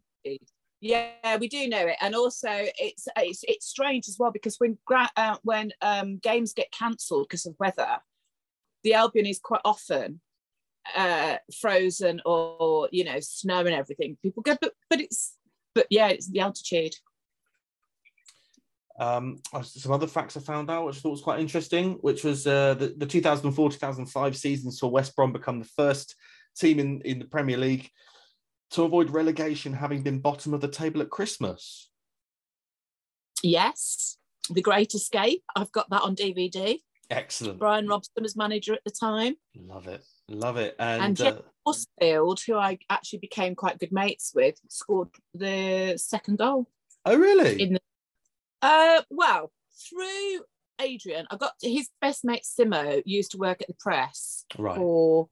Yeah, 0.84 1.38
we 1.40 1.48
do 1.48 1.66
know 1.66 1.86
it, 1.86 1.96
and 2.02 2.14
also 2.14 2.50
it's 2.50 3.08
it's 3.16 3.42
it's 3.48 3.66
strange 3.66 4.06
as 4.06 4.16
well 4.18 4.30
because 4.30 4.56
when 4.58 4.76
gra- 4.84 5.10
uh, 5.16 5.36
when 5.42 5.72
um, 5.80 6.18
games 6.18 6.52
get 6.52 6.70
cancelled 6.72 7.26
because 7.26 7.46
of 7.46 7.54
weather, 7.58 8.00
the 8.82 8.92
Albion 8.92 9.24
is 9.24 9.40
quite 9.42 9.62
often 9.64 10.20
uh, 10.94 11.36
frozen 11.58 12.20
or 12.26 12.90
you 12.92 13.02
know 13.02 13.18
snow 13.20 13.60
and 13.60 13.70
everything. 13.70 14.18
People 14.22 14.42
go, 14.42 14.58
but 14.60 14.74
but 14.90 15.00
it's 15.00 15.38
but 15.74 15.86
yeah, 15.88 16.08
it's 16.08 16.30
the 16.30 16.40
altitude. 16.40 16.94
Um, 19.00 19.38
some 19.62 19.92
other 19.92 20.06
facts 20.06 20.36
I 20.36 20.40
found 20.40 20.70
out, 20.70 20.84
which 20.84 20.98
I 20.98 21.00
thought 21.00 21.12
was 21.12 21.22
quite 21.22 21.40
interesting, 21.40 21.94
which 22.02 22.24
was 22.24 22.46
uh, 22.46 22.74
the, 22.74 22.88
the 22.98 23.06
2004-2005 23.06 24.36
season 24.36 24.70
saw 24.70 24.88
West 24.88 25.16
Brom 25.16 25.32
become 25.32 25.60
the 25.60 25.64
first 25.64 26.14
team 26.58 26.78
in, 26.78 27.00
in 27.00 27.18
the 27.20 27.24
Premier 27.24 27.56
League 27.56 27.90
to 28.70 28.82
avoid 28.82 29.10
relegation, 29.10 29.74
having 29.74 30.02
been 30.02 30.18
bottom 30.20 30.52
of 30.54 30.60
the 30.60 30.68
table 30.68 31.00
at 31.00 31.10
Christmas. 31.10 31.88
Yes, 33.42 34.16
The 34.50 34.62
Great 34.62 34.94
Escape. 34.94 35.42
I've 35.54 35.72
got 35.72 35.90
that 35.90 36.02
on 36.02 36.16
DVD. 36.16 36.78
Excellent. 37.10 37.58
Brian 37.58 37.86
Robson 37.86 38.22
was 38.22 38.36
manager 38.36 38.72
at 38.74 38.84
the 38.84 38.90
time. 38.90 39.34
Love 39.54 39.86
it. 39.88 40.02
Love 40.28 40.56
it. 40.56 40.74
And, 40.78 41.02
And, 41.02 41.16
Geoff 41.16 41.34
uh, 41.38 41.42
Horsfield, 41.66 42.40
who 42.46 42.54
I 42.56 42.78
actually 42.88 43.18
became 43.18 43.54
quite 43.54 43.78
good 43.78 43.92
mates 43.92 44.32
with, 44.34 44.56
scored 44.68 45.08
the 45.34 45.94
second 45.98 46.38
goal. 46.38 46.68
oh, 47.04 47.16
really? 47.16 47.60
In 47.60 47.74
the, 47.74 47.80
uh, 48.62 49.02
well, 49.10 49.52
through 49.88 50.44
Adrian, 50.80 51.26
I 51.30 51.36
got 51.36 51.52
his 51.62 51.90
best 52.00 52.24
mate 52.24 52.44
Simo 52.44 53.02
used 53.04 53.32
to 53.32 53.38
work 53.38 53.60
at 53.60 53.68
the 53.68 53.74
press 53.78 54.44
Right. 54.58 54.76
for. 54.76 55.28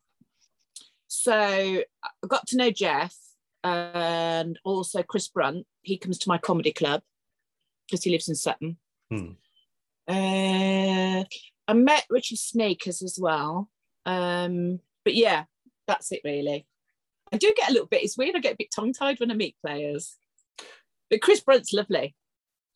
So 1.23 1.33
I 1.33 2.27
got 2.27 2.49
to 2.49 2.57
know 2.57 2.73
Geoff 2.73 3.16
and 3.62 4.59
also 4.64 5.05
Chris 5.05 5.29
Brunt. 5.29 5.68
He 5.83 5.97
comes 5.97 6.18
to 6.18 6.29
my 6.29 6.37
comedy 6.37 6.73
club 6.73 7.03
because 7.87 8.03
he 8.03 8.11
lives 8.11 8.29
in 8.29 8.35
Sutton. 8.35 8.77
Hmm. 9.09 9.35
Uh, 10.09 11.23
I 11.68 11.75
met 11.75 12.07
Richie 12.11 12.35
Sneekes 12.37 13.05
as 13.05 13.18
well. 13.20 13.70
Um, 14.05 14.81
but 15.05 15.14
yeah, 15.14 15.45
that's 15.87 16.11
it 16.11 16.23
really. 16.25 16.66
I 17.33 17.37
do 17.37 17.53
get 17.57 17.70
a 17.70 17.73
little 17.73 17.87
bit, 17.87 18.03
it's 18.03 18.18
weird, 18.18 18.35
I 18.35 18.41
get 18.41 18.55
a 18.55 18.59
bit 18.59 18.73
tongue 18.75 18.93
tied 18.93 19.20
when 19.20 19.31
I 19.31 19.35
meet 19.35 19.55
players. 19.64 20.16
But 21.09 21.23
Chris 21.23 21.39
Brunt's 21.41 21.73
lovely. 21.73 22.16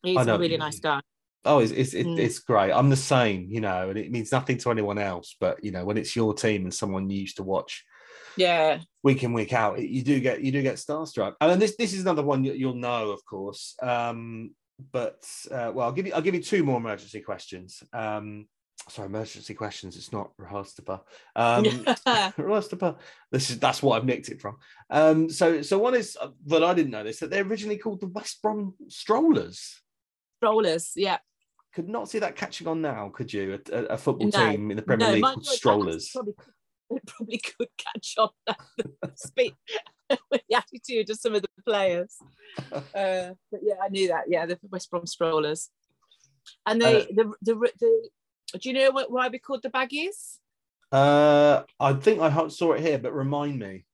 He's 0.03 0.25
a 0.25 0.39
really 0.39 0.55
nice 0.55 0.79
guy. 0.79 1.01
Oh, 1.43 1.59
it's 1.59 1.71
it's, 1.73 1.93
Mm. 1.93 2.17
it's 2.17 2.39
great. 2.39 2.71
I'm 2.71 2.89
the 2.89 2.95
same, 2.95 3.47
you 3.49 3.59
know, 3.59 3.89
and 3.89 3.99
it 3.99 4.09
means 4.09 4.31
nothing 4.31 4.57
to 4.59 4.71
anyone 4.71 4.99
else. 4.99 5.35
But 5.37 5.61
you 5.65 5.71
know, 5.71 5.83
when 5.83 5.97
it's 5.97 6.15
your 6.15 6.33
team 6.33 6.63
and 6.63 6.73
someone 6.73 7.09
you 7.09 7.19
used 7.19 7.37
to 7.37 7.43
watch 7.43 7.83
Yeah. 8.37 8.79
week 9.03 9.23
in 9.23 9.33
week 9.33 9.53
out, 9.53 9.81
you 9.81 10.03
do 10.03 10.19
get 10.19 10.41
you 10.41 10.51
do 10.51 10.61
get 10.61 10.75
starstruck. 10.75 11.35
And 11.41 11.51
then 11.51 11.59
this 11.59 11.75
this 11.77 11.93
is 11.93 12.01
another 12.01 12.23
one 12.23 12.43
you, 12.43 12.53
you'll 12.53 12.75
know, 12.75 13.09
of 13.11 13.25
course. 13.25 13.75
Um, 13.81 14.51
but 14.91 15.23
uh, 15.51 15.71
well, 15.73 15.87
I'll 15.87 15.91
give 15.91 16.07
you 16.07 16.13
I'll 16.13 16.21
give 16.21 16.35
you 16.35 16.41
two 16.43 16.63
more 16.63 16.77
emergency 16.77 17.19
questions. 17.21 17.81
Um, 17.93 18.47
sorry, 18.89 19.07
emergency 19.07 19.53
questions. 19.55 19.97
It's 19.97 20.11
not 20.11 20.31
RHLSTP. 20.39 21.01
Um, 21.35 21.63
RHLSTP. 21.65 22.97
This 23.31 23.49
is 23.49 23.59
that's 23.59 23.81
what 23.81 23.97
I've 23.97 24.05
nicked 24.05 24.29
it 24.29 24.39
from. 24.39 24.57
Um, 24.89 25.29
so 25.29 25.61
so 25.61 25.79
one 25.79 25.95
is 25.95 26.15
uh, 26.21 26.29
that 26.45 26.63
I 26.63 26.73
didn't 26.73 26.91
know 26.91 27.03
this 27.03 27.19
that 27.19 27.29
they're 27.31 27.43
originally 27.43 27.77
called 27.77 28.01
the 28.01 28.07
West 28.07 28.41
Brom 28.41 28.75
Strollers. 28.87 29.81
Strollers, 30.39 30.91
yeah. 30.95 31.17
Could 31.73 31.89
not 31.89 32.09
see 32.09 32.19
that 32.19 32.35
catching 32.35 32.67
on 32.67 32.81
now, 32.81 33.09
could 33.13 33.31
you? 33.33 33.59
A, 33.71 33.75
a- 33.75 33.85
a 33.85 33.97
football 33.97 34.29
No, 34.33 34.51
team 34.51 34.71
in 34.71 34.77
the 34.77 34.83
Premier 34.83 35.07
no, 35.07 35.13
League 35.13 35.23
called 35.23 35.45
Strollers. 35.45 36.09
Probably, 36.13 36.33
it 36.89 37.05
probably 37.05 37.39
could 37.39 37.69
catch 37.77 38.15
on. 38.17 38.29
Speak 39.15 39.55
with 40.31 40.41
the 40.49 40.55
attitude 40.55 41.09
of 41.09 41.17
some 41.17 41.35
of 41.35 41.41
the 41.41 41.49
players. 41.65 42.15
Uh, 42.95 43.33
but 43.51 43.59
yeah, 43.61 43.75
I 43.83 43.89
knew 43.89 44.07
that. 44.07 44.23
Yeah, 44.27 44.45
the 44.47 44.57
West 44.71 44.89
Brom 44.89 45.05
Strollers. 45.05 45.69
And 46.65 46.81
they, 46.81 47.01
Uh, 47.03 47.05
the, 47.11 47.33
the, 47.43 47.55
the, 47.79 48.09
do 48.59 48.69
you 48.69 48.73
know 48.73 48.89
what, 48.91 49.11
why 49.11 49.27
we 49.27 49.37
called 49.37 49.61
the 49.61 49.69
baggies? 49.69 50.37
Uh, 50.91 51.63
I 51.79 51.93
think 51.93 52.19
I 52.21 52.47
saw 52.47 52.71
it 52.71 52.81
here, 52.81 52.97
but 52.97 53.13
remind 53.13 53.59
me. 53.59 53.85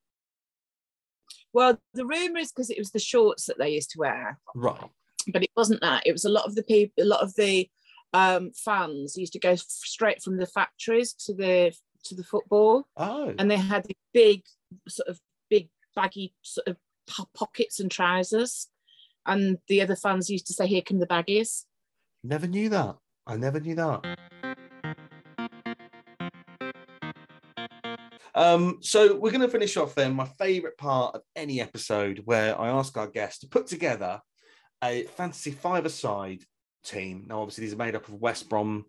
Well, 1.52 1.78
the 1.94 2.06
rumour 2.06 2.40
is 2.40 2.52
because 2.52 2.70
it 2.70 2.78
was 2.80 2.92
the 2.92 3.00
shorts 3.00 3.46
that 3.48 3.58
they 3.58 3.70
used 3.72 3.92
to 3.92 4.00
wear, 4.00 4.40
Right. 4.56 4.90
but 5.34 5.44
it 5.44 5.52
wasn't 5.58 5.82
that. 5.82 6.04
It 6.06 6.14
was 6.14 6.26
a 6.26 6.30
lot 6.30 6.46
of 6.46 6.56
the 6.56 6.64
people, 6.64 7.04
a 7.04 7.08
lot 7.08 7.22
of 7.22 7.36
the 7.36 7.70
um, 8.14 8.52
fans 8.56 9.18
used 9.18 9.34
to 9.34 9.40
go 9.40 9.56
straight 9.56 10.22
from 10.22 10.38
the 10.38 10.46
factories 10.48 11.14
to 11.26 11.34
the 11.34 11.74
to 12.06 12.16
the 12.16 12.24
football, 12.24 12.88
Oh, 12.98 13.34
and 13.38 13.50
they 13.50 13.58
had 13.58 13.84
the 13.86 13.96
big 14.14 14.44
sort 14.88 15.08
of 15.10 15.20
big 15.50 15.70
baggy 15.96 16.34
sort 16.42 16.68
of 16.68 16.78
po- 17.08 17.30
pockets 17.34 17.80
and 17.80 17.90
trousers, 17.92 18.68
and 19.26 19.58
the 19.68 19.82
other 19.82 19.96
fans 19.96 20.30
used 20.30 20.48
to 20.48 20.54
say, 20.54 20.68
"Here 20.68 20.82
come 20.82 21.00
the 21.00 21.08
baggies." 21.08 21.66
never 22.26 22.48
knew 22.48 22.70
that. 22.70 22.96
I 23.28 23.36
never 23.36 23.60
knew 23.60 23.76
that. 23.76 24.18
Um, 28.36 28.80
so 28.82 29.16
we're 29.16 29.32
going 29.32 29.42
to 29.42 29.48
finish 29.50 29.78
off 29.78 29.94
then. 29.94 30.14
My 30.14 30.26
favourite 30.26 30.78
part 30.78 31.16
of 31.16 31.22
any 31.36 31.62
episode 31.62 32.22
where 32.26 32.60
I 32.60 32.70
ask 32.70 32.98
our 32.98 33.08
guests 33.08 33.40
to 33.40 33.48
put 33.48 33.68
together 33.68 34.22
a 34.84 35.04
fantasy 35.04 35.52
five-a-side 35.52 36.44
team. 36.84 37.26
Now, 37.28 37.42
obviously, 37.42 37.66
these 37.66 37.74
are 37.74 37.78
made 37.78 37.96
up 37.96 38.08
of 38.08 38.16
West 38.16 38.50
Brom 38.50 38.86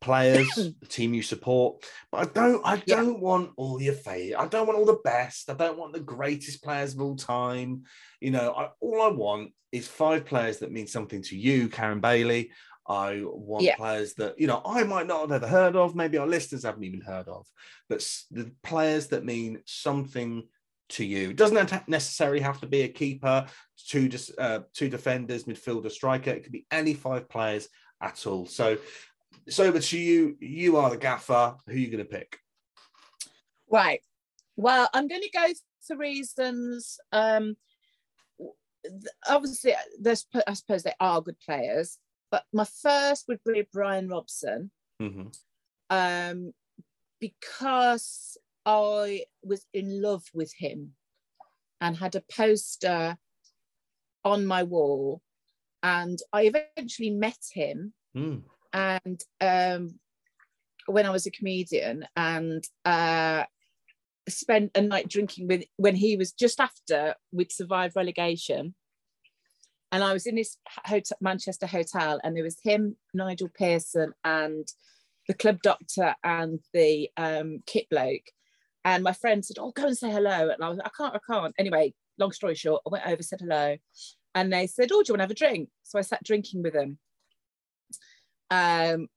players, 0.00 0.54
the 0.80 0.86
team 0.86 1.14
you 1.14 1.22
support. 1.22 1.84
But 2.12 2.18
I 2.18 2.32
don't, 2.32 2.66
I 2.66 2.82
Yeah. 2.86 2.96
don't 2.96 3.20
want 3.20 3.50
all 3.56 3.80
your 3.80 3.94
favorite. 3.94 4.38
I 4.38 4.46
don't 4.46 4.66
want 4.66 4.78
all 4.78 4.86
the 4.86 5.00
best. 5.04 5.50
I 5.50 5.54
don't 5.54 5.78
want 5.78 5.92
the 5.92 6.00
greatest 6.00 6.62
players 6.62 6.94
of 6.94 7.00
all 7.00 7.16
time. 7.16 7.84
You 8.20 8.30
know, 8.30 8.52
I, 8.52 8.68
all 8.80 9.02
I 9.02 9.08
want 9.08 9.52
is 9.72 9.88
five 9.88 10.24
players 10.24 10.58
that 10.58 10.72
mean 10.72 10.86
something 10.86 11.22
to 11.22 11.36
you, 11.36 11.68
Karen 11.68 12.00
Bayley. 12.00 12.50
I 12.86 13.22
want 13.24 13.64
Yeah. 13.64 13.76
players 13.76 14.14
that 14.14 14.38
you 14.38 14.46
know 14.46 14.60
I 14.64 14.84
might 14.84 15.06
not 15.06 15.22
have 15.22 15.32
ever 15.32 15.46
heard 15.46 15.74
of. 15.74 15.94
Maybe 15.94 16.18
our 16.18 16.26
listeners 16.26 16.64
haven't 16.64 16.84
even 16.84 17.00
heard 17.00 17.28
of, 17.28 17.46
but 17.88 18.06
the 18.30 18.52
players 18.62 19.08
that 19.08 19.24
mean 19.24 19.62
something 19.64 20.42
to 20.90 21.04
you. 21.04 21.30
It 21.30 21.36
doesn't 21.36 21.88
necessarily 21.88 22.40
have 22.40 22.60
to 22.60 22.66
be 22.66 22.82
a 22.82 22.88
keeper, 22.88 23.46
two 23.88 24.10
uh, 24.38 24.60
two 24.74 24.90
defenders, 24.90 25.44
midfielder, 25.44 25.90
striker. 25.90 26.30
It 26.30 26.42
could 26.42 26.52
be 26.52 26.66
any 26.70 26.92
five 26.92 27.26
players 27.28 27.68
at 28.02 28.26
all. 28.26 28.44
So, 28.46 28.76
it's 29.46 29.60
over 29.60 29.78
to 29.78 29.98
you. 29.98 30.36
You 30.40 30.76
are 30.76 30.90
the 30.90 30.96
gaffer. 30.96 31.56
Who 31.66 31.72
are 31.72 31.76
you 31.76 31.88
going 31.88 32.04
to 32.04 32.10
pick? 32.10 32.38
Right. 33.68 34.00
Well, 34.56 34.88
I'm 34.94 35.08
going 35.08 35.22
to 35.22 35.30
go 35.30 35.46
for 35.86 35.96
reasons. 35.96 36.98
Um, 37.12 37.56
obviously, 39.28 39.74
there's, 40.00 40.26
I 40.46 40.54
suppose 40.54 40.82
they 40.82 40.94
are 41.00 41.20
good 41.20 41.38
players, 41.40 41.98
but 42.30 42.44
my 42.52 42.66
first 42.82 43.26
would 43.28 43.40
be 43.44 43.66
Brian 43.72 44.08
Robson 44.08 44.70
hmm 45.00 45.24
um, 45.90 46.54
because 47.20 48.38
I 48.64 49.24
was 49.42 49.66
in 49.74 50.00
love 50.00 50.24
with 50.32 50.52
him 50.56 50.92
and 51.80 51.96
had 51.96 52.14
a 52.14 52.22
poster 52.34 53.18
on 54.24 54.46
my 54.46 54.62
wall. 54.62 55.20
And 55.82 56.18
I 56.32 56.50
eventually 56.76 57.10
met 57.10 57.38
him 57.52 57.92
Mm. 58.16 58.42
And 58.74 59.22
um, 59.40 60.00
when 60.86 61.06
I 61.06 61.10
was 61.10 61.26
a 61.26 61.30
comedian 61.30 62.06
and 62.16 62.62
uh, 62.84 63.44
spent 64.28 64.72
a 64.74 64.82
night 64.82 65.08
drinking 65.08 65.46
with 65.46 65.64
when 65.76 65.94
he 65.94 66.16
was 66.16 66.32
just 66.32 66.60
after 66.60 67.14
we'd 67.32 67.52
survived 67.52 67.96
relegation. 67.96 68.74
And 69.92 70.02
I 70.02 70.12
was 70.12 70.26
in 70.26 70.34
this 70.34 70.56
hotel, 70.84 71.16
Manchester 71.20 71.68
hotel, 71.68 72.20
and 72.24 72.36
there 72.36 72.42
was 72.42 72.58
him, 72.62 72.96
Nigel 73.14 73.48
Pearson, 73.56 74.12
and 74.24 74.66
the 75.28 75.34
club 75.34 75.62
doctor 75.62 76.16
and 76.24 76.58
the 76.72 77.08
um, 77.16 77.62
kit 77.64 77.88
bloke. 77.88 78.26
And 78.84 79.04
my 79.04 79.12
friend 79.12 79.44
said, 79.44 79.58
"Oh, 79.60 79.70
go 79.70 79.86
and 79.86 79.96
say 79.96 80.10
hello." 80.10 80.50
And 80.50 80.64
I 80.64 80.68
was, 80.68 80.80
"I 80.84 80.90
can't, 80.96 81.14
I 81.14 81.20
can't." 81.32 81.54
Anyway, 81.58 81.94
long 82.18 82.32
story 82.32 82.56
short, 82.56 82.82
I 82.84 82.90
went 82.90 83.06
over, 83.06 83.22
said 83.22 83.40
hello, 83.40 83.76
and 84.34 84.52
they 84.52 84.66
said, 84.66 84.90
"Oh, 84.92 85.02
do 85.02 85.12
you 85.12 85.12
want 85.12 85.20
to 85.20 85.24
have 85.24 85.30
a 85.30 85.34
drink?" 85.34 85.68
So 85.84 86.00
I 86.00 86.02
sat 86.02 86.24
drinking 86.24 86.64
with 86.64 86.74
him 86.74 86.98
um, 88.50 89.08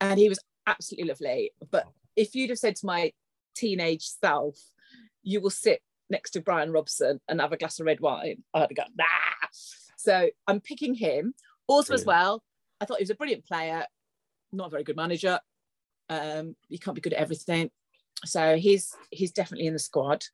and 0.00 0.18
he 0.18 0.28
was 0.28 0.38
absolutely 0.66 1.08
lovely. 1.08 1.52
But 1.70 1.86
if 2.16 2.34
you'd 2.34 2.50
have 2.50 2.58
said 2.58 2.76
to 2.76 2.86
my 2.86 3.12
teenage 3.54 4.04
self, 4.04 4.58
"You 5.22 5.40
will 5.40 5.50
sit 5.50 5.80
next 6.10 6.30
to 6.32 6.40
Brian 6.40 6.72
Robson 6.72 7.20
and 7.28 7.40
have 7.40 7.52
a 7.52 7.56
glass 7.56 7.80
of 7.80 7.86
red 7.86 8.00
wine," 8.00 8.42
I'd 8.54 8.60
have 8.60 8.74
gone, 8.74 8.92
"Nah." 8.96 9.48
So 9.96 10.30
I'm 10.46 10.60
picking 10.60 10.94
him. 10.94 11.34
Also, 11.66 11.94
as 11.94 12.04
well, 12.04 12.42
I 12.80 12.84
thought 12.84 12.98
he 12.98 13.02
was 13.02 13.10
a 13.10 13.16
brilliant 13.16 13.44
player, 13.44 13.84
not 14.52 14.68
a 14.68 14.70
very 14.70 14.84
good 14.84 14.96
manager. 14.96 15.40
Um, 16.08 16.54
you 16.68 16.78
can't 16.78 16.94
be 16.94 17.00
good 17.00 17.12
at 17.14 17.20
everything, 17.20 17.70
so 18.24 18.56
he's 18.56 18.94
he's 19.10 19.32
definitely 19.32 19.66
in 19.66 19.72
the 19.72 19.80
squad. 19.80 20.24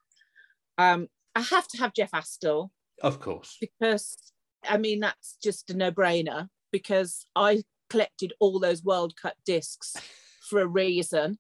Um, 0.77 1.09
I 1.35 1.41
have 1.41 1.67
to 1.69 1.79
have 1.79 1.95
Jeff 1.95 2.11
Astle 2.11 2.71
Of 3.03 3.21
course. 3.21 3.57
because 3.61 4.17
I 4.65 4.77
mean 4.77 5.01
that's 5.01 5.39
just 5.43 5.71
a 5.71 5.75
no-brainer 5.77 6.49
because 6.71 7.27
I 7.35 7.63
collected 7.93 8.33
all 8.41 8.59
those 8.59 8.83
World 8.83 9.15
Cup 9.17 9.35
discs 9.45 9.95
for 10.49 10.61
a 10.61 10.67
reason. 10.67 11.39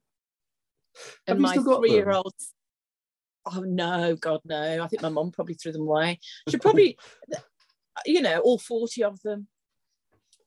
Have 1.26 1.36
And 1.36 1.38
you 1.38 1.42
my 1.42 1.52
still 1.52 1.64
got 1.64 1.74
them? 1.76 1.80
three-year-olds. 1.82 2.52
Oh 3.46 3.64
no, 3.66 4.14
God 4.14 4.40
no! 4.44 4.82
I 4.84 4.86
think 4.86 5.02
my 5.02 5.08
mum 5.08 5.32
probably 5.32 5.54
threw 5.54 5.72
them 5.72 5.82
away. 5.82 6.20
She 6.48 6.58
probably, 6.58 6.96
you 8.06 8.22
know, 8.22 8.38
all 8.38 8.58
forty 8.58 9.02
of 9.02 9.20
them. 9.22 9.48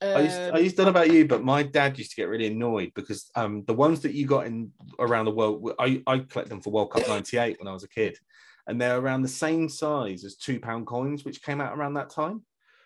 I 0.02 0.22
used, 0.22 0.40
I 0.40 0.58
Um, 0.58 0.64
used 0.64 0.78
don't 0.78 0.86
know 0.86 0.92
about 0.92 1.12
you, 1.12 1.26
but 1.28 1.44
my 1.44 1.64
dad 1.64 1.98
used 1.98 2.12
to 2.12 2.16
get 2.16 2.30
really 2.30 2.48
annoyed 2.48 2.92
because 2.96 3.30
um, 3.36 3.64
the 3.66 3.74
ones 3.74 4.02
that 4.02 4.14
you 4.14 4.26
got 4.28 4.46
in 4.46 4.72
around 5.00 5.26
the 5.26 5.32
world, 5.32 5.74
I, 5.80 6.04
I 6.06 6.20
collect 6.20 6.50
them 6.50 6.62
for 6.62 6.70
World 6.72 6.92
Cup 6.92 7.08
'98 7.08 7.60
when 7.60 7.68
I 7.68 7.74
was 7.74 7.84
a 7.84 7.90
kid, 7.90 8.18
and 8.68 8.80
they're 8.80 9.00
around 9.00 9.24
the 9.24 9.28
same 9.28 9.68
size 9.68 10.24
as 10.24 10.36
two 10.36 10.60
pound 10.60 10.86
coins, 10.86 11.26
which 11.26 11.42
came 11.42 11.60
out 11.60 11.78
around 11.78 11.96
that 11.96 12.10
time. 12.12 12.44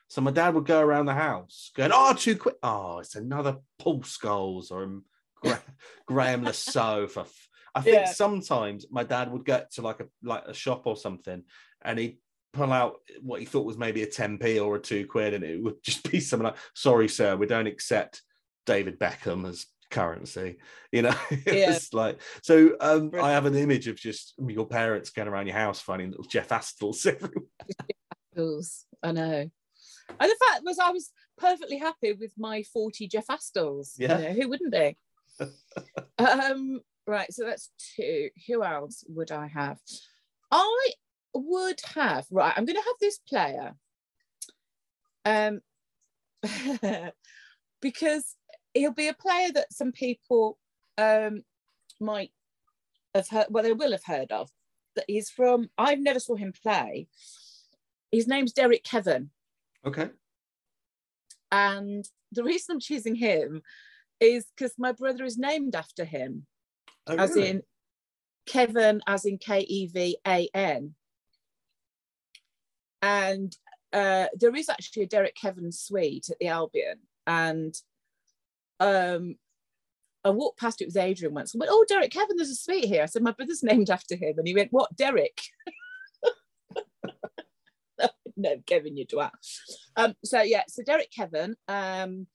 So 0.10 0.22
my 0.22 0.32
dad 0.32 0.56
would 0.56 0.66
go 0.66 0.82
around 0.82 1.06
the 1.06 1.14
house 1.14 1.72
going, 1.76 1.92
"Oh, 1.94 2.14
too 2.14 2.36
quick! 2.36 2.56
Oh, 2.64 3.00
it's 3.00 3.16
another 3.16 3.58
Paul 3.78 4.02
Scholes 4.02 4.72
or 4.72 5.02
Gra- 5.42 5.62
Graeme 6.08 6.44
Le 6.44 6.54
Saux." 6.54 7.14
For 7.14 7.22
f-" 7.22 7.50
I 7.76 7.82
think 7.82 7.96
Yeah. 7.96 8.06
sometimes 8.12 8.88
my 8.90 9.04
dad 9.04 9.32
would 9.32 9.46
get 9.46 9.72
to 9.74 9.82
like 9.84 10.00
a 10.00 10.08
like 10.24 10.44
a 10.48 10.54
shop 10.54 10.88
or 10.88 10.98
something, 10.98 11.44
and 11.84 12.00
he'd 12.00 12.18
pull 12.54 12.74
out 12.74 12.96
what 13.22 13.40
he 13.40 13.46
thought 13.46 13.68
was 13.68 13.78
maybe 13.78 14.02
a 14.02 14.08
10p 14.08 14.60
or 14.66 14.78
a 14.78 14.82
two 14.82 15.06
quid, 15.06 15.36
and 15.36 15.44
it 15.44 15.62
would 15.62 15.76
just 15.84 16.10
be 16.12 16.20
something 16.20 16.46
like, 16.46 16.58
sorry, 16.74 17.08
sir, 17.08 17.36
we 17.36 17.46
don't 17.46 17.68
accept 17.68 18.24
David 18.66 19.00
Beckham 19.00 19.48
as 19.48 19.68
currency. 19.92 20.58
You 20.92 21.04
know, 21.04 21.16
Yeah. 21.46 21.72
it's 21.74 21.94
like 21.94 22.20
so. 22.42 22.76
Um, 22.82 23.12
I 23.14 23.30
have 23.32 23.46
an 23.46 23.54
image 23.56 23.88
of 23.88 23.96
just 23.96 24.34
your 24.40 24.66
parents 24.66 25.12
going 25.12 25.28
around 25.28 25.46
your 25.46 25.56
house 25.56 25.80
finding 25.80 26.10
little 26.10 26.26
Jeff 26.26 26.50
Astles 26.50 27.06
everywhere. 27.06 27.44
Astles, 28.36 28.86
I 29.04 29.12
know. 29.12 29.52
And 30.20 30.30
the 30.30 30.38
fact 30.48 30.64
was, 30.64 30.80
I 30.80 30.92
was 30.92 31.12
perfectly 31.38 31.78
happy 31.78 32.14
with 32.14 32.34
my 32.38 32.64
40 32.64 33.08
Jeff 33.08 33.28
Astles. 33.28 33.98
you 33.98 34.08
Yeah. 34.08 34.18
know, 34.18 34.34
who 34.34 34.50
wouldn't 34.50 34.72
be? 34.72 34.98
um, 36.18 36.82
right, 37.08 37.32
so 37.34 37.46
that's 37.46 37.72
two. 37.96 38.30
Who 38.48 38.64
else 38.64 39.04
would 39.08 39.32
I 39.32 39.48
have? 39.48 39.80
I 40.52 40.90
would 41.34 41.80
have, 41.96 42.26
right, 42.32 42.54
I'm 42.56 42.66
going 42.66 42.76
to 42.76 42.82
have 42.86 42.96
this 43.00 43.20
player. 43.20 43.76
Um, 45.26 45.62
because 47.82 48.36
he'll 48.74 48.92
be 48.94 49.08
a 49.08 49.14
player 49.14 49.52
that 49.54 49.74
some 49.74 49.92
people 49.92 50.58
um, 50.98 51.44
might 52.00 52.32
have 53.16 53.28
heard, 53.30 53.48
well, 53.50 53.64
they 53.64 53.74
will 53.74 53.92
have 53.92 54.04
heard 54.06 54.32
of. 54.32 54.50
That 54.96 55.06
he's 55.08 55.30
from, 55.30 55.70
I've 55.78 56.00
never 56.00 56.20
saw 56.20 56.36
him 56.36 56.52
play. 56.64 57.08
His 58.12 58.28
name's 58.28 58.54
Derek 58.54 58.84
Kevan. 58.84 59.30
Okay. 59.86 60.10
And 61.52 62.06
the 62.32 62.44
reason 62.44 62.74
I'm 62.74 62.80
choosing 62.80 63.16
him 63.16 63.62
is 64.20 64.46
because 64.56 64.74
my 64.78 64.92
brother 64.92 65.24
is 65.24 65.38
named 65.38 65.76
after 65.76 66.06
him, 66.06 66.46
Oh, 67.08 67.16
as 67.16 67.32
really? 67.32 67.48
in 67.50 67.64
Kevin, 68.46 69.02
as 69.08 69.26
in 69.26 69.38
K 69.38 69.62
E 69.62 69.88
V 69.88 70.18
A 70.28 70.50
N. 70.54 70.96
And 73.02 73.56
uh, 73.94 74.28
there 74.38 74.56
is 74.56 74.70
actually 74.70 75.04
a 75.04 75.08
Derek 75.08 75.36
Kevan 75.36 75.72
suite 75.72 76.30
at 76.30 76.38
the 76.40 76.48
Albion. 76.48 77.00
And 77.26 77.74
um, 78.80 79.36
I 80.24 80.30
walked 80.32 80.60
past 80.60 80.82
it 80.82 80.88
with 80.88 80.98
Adrian 80.98 81.34
once 81.34 81.54
and 81.54 81.60
went, 81.60 81.72
Oh, 81.74 81.86
Derek 81.88 82.12
Kevan, 82.12 82.36
there's 82.36 82.50
a 82.50 82.56
suite 82.56 82.86
here. 82.86 83.04
I 83.04 83.06
said, 83.06 83.24
My 83.24 83.32
brother's 83.32 83.64
named 83.64 83.90
after 83.90 84.16
him. 84.16 84.38
And 84.38 84.48
he 84.48 84.54
went, 84.54 84.72
What, 84.72 84.96
Derek? 84.96 85.42
no, 88.40 88.56
Kevin, 88.66 88.98
you 88.98 89.06
twat. 89.06 89.32
Um, 89.96 90.16
so 90.24 90.42
yeah, 90.42 90.64
so 90.68 90.84
Derek 90.84 91.12
Kevan, 91.12 91.56
um, 91.68 92.28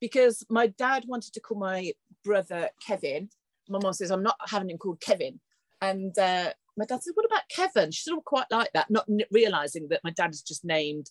because 0.00 0.44
my 0.50 0.66
dad 0.66 1.04
wanted 1.06 1.32
to 1.34 1.40
call 1.40 1.58
my 1.58 1.92
brother 2.24 2.68
Kevin. 2.86 3.28
My 3.68 3.78
mom 3.82 3.92
says 3.92 4.10
I'm 4.10 4.22
not 4.22 4.36
having 4.48 4.70
him 4.70 4.78
called 4.78 5.00
Kevin, 5.00 5.40
and 5.80 6.16
uh, 6.18 6.50
my 6.76 6.84
dad 6.84 7.02
said, 7.02 7.12
"What 7.14 7.26
about 7.26 7.48
Kevin?" 7.48 7.90
She 7.90 8.02
sort 8.02 8.18
of 8.18 8.24
quite 8.24 8.46
like 8.50 8.70
that, 8.74 8.90
not 8.90 9.06
realizing 9.30 9.88
that 9.88 10.04
my 10.04 10.10
dad 10.10 10.28
has 10.28 10.42
just 10.42 10.64
named 10.64 11.10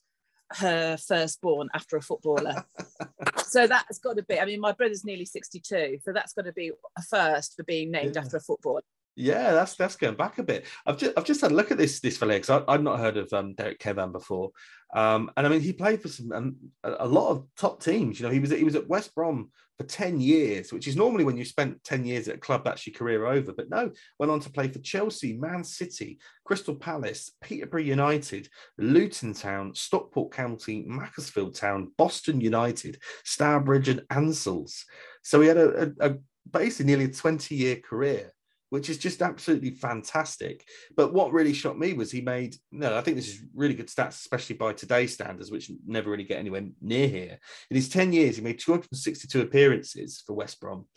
her 0.53 0.95
firstborn 0.97 1.69
after 1.73 1.97
a 1.97 2.01
footballer. 2.01 2.63
so 3.47 3.65
that's 3.67 3.99
got 3.99 4.15
to 4.17 4.23
be. 4.23 4.39
I 4.39 4.45
mean, 4.45 4.59
my 4.59 4.71
brother's 4.73 5.03
nearly 5.03 5.25
62, 5.25 5.97
so 6.03 6.13
that's 6.13 6.33
got 6.33 6.45
to 6.45 6.53
be 6.53 6.71
a 6.97 7.01
first 7.01 7.55
for 7.55 7.63
being 7.63 7.91
named 7.91 8.15
Yeah. 8.15 8.21
after 8.21 8.37
a 8.37 8.41
footballer. 8.41 8.81
Yeah, 9.15 9.53
that's 9.53 9.75
that's 9.75 9.95
going 9.95 10.15
back 10.15 10.39
a 10.39 10.43
bit. 10.43 10.65
I've 10.85 10.97
just 10.97 11.13
I've 11.17 11.25
just 11.25 11.39
had 11.39 11.51
a 11.51 11.55
look 11.55 11.71
at 11.71 11.77
this 11.77 12.01
this 12.01 12.17
fella 12.17 12.33
because 12.33 12.63
I've 12.67 12.83
not 12.83 12.99
heard 12.99 13.15
of 13.15 13.31
um, 13.31 13.53
Derek 13.53 13.79
Kevan 13.79 14.11
before, 14.11 14.51
um, 14.93 15.31
and 15.37 15.47
I 15.47 15.49
mean 15.49 15.61
he 15.61 15.71
played 15.71 16.01
for 16.01 16.09
some 16.09 16.31
um, 16.33 16.55
a, 16.83 17.07
lot 17.07 17.29
of 17.29 17.47
top 17.55 17.81
teams. 17.81 18.19
You 18.19 18.25
know, 18.25 18.31
he 18.31 18.39
was 18.39 18.51
he 18.51 18.65
was 18.65 18.75
at 18.75 18.89
West 18.89 19.15
Brom 19.15 19.51
for 19.77 19.85
ten 19.85 20.19
years, 20.19 20.73
which 20.73 20.85
is 20.85 20.97
normally 20.97 21.23
when 21.23 21.37
you 21.37 21.45
spent 21.45 21.81
ten 21.85 22.03
years 22.03 22.27
at 22.27 22.35
a 22.35 22.39
club 22.39 22.65
that's 22.65 22.85
your 22.85 22.93
career 22.93 23.25
over. 23.25 23.53
But 23.53 23.69
no, 23.69 23.89
went 24.19 24.33
on 24.33 24.41
to 24.41 24.49
play 24.49 24.67
for 24.67 24.79
Chelsea, 24.79 25.37
Man 25.37 25.63
City, 25.63 26.19
Crystal 26.43 26.75
Palace, 26.75 27.31
Peterborough 27.41 27.83
United, 27.83 28.49
Luton 28.77 29.33
Town, 29.33 29.73
Stockport 29.75 30.33
County, 30.33 30.83
Macclesfield 30.85 31.55
Town, 31.55 31.93
Boston 31.97 32.41
United, 32.41 32.99
Stourbridge, 33.23 33.87
and 33.87 34.01
Ansels. 34.09 34.83
So 35.23 35.39
he 35.39 35.47
had 35.47 35.57
a, 35.57 35.93
a, 36.01 36.09
a 36.09 36.15
basically 36.51 36.87
nearly 36.87 37.05
a 37.05 37.13
twenty 37.13 37.55
year 37.55 37.77
career 37.77 38.33
which 38.75 38.89
is 38.89 38.97
just 38.97 39.21
absolutely 39.21 39.69
fantastic. 39.69 40.67
But 40.97 41.13
what 41.13 41.31
really 41.31 41.53
shocked 41.53 41.79
me 41.79 41.93
was 41.93 42.11
he 42.11 42.19
made, 42.19 42.57
no, 42.73 42.97
I 42.97 42.99
think 42.99 43.15
this 43.15 43.29
is 43.29 43.41
really 43.53 43.73
good 43.73 43.87
stats, 43.87 44.19
especially 44.19 44.57
by 44.57 44.73
today's 44.73 45.13
standards, 45.13 45.49
which 45.49 45.71
never 45.87 46.11
really 46.11 46.25
get 46.25 46.39
anywhere 46.39 46.67
near 46.81 47.07
here. 47.07 47.39
In 47.71 47.77
his 47.77 47.87
10 47.87 48.11
years, 48.11 48.35
he 48.35 48.41
made 48.41 48.59
262 48.59 49.39
appearances 49.39 50.21
for 50.27 50.33
West 50.33 50.59
Brom, 50.59 50.87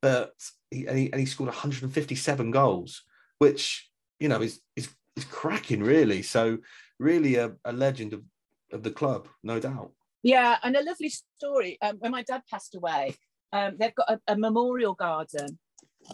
but 0.00 0.32
he, 0.70 0.86
and, 0.86 0.96
he, 0.96 1.10
and 1.10 1.18
he 1.18 1.26
scored 1.26 1.48
157 1.48 2.52
goals, 2.52 3.02
which, 3.38 3.90
you 4.20 4.28
know, 4.28 4.40
is, 4.40 4.60
is, 4.76 4.88
is 5.16 5.24
cracking, 5.24 5.82
really. 5.82 6.22
So, 6.22 6.58
really 7.00 7.34
a, 7.34 7.54
a 7.64 7.72
legend 7.72 8.12
of, 8.12 8.22
of 8.70 8.84
the 8.84 8.92
club, 8.92 9.26
no 9.42 9.58
doubt. 9.58 9.90
Yeah, 10.22 10.58
and 10.62 10.76
a 10.76 10.84
lovely 10.84 11.10
story. 11.10 11.78
Um, 11.82 11.96
when 11.98 12.12
my 12.12 12.22
dad 12.22 12.42
passed 12.48 12.76
away, 12.76 13.16
um, 13.52 13.74
they've 13.76 13.94
got 13.96 14.08
a, 14.08 14.20
a 14.28 14.36
memorial 14.36 14.94
garden 14.94 15.58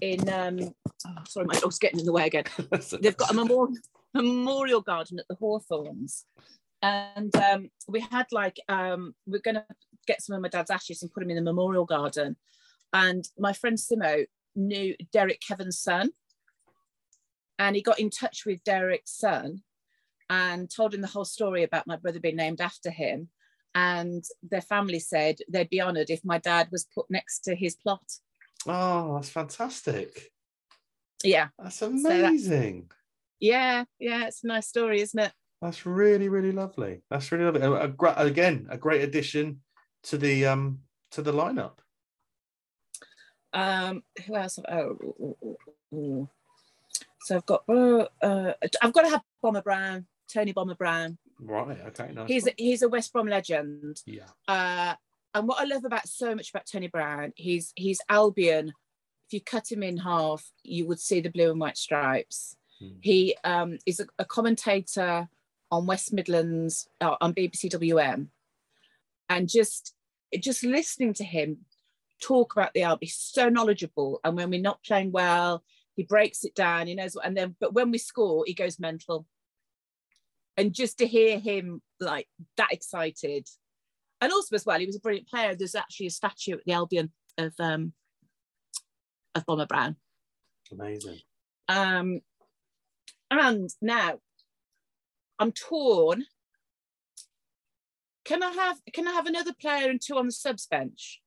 in. 0.00 0.28
Um, 0.28 0.74
oh, 1.06 1.22
sorry, 1.28 1.46
my 1.46 1.58
dog's 1.58 1.78
getting 1.78 2.00
in 2.00 2.06
the 2.06 2.12
way 2.12 2.26
again. 2.26 2.44
They've 3.00 3.16
got 3.16 3.30
a 3.30 3.34
memorial 3.34 3.74
memorial 4.14 4.80
garden 4.80 5.18
at 5.18 5.28
the 5.28 5.36
Hawthorns, 5.36 6.24
and 6.82 7.34
um, 7.36 7.70
we 7.88 8.00
had 8.00 8.26
like 8.32 8.56
um, 8.68 9.14
we're 9.26 9.40
going 9.40 9.56
to 9.56 9.64
get 10.06 10.22
some 10.22 10.36
of 10.36 10.42
my 10.42 10.48
dad's 10.48 10.70
ashes 10.70 11.02
and 11.02 11.12
put 11.12 11.20
them 11.20 11.30
in 11.30 11.36
the 11.36 11.42
memorial 11.42 11.84
garden. 11.84 12.36
And 12.92 13.24
my 13.38 13.52
friend 13.52 13.76
Simo 13.76 14.26
knew 14.56 14.94
Derek 15.12 15.40
Kevan's 15.40 15.78
son, 15.80 16.10
and 17.58 17.76
he 17.76 17.82
got 17.82 18.00
in 18.00 18.10
touch 18.10 18.44
with 18.46 18.64
Derek's 18.64 19.16
son 19.16 19.62
and 20.28 20.70
told 20.70 20.94
him 20.94 21.00
the 21.00 21.08
whole 21.08 21.24
story 21.24 21.64
about 21.64 21.86
my 21.86 21.96
brother 21.96 22.20
being 22.20 22.36
named 22.36 22.60
after 22.60 22.90
him 22.90 23.28
and 23.74 24.24
their 24.42 24.60
family 24.60 24.98
said 24.98 25.36
they'd 25.48 25.70
be 25.70 25.80
honoured 25.80 26.10
if 26.10 26.24
my 26.24 26.38
dad 26.38 26.68
was 26.72 26.86
put 26.94 27.06
next 27.08 27.40
to 27.40 27.54
his 27.54 27.76
plot. 27.76 28.02
Oh, 28.66 29.14
that's 29.14 29.30
fantastic. 29.30 30.30
Yeah. 31.24 31.48
That's 31.58 31.78
that- 31.80 31.90
amazing. 31.90 32.90
yeah, 33.40 33.84
yeah, 33.98 34.26
it's 34.26 34.44
a 34.44 34.48
nice 34.48 34.68
story, 34.68 35.00
isn't 35.00 35.18
it? 35.18 35.32
That's 35.62 35.84
really, 35.84 36.28
really 36.28 36.52
lovely. 36.52 37.02
That's 37.10 37.30
really 37.32 37.44
lovely. 37.44 37.60
A, 37.62 37.70
a 37.72 38.26
again, 38.26 38.66
a 38.70 38.78
great 38.78 39.02
addition 39.02 39.60
to 40.04 40.16
the 40.16 40.46
um 40.46 40.80
to 41.12 41.20
the 41.22 41.32
lineup. 41.32 41.78
Um, 43.52 44.02
who 44.26 44.36
else? 44.36 44.56
have- 44.56 44.64
Oh, 44.68 44.96
ooh, 45.02 45.36
ooh, 45.42 45.56
ooh. 45.96 46.28
so 47.22 47.36
I've 47.36 47.46
got 47.46 47.64
uh, 47.68 48.06
uh, 48.22 48.52
I've 48.80 48.92
got 48.92 49.02
to 49.02 49.10
have 49.10 49.22
Bomber 49.42 49.62
Brown, 49.62 50.06
Tony 50.32 50.52
Bomber 50.52 50.76
Brown. 50.76 51.18
Right. 51.40 51.78
Okay. 51.88 52.12
Nice. 52.12 52.28
He's 52.28 52.44
one. 52.44 52.54
he's 52.56 52.82
a 52.82 52.88
West 52.88 53.12
Brom 53.12 53.26
legend. 53.26 54.00
yeah. 54.06 54.28
Uh, 54.46 54.94
and 55.34 55.46
what 55.48 55.60
I 55.60 55.64
love 55.64 55.84
about 55.84 56.08
so 56.08 56.34
much 56.34 56.50
about 56.50 56.66
Tony 56.66 56.88
Brown, 56.88 57.32
he's 57.36 57.72
he's 57.76 58.00
Albion. 58.08 58.72
If 59.28 59.32
you 59.32 59.40
cut 59.40 59.70
him 59.70 59.82
in 59.82 59.96
half, 59.98 60.44
you 60.64 60.86
would 60.86 60.98
see 60.98 61.20
the 61.20 61.30
blue 61.30 61.50
and 61.50 61.60
white 61.60 61.76
stripes. 61.76 62.56
Hmm. 62.80 62.88
He 63.00 63.36
um, 63.44 63.78
is 63.86 64.00
a, 64.00 64.06
a 64.18 64.24
commentator 64.24 65.28
on 65.70 65.86
West 65.86 66.12
Midlands 66.12 66.88
uh, 67.00 67.16
on 67.20 67.34
BBC 67.34 67.70
WM, 67.70 68.30
and 69.28 69.48
just 69.48 69.94
just 70.38 70.64
listening 70.64 71.14
to 71.14 71.24
him 71.24 71.58
talk 72.20 72.52
about 72.52 72.72
the 72.74 72.82
Albion, 72.82 73.06
he's 73.06 73.16
so 73.16 73.48
knowledgeable. 73.48 74.20
And 74.24 74.36
when 74.36 74.50
we're 74.50 74.60
not 74.60 74.84
playing 74.84 75.12
well, 75.12 75.64
he 75.96 76.04
breaks 76.04 76.44
it 76.44 76.54
down. 76.54 76.86
He 76.86 76.94
knows 76.94 77.14
what. 77.14 77.26
And 77.26 77.36
then, 77.36 77.56
but 77.60 77.74
when 77.74 77.90
we 77.90 77.98
score, 77.98 78.44
he 78.46 78.54
goes 78.54 78.78
mental. 78.78 79.26
And 80.56 80.74
just 80.74 80.98
to 80.98 81.06
hear 81.06 81.38
him 81.38 81.82
like 82.00 82.28
that 82.56 82.72
excited, 82.72 83.48
and 84.20 84.32
also 84.32 84.54
as 84.54 84.66
well, 84.66 84.78
he 84.78 84.86
was 84.86 84.96
a 84.96 85.00
brilliant 85.00 85.28
player. 85.28 85.54
There's 85.54 85.74
actually 85.74 86.06
a 86.06 86.10
statue 86.10 86.54
at 86.54 86.64
the 86.64 86.72
Albion 86.72 87.12
of 87.38 87.54
um, 87.58 87.92
of 89.34 89.46
Bomber 89.46 89.66
Brown. 89.66 89.96
Amazing. 90.72 91.18
Um, 91.68 92.20
and 93.30 93.70
now 93.80 94.18
I'm 95.38 95.52
torn. 95.52 96.24
Can 98.24 98.42
I 98.42 98.50
have 98.50 98.76
can 98.92 99.08
I 99.08 99.12
have 99.12 99.26
another 99.26 99.52
player 99.60 99.88
and 99.90 100.00
two 100.00 100.16
on 100.18 100.26
the 100.26 100.32
subs 100.32 100.66
bench? 100.66 101.20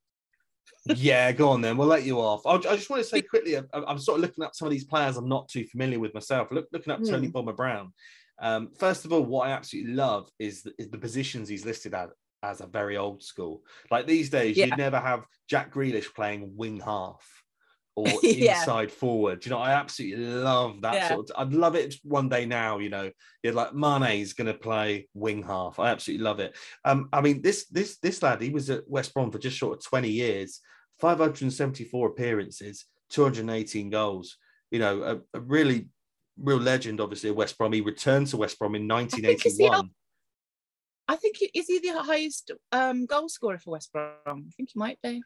yeah, 0.96 1.32
go 1.32 1.50
on 1.50 1.62
then. 1.62 1.78
We'll 1.78 1.88
let 1.88 2.04
you 2.04 2.20
off. 2.20 2.46
I, 2.46 2.56
I 2.56 2.76
just 2.76 2.90
want 2.90 3.02
to 3.02 3.08
say 3.08 3.22
quickly, 3.22 3.58
I'm 3.74 4.00
sort 4.00 4.18
of 4.18 4.22
looking 4.22 4.44
up 4.44 4.54
some 4.54 4.66
of 4.66 4.72
these 4.72 4.84
players 4.86 5.18
I'm 5.18 5.30
not 5.30 5.48
too 5.48 5.66
familiar 5.66 6.00
with 6.00 6.14
myself. 6.14 6.50
Look, 6.52 6.68
looking 6.74 6.92
up 6.92 7.04
Tony 7.04 7.28
Hmm. 7.28 7.32
Bomber 7.32 7.54
Brown. 7.54 7.94
Um, 8.42 8.70
first 8.78 9.06
of 9.06 9.14
all, 9.14 9.24
what 9.24 9.48
I 9.48 9.52
absolutely 9.52 9.94
love 9.94 10.30
is 10.40 10.64
the, 10.64 10.74
is 10.78 10.90
the 10.90 10.98
positions 10.98 11.48
he's 11.48 11.66
listed 11.66 11.94
as 11.94 12.10
as 12.44 12.62
a 12.62 12.68
very 12.68 12.98
old 12.98 13.24
school. 13.24 13.64
Like 13.90 14.06
these 14.06 14.30
days, 14.30 14.58
Yeah. 14.58 14.66
you'd 14.66 14.78
never 14.78 15.00
have 15.00 15.26
Jack 15.48 15.74
Grealish 15.74 16.14
playing 16.14 16.56
wing 16.56 16.80
half 16.80 17.26
or 17.96 18.08
Yeah. 18.24 18.60
inside 18.60 18.92
forward. 18.92 19.46
You 19.46 19.52
know, 19.52 19.60
I 19.60 19.72
absolutely 19.72 20.26
love 20.26 20.82
that 20.82 20.94
Yeah. 20.96 21.08
sort 21.10 21.30
of. 21.30 21.36
I'd 21.38 21.54
love 21.54 21.76
it 21.76 21.96
one 22.04 22.28
day 22.30 22.46
now. 22.46 22.80
You 22.80 22.90
know, 22.90 23.12
you're 23.42 23.54
like 23.54 23.74
Mane's 23.74 24.34
going 24.34 24.48
to 24.48 24.54
play 24.54 25.08
wing 25.14 25.44
half. 25.44 25.80
I 25.80 25.90
absolutely 25.90 26.24
love 26.26 26.40
it. 26.40 26.56
Um, 26.84 27.08
I 27.14 27.22
mean, 27.22 27.42
this 27.42 27.66
this 27.68 27.98
this 28.00 28.22
lad, 28.22 28.42
he 28.42 28.50
was 28.50 28.70
at 28.70 28.88
West 28.90 29.14
Brom 29.14 29.32
for 29.32 29.40
just 29.40 29.58
short 29.58 29.78
of 29.78 29.84
20 29.86 30.10
years, 30.10 30.60
574 31.00 32.10
appearances, 32.10 32.86
218 33.10 33.90
goals. 33.90 34.38
You 34.72 34.80
know, 34.80 35.04
a, 35.04 35.38
a 35.38 35.40
really 35.40 35.88
real 36.38 36.58
legend, 36.58 37.00
obviously, 37.00 37.30
of 37.30 37.36
West 37.36 37.58
Brom. 37.58 37.72
He 37.74 37.82
returned 37.82 38.28
to 38.28 38.38
West 38.38 38.58
Brom 38.60 38.76
in 38.76 38.88
think 38.90 39.12
it's 39.14 39.58
the 39.58 39.66
1981. 39.66 39.92
I 41.14 41.16
think 41.16 41.38
he, 41.38 41.52
is 41.54 41.68
he 41.68 41.78
the 41.78 42.02
highest 42.02 42.52
um, 42.72 43.06
goal 43.06 43.30
scorer 43.30 43.60
for 43.60 43.70
West 43.70 43.94
Brom? 43.94 44.10
I 44.26 44.52
think 44.58 44.70
he 44.74 44.80
might 44.80 44.98
be. 45.04 45.22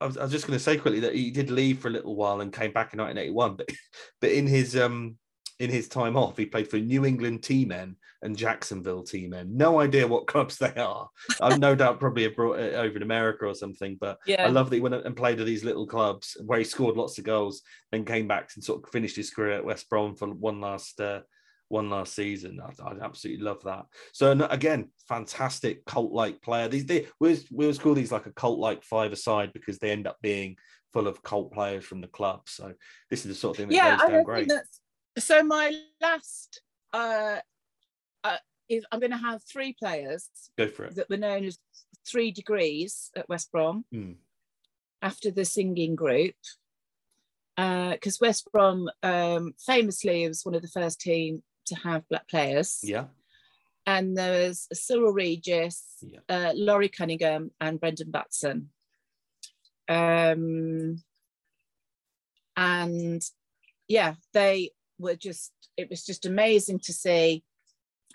I 0.00 0.06
was, 0.06 0.16
I 0.16 0.24
was 0.24 0.32
just 0.32 0.46
going 0.46 0.58
to 0.58 0.64
say 0.64 0.76
quickly 0.76 1.00
that 1.00 1.14
he 1.14 1.30
did 1.30 1.50
leave 1.50 1.78
for 1.78 1.86
a 1.88 1.92
little 1.92 2.16
while 2.16 2.40
and 2.40 2.52
came 2.52 2.72
back 2.72 2.92
in 2.92 2.98
1981, 2.98 3.56
but 3.56 3.68
but 4.20 4.30
in 4.32 4.46
his 4.48 4.76
um 4.76 5.16
in 5.60 5.70
his 5.70 5.88
time 5.88 6.16
off, 6.16 6.38
he 6.38 6.46
played 6.46 6.68
for 6.68 6.78
New 6.78 7.04
England 7.04 7.42
Tea 7.44 7.64
Men 7.64 7.94
and 8.22 8.36
Jacksonville 8.36 9.04
Tea 9.04 9.28
Men. 9.28 9.56
No 9.56 9.78
idea 9.78 10.08
what 10.08 10.26
clubs 10.26 10.56
they 10.56 10.74
are. 10.74 11.08
I 11.40 11.56
no 11.58 11.76
doubt 11.76 12.00
probably 12.00 12.24
have 12.24 12.34
brought 12.34 12.58
it 12.58 12.74
over 12.74 12.96
in 12.96 13.02
America 13.02 13.44
or 13.46 13.54
something. 13.54 13.98
But 14.00 14.18
Yeah. 14.26 14.46
I 14.46 14.48
love 14.48 14.70
that 14.70 14.76
he 14.76 14.82
went 14.82 14.94
and 14.94 15.16
played 15.16 15.38
at 15.38 15.46
these 15.46 15.62
little 15.62 15.86
clubs 15.86 16.36
where 16.44 16.58
he 16.58 16.64
scored 16.64 16.96
lots 16.96 17.18
of 17.18 17.24
goals, 17.24 17.62
then 17.92 18.04
came 18.04 18.26
back 18.26 18.50
and 18.54 18.64
sort 18.64 18.82
of 18.82 18.90
finished 18.90 19.16
his 19.16 19.30
career 19.30 19.52
at 19.52 19.64
West 19.64 19.88
Brom 19.90 20.16
for 20.16 20.28
one 20.28 20.60
last 20.60 20.98
uh, 20.98 21.20
one 21.70 21.88
last 21.88 22.14
season. 22.14 22.60
I, 22.60 22.70
I 22.82 22.94
absolutely 23.00 23.42
love 23.42 23.62
that. 23.64 23.86
So 24.12 24.32
again, 24.50 24.90
fantastic 25.08 25.84
cult-like 25.86 26.42
player. 26.42 26.68
These 26.68 26.86
they, 26.86 27.06
we 27.20 27.28
always, 27.28 27.46
we 27.50 27.64
always 27.64 27.78
call 27.78 27.94
these 27.94 28.12
like 28.12 28.26
a 28.26 28.32
cult-like 28.32 28.82
five-a-side 28.84 29.52
because 29.52 29.78
they 29.78 29.90
end 29.90 30.06
up 30.06 30.16
being 30.20 30.56
full 30.92 31.06
of 31.06 31.22
cult 31.22 31.52
players 31.52 31.84
from 31.84 32.00
the 32.00 32.08
club. 32.08 32.42
So 32.46 32.74
this 33.08 33.20
is 33.24 33.28
the 33.28 33.34
sort 33.34 33.52
of 33.54 33.58
thing 33.58 33.68
that 33.68 33.74
yeah, 33.74 33.96
goes 33.96 34.08
down 34.08 34.24
great. 34.24 34.52
so. 35.18 35.42
My 35.44 35.72
last 36.00 36.60
uh, 36.92 37.38
uh, 38.24 38.36
is 38.68 38.84
I'm 38.90 39.00
going 39.00 39.12
to 39.12 39.16
have 39.16 39.40
three 39.44 39.74
players 39.78 40.28
Go 40.58 40.66
for 40.68 40.84
it. 40.86 40.96
that 40.96 41.08
were 41.08 41.16
known 41.16 41.44
as 41.44 41.58
Three 42.06 42.32
Degrees 42.32 43.10
at 43.16 43.28
West 43.28 43.52
Brom 43.52 43.84
Hmm. 43.92 44.12
after 45.00 45.30
the 45.30 45.44
singing 45.44 45.94
group. 45.94 46.34
Because 47.56 48.18
West 48.20 48.48
Brom 48.50 48.88
um, 49.02 49.52
famously 49.66 50.26
was 50.26 50.44
one 50.46 50.54
of 50.54 50.62
the 50.62 50.68
first 50.68 50.98
team 50.98 51.42
to 51.70 51.76
have 51.76 52.08
black 52.08 52.28
players. 52.28 52.80
Yeah. 52.82 53.06
And 53.86 54.16
there 54.16 54.46
was 54.48 54.68
Cyril 54.72 55.12
Regis, 55.12 55.82
Yeah. 56.02 56.20
uh, 56.28 56.52
Laurie 56.54 56.88
Cunningham, 56.88 57.50
and 57.60 57.80
Brendan 57.80 58.10
Batson. 58.10 58.70
Um, 59.88 61.02
and 62.56 63.22
yeah, 63.88 64.14
they 64.32 64.70
were 64.98 65.16
just, 65.16 65.52
it 65.76 65.88
was 65.90 66.04
just 66.04 66.26
amazing 66.26 66.80
to 66.80 66.92
see 66.92 67.42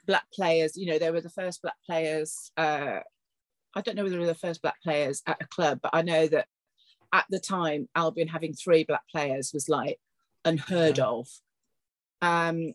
black 0.06 0.26
players. 0.34 0.78
You 0.78 0.86
know, 0.88 1.00
they 1.00 1.12
were 1.12 1.22
the 1.22 1.30
first 1.30 1.62
black 1.62 1.76
players. 1.86 2.52
Uh, 2.56 3.00
I 3.76 3.82
don't 3.82 3.96
know 3.96 4.04
whether 4.04 4.16
they 4.16 4.20
were 4.22 4.28
the 4.28 4.36
first 4.36 4.62
black 4.62 4.82
players 4.84 5.22
at 5.28 5.42
a 5.42 5.48
club, 5.48 5.80
but 5.82 5.92
I 5.94 6.02
know 6.02 6.28
that 6.28 6.48
at 7.12 7.26
the 7.30 7.40
time, 7.40 7.90
Albion 7.96 8.28
having 8.28 8.54
three 8.54 8.84
black 8.84 9.04
players 9.12 9.52
was 9.54 9.68
like 9.68 10.00
unheard 10.46 11.00
of. 11.00 11.28
Um, 12.22 12.74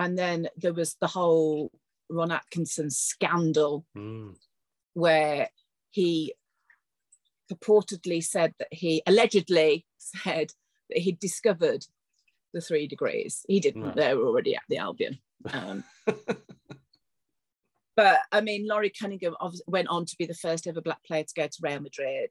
and 0.00 0.18
then 0.18 0.48
there 0.56 0.72
was 0.72 0.96
the 1.00 1.06
whole 1.06 1.70
Ron 2.08 2.32
Atkinson 2.32 2.90
scandal 2.90 3.84
Mm. 3.96 4.34
where 4.94 5.50
he 5.90 6.34
purportedly 7.52 8.24
said 8.24 8.54
that 8.58 8.72
he 8.72 9.02
allegedly 9.06 9.86
said 9.98 10.52
that 10.88 10.98
he'd 10.98 11.18
discovered 11.20 11.84
the 12.54 12.60
three 12.62 12.86
degrees. 12.88 13.44
He 13.46 13.60
didn't, 13.60 13.82
Right. 13.82 13.96
they 13.96 14.14
were 14.14 14.26
already 14.26 14.56
at 14.56 14.62
the 14.68 14.78
Albion. 14.78 15.18
Um, 15.52 15.84
but 17.96 18.20
I 18.32 18.40
mean, 18.40 18.66
Laurie 18.66 18.90
Cunningham 18.90 19.34
went 19.66 19.88
on 19.88 20.06
to 20.06 20.16
be 20.16 20.24
the 20.26 20.34
first 20.34 20.66
ever 20.66 20.80
black 20.80 21.04
player 21.04 21.24
to 21.24 21.34
go 21.34 21.46
to 21.46 21.58
Real 21.62 21.80
Madrid. 21.80 22.30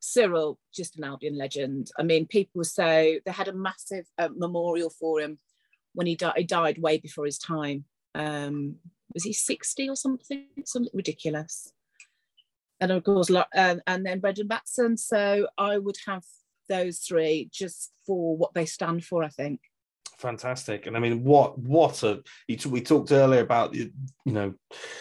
Cyril, 0.00 0.58
just 0.74 0.96
an 0.96 1.04
Albion 1.04 1.36
legend. 1.36 1.90
I 1.98 2.02
mean, 2.02 2.26
people 2.26 2.64
say 2.64 3.20
they 3.26 3.32
had 3.32 3.48
a 3.48 3.52
massive 3.52 4.06
uh, 4.16 4.30
memorial 4.34 4.88
for 4.88 5.20
him 5.20 5.38
when 5.94 6.06
he 6.06 6.16
died. 6.16 6.34
He 6.36 6.44
died 6.44 6.78
way 6.78 6.98
before 6.98 7.24
his 7.24 7.38
time. 7.38 7.84
Um, 8.14 8.76
was 9.14 9.24
he 9.24 9.32
60 9.32 9.88
or 9.88 9.96
something? 9.96 10.46
Something 10.64 10.92
ridiculous. 10.94 11.72
And 12.80 12.92
of 12.92 13.04
course, 13.04 13.28
lo- 13.28 13.44
and, 13.54 13.82
then 13.86 14.20
Brendan 14.20 14.46
Batson. 14.46 14.96
So 14.96 15.48
I 15.58 15.78
would 15.78 15.96
have 16.06 16.24
those 16.68 17.00
three 17.00 17.50
just 17.52 17.92
for 18.06 18.36
what 18.36 18.54
they 18.54 18.64
stand 18.64 19.04
for, 19.04 19.22
I 19.22 19.28
think. 19.28 19.60
Fantastic, 20.18 20.86
and 20.86 20.96
I 20.96 21.00
mean, 21.00 21.24
what 21.24 21.58
what 21.58 22.02
a 22.02 22.22
we 22.46 22.82
talked 22.82 23.10
earlier 23.10 23.40
about 23.40 23.72
the 23.72 23.90
you 24.26 24.32
know 24.32 24.52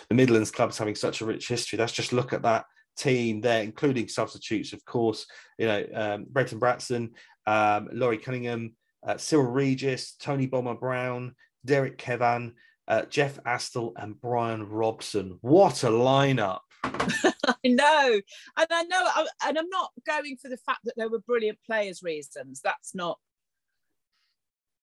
the 0.08 0.16
Midlands 0.16 0.50
clubs 0.50 0.78
having 0.78 0.96
such 0.96 1.20
a 1.20 1.26
rich 1.26 1.50
history. 1.50 1.78
Let's 1.78 1.92
just 1.92 2.14
look 2.14 2.32
at 2.32 2.44
that 2.44 2.66
team 2.98 3.42
there, 3.42 3.62
including 3.62 4.08
substitutes, 4.08 4.72
of 4.72 4.84
course. 4.86 5.26
You 5.58 5.68
know, 5.68 5.86
um, 5.94 6.26
Brendan 6.30 6.60
Batson, 6.60 7.12
um, 7.46 7.90
Laurie 7.92 8.18
Cunningham, 8.18 8.76
uh, 9.06 9.18
Cyril 9.18 9.46
Regis, 9.52 10.14
Tony 10.20 10.46
Bomber 10.48 10.76
Brown, 10.76 11.36
Derek 11.66 11.98
Kevan, 11.98 12.56
uh, 12.88 13.04
Jeff 13.06 13.42
Astle, 13.44 13.94
and 13.98 14.20
Brian 14.20 14.68
Robson. 14.68 15.38
What 15.42 15.84
a 15.84 15.88
lineup! 15.90 16.60
I 16.84 17.56
know, 17.66 18.22
and 18.58 18.68
I 18.70 18.84
know, 18.84 19.04
I- 19.04 19.28
and 19.48 19.58
I'm 19.58 19.70
not 19.70 19.92
going 20.06 20.38
for 20.38 20.50
the 20.50 20.58
fact 20.58 20.80
that 20.86 20.94
they 20.98 21.08
were 21.08 21.20
brilliant 21.20 21.60
players 21.66 22.02
reasons. 22.04 22.62
That's 22.64 22.96
not, 22.96 23.20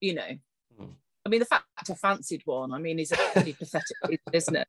you 0.00 0.14
know, 0.14 0.36
Hmm. 0.78 0.90
I 1.24 1.28
mean, 1.28 1.40
the 1.40 1.46
fact 1.46 1.64
I 1.90 1.94
fancied 1.94 2.42
one, 2.44 2.72
I 2.72 2.78
mean, 2.78 2.98
is 2.98 3.12
a 3.12 3.16
pretty 3.16 3.52
pathetic, 3.58 3.96
reason, 4.06 4.20
isn't 4.32 4.56
it? 4.56 4.68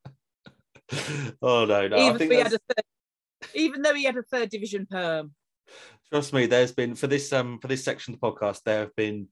Oh 1.41 1.65
no, 1.65 1.87
no, 1.87 1.97
I 1.97 2.05
even, 2.07 2.17
think 2.17 2.31
though 2.31 2.37
had 2.37 2.53
a 2.53 2.59
third, 2.59 3.51
even 3.53 3.81
though 3.81 3.93
he 3.93 4.05
had 4.05 4.15
a 4.17 4.23
third 4.23 4.49
division 4.49 4.87
perm. 4.89 5.33
Trust 6.09 6.31
me, 6.33 6.45
there's 6.45 6.71
been 6.71 6.95
for 6.95 7.07
this 7.07 7.33
um 7.33 7.59
for 7.59 7.67
this 7.67 7.83
section 7.83 8.13
of 8.13 8.21
the 8.21 8.25
podcast, 8.31 8.61
there 8.63 8.79
have 8.79 8.95
been 8.95 9.27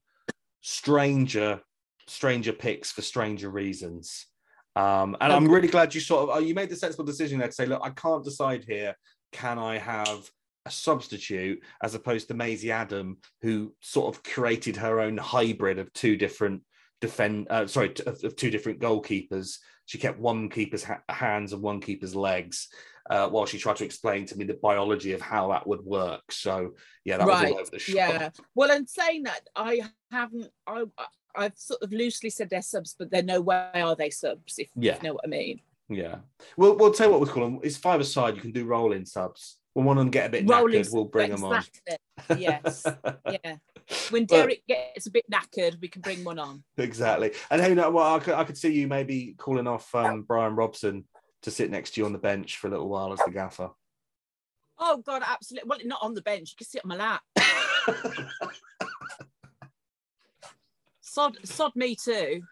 stranger 0.68 1.60
stranger 2.08 2.52
picks 2.52 2.90
for 2.90 3.00
stranger 3.00 3.50
reasons. 3.50 4.26
Um, 4.74 5.16
and 5.20 5.32
I'm 5.32 5.48
really 5.48 5.68
glad 5.68 5.94
you 5.94 6.00
sort 6.00 6.24
of 6.24 6.36
oh, 6.36 6.40
you 6.40 6.54
made 6.54 6.70
the 6.70 6.76
sensible 6.76 7.04
decision 7.04 7.38
there 7.38 7.46
to 7.46 7.54
say, 7.54 7.66
look, 7.66 7.80
I 7.84 7.90
can't 7.90 8.24
decide 8.24 8.64
here. 8.66 8.96
Can 9.32 9.58
I 9.58 9.78
have 9.78 10.28
a 10.64 10.70
substitute 10.70 11.62
as 11.82 11.94
opposed 11.94 12.26
to 12.28 12.34
Maisie 12.34 12.72
Adam, 12.72 13.18
who 13.42 13.72
sort 13.80 14.14
of 14.14 14.24
created 14.24 14.76
her 14.76 14.98
own 14.98 15.16
hybrid 15.16 15.78
of 15.78 15.92
two 15.92 16.16
different 16.16 16.62
defend 17.00 17.46
uh, 17.48 17.66
sorry 17.66 17.94
of 18.06 18.34
two 18.34 18.50
different 18.50 18.80
goalkeepers. 18.80 19.58
She 19.86 19.98
kept 19.98 20.18
one 20.18 20.48
keeper's 20.48 20.84
ha- 20.84 21.02
hands 21.08 21.52
and 21.52 21.62
one 21.62 21.80
keeper's 21.80 22.14
legs. 22.14 22.68
Uh, 23.08 23.28
while 23.28 23.46
she 23.46 23.56
tried 23.56 23.76
to 23.76 23.84
explain 23.84 24.26
to 24.26 24.36
me 24.36 24.44
the 24.44 24.58
biology 24.60 25.12
of 25.12 25.20
how 25.20 25.48
that 25.48 25.64
would 25.64 25.80
work. 25.84 26.32
So 26.32 26.74
yeah, 27.04 27.18
that 27.18 27.26
was 27.28 27.44
all 27.44 27.60
over 27.60 27.70
the 27.70 27.78
shop. 27.78 27.94
Yeah. 27.94 28.30
Well, 28.56 28.72
and 28.72 28.88
saying 28.88 29.22
that, 29.22 29.42
I 29.54 29.82
haven't. 30.10 30.48
I 30.66 30.86
I've 31.36 31.56
sort 31.56 31.82
of 31.82 31.92
loosely 31.92 32.30
said 32.30 32.50
they're 32.50 32.62
subs, 32.62 32.96
but 32.98 33.10
then 33.10 33.26
no 33.26 33.40
way 33.40 33.70
are 33.74 33.94
they 33.94 34.10
subs. 34.10 34.58
If 34.58 34.70
Yeah. 34.74 34.96
you 34.96 35.02
know 35.08 35.14
what 35.14 35.24
I 35.24 35.28
mean. 35.28 35.60
Yeah. 35.88 36.16
We'll, 36.56 36.76
we'll 36.76 36.92
tell 36.92 37.06
you 37.06 37.12
what 37.12 37.20
we'll 37.20 37.30
call 37.32 37.44
them. 37.44 37.60
It's 37.62 37.76
five 37.76 38.00
aside. 38.00 38.34
You 38.34 38.40
can 38.40 38.52
do 38.52 38.64
rolling 38.64 39.04
subs. 39.04 39.58
When 39.74 39.84
one 39.84 39.98
of 39.98 40.00
them 40.04 40.10
get 40.10 40.26
a 40.26 40.30
bit 40.30 40.48
Rolling 40.48 40.80
knackered, 40.82 40.92
we'll 40.92 41.04
bring 41.04 41.30
them 41.30 41.44
on. 41.44 41.62
Yes. 42.36 42.84
yeah. 43.30 43.56
When 44.10 44.26
Well- 44.28 44.42
Derek 44.42 44.66
gets 44.66 45.06
a 45.06 45.10
bit 45.10 45.24
knackered, 45.30 45.80
we 45.80 45.88
can 45.88 46.02
bring 46.02 46.24
one 46.24 46.38
on. 46.38 46.64
Exactly. 46.76 47.32
And 47.50 47.62
hey, 47.62 47.74
no, 47.74 47.90
well, 47.90 48.16
I 48.16 48.18
could, 48.18 48.34
I 48.34 48.44
could 48.44 48.58
see 48.58 48.72
you 48.72 48.88
maybe 48.88 49.34
calling 49.38 49.66
off 49.66 49.94
um, 49.94 50.22
Brian 50.22 50.56
Robson 50.56 51.04
to 51.42 51.50
sit 51.50 51.70
next 51.70 51.92
to 51.92 52.00
you 52.00 52.06
on 52.06 52.12
the 52.12 52.18
bench 52.18 52.56
for 52.56 52.66
a 52.66 52.70
little 52.70 52.88
while 52.88 53.12
as 53.12 53.20
the 53.24 53.30
gaffer. 53.30 53.70
Oh 54.78 54.98
God, 54.98 55.22
absolutely. 55.24 55.68
Well, 55.68 55.78
not 55.84 56.02
on 56.02 56.14
the 56.14 56.22
bench. 56.22 56.50
You 56.50 56.56
can 56.56 56.66
sit 56.66 56.82
on 56.84 56.88
my 56.88 56.96
lap. 56.96 57.22
sod, 61.00 61.38
sod 61.44 61.72
me 61.76 61.96
too. 61.96 62.42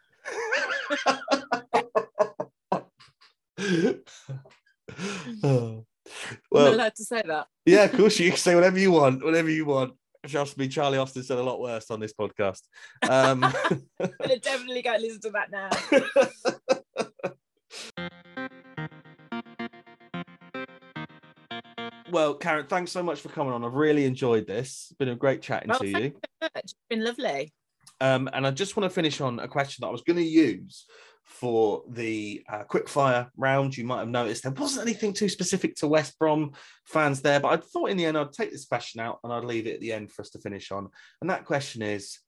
Oh. 5.43 5.85
I'm 6.07 6.43
well, 6.51 6.75
allowed 6.75 6.95
to 6.97 7.05
say 7.05 7.23
that. 7.27 7.47
yeah, 7.65 7.85
of 7.85 7.93
course 7.93 8.19
you 8.21 8.29
can 8.31 8.39
say 8.39 8.55
whatever 8.55 8.79
you 8.79 8.93
want, 8.93 9.25
whatever 9.25 9.51
you 9.51 9.65
want. 9.65 9.95
Trust 10.27 10.57
me, 10.57 10.69
Charlie 10.69 10.99
Austin 10.99 11.23
said 11.23 11.39
a 11.39 11.43
lot 11.43 11.61
worse 11.61 11.91
on 11.91 12.01
this 12.01 12.13
podcast. 12.13 12.63
Um, 13.09 13.45
I'm 14.01 14.11
gonna 14.21 14.39
definitely 14.39 14.83
go 14.83 14.97
listen 14.99 15.21
to 15.23 15.31
that 15.31 15.51
now. 15.51 15.71
well, 22.11 22.35
Karen, 22.35 22.67
thanks 22.67 22.93
so 22.93 23.03
much 23.03 23.21
for 23.21 23.29
coming 23.29 23.53
on. 23.53 23.65
I've 23.65 23.75
really 23.75 24.05
enjoyed 24.05 24.47
this. 24.47 24.87
It's 24.91 24.97
been 24.99 25.09
a 25.09 25.17
great 25.17 25.43
chatting 25.43 25.69
Well, 25.71 25.81
to 25.81 25.87
you. 25.89 26.13
much. 26.41 26.51
It's 26.57 26.75
been 26.89 27.05
lovely. 27.05 27.53
Um, 28.01 28.29
and 28.33 28.47
I 28.47 28.51
just 28.51 28.77
want 28.77 28.91
to 28.91 28.95
finish 28.95 29.21
on 29.21 29.39
a 29.41 29.49
question 29.49 29.83
that 29.83 29.89
I 29.89 29.93
was 29.93 30.03
going 30.03 30.17
to 30.17 30.23
use 30.25 30.87
for 31.25 31.83
the 31.89 32.45
uh, 32.49 32.65
quickfire 32.65 33.29
round. 33.37 33.77
You 33.77 33.85
might 33.85 34.01
have 34.01 34.09
noticed 34.09 34.43
there 34.43 34.53
wasn't 34.53 34.87
anything 34.87 35.13
too 35.13 35.29
specific 35.29 35.75
to 35.77 35.89
West 35.89 36.19
Brom 36.19 36.53
fans 36.85 37.23
there, 37.23 37.41
but 37.41 37.49
I 37.49 37.57
thought 37.57 37.91
in 37.91 37.97
the 37.97 38.07
end 38.07 38.17
I'd 38.17 38.33
take 38.33 38.53
this 38.53 38.67
question 38.67 39.01
out 39.01 39.19
and 39.25 39.33
I'd 39.33 39.45
leave 39.45 39.67
it 39.67 39.75
at 39.75 39.81
the 39.81 39.93
end 39.93 40.13
for 40.13 40.23
us 40.23 40.31
to 40.31 40.39
finish 40.39 40.71
on. 40.71 40.89
And 41.21 41.31
that 41.31 41.45
question 41.45 41.83
is 41.83 42.19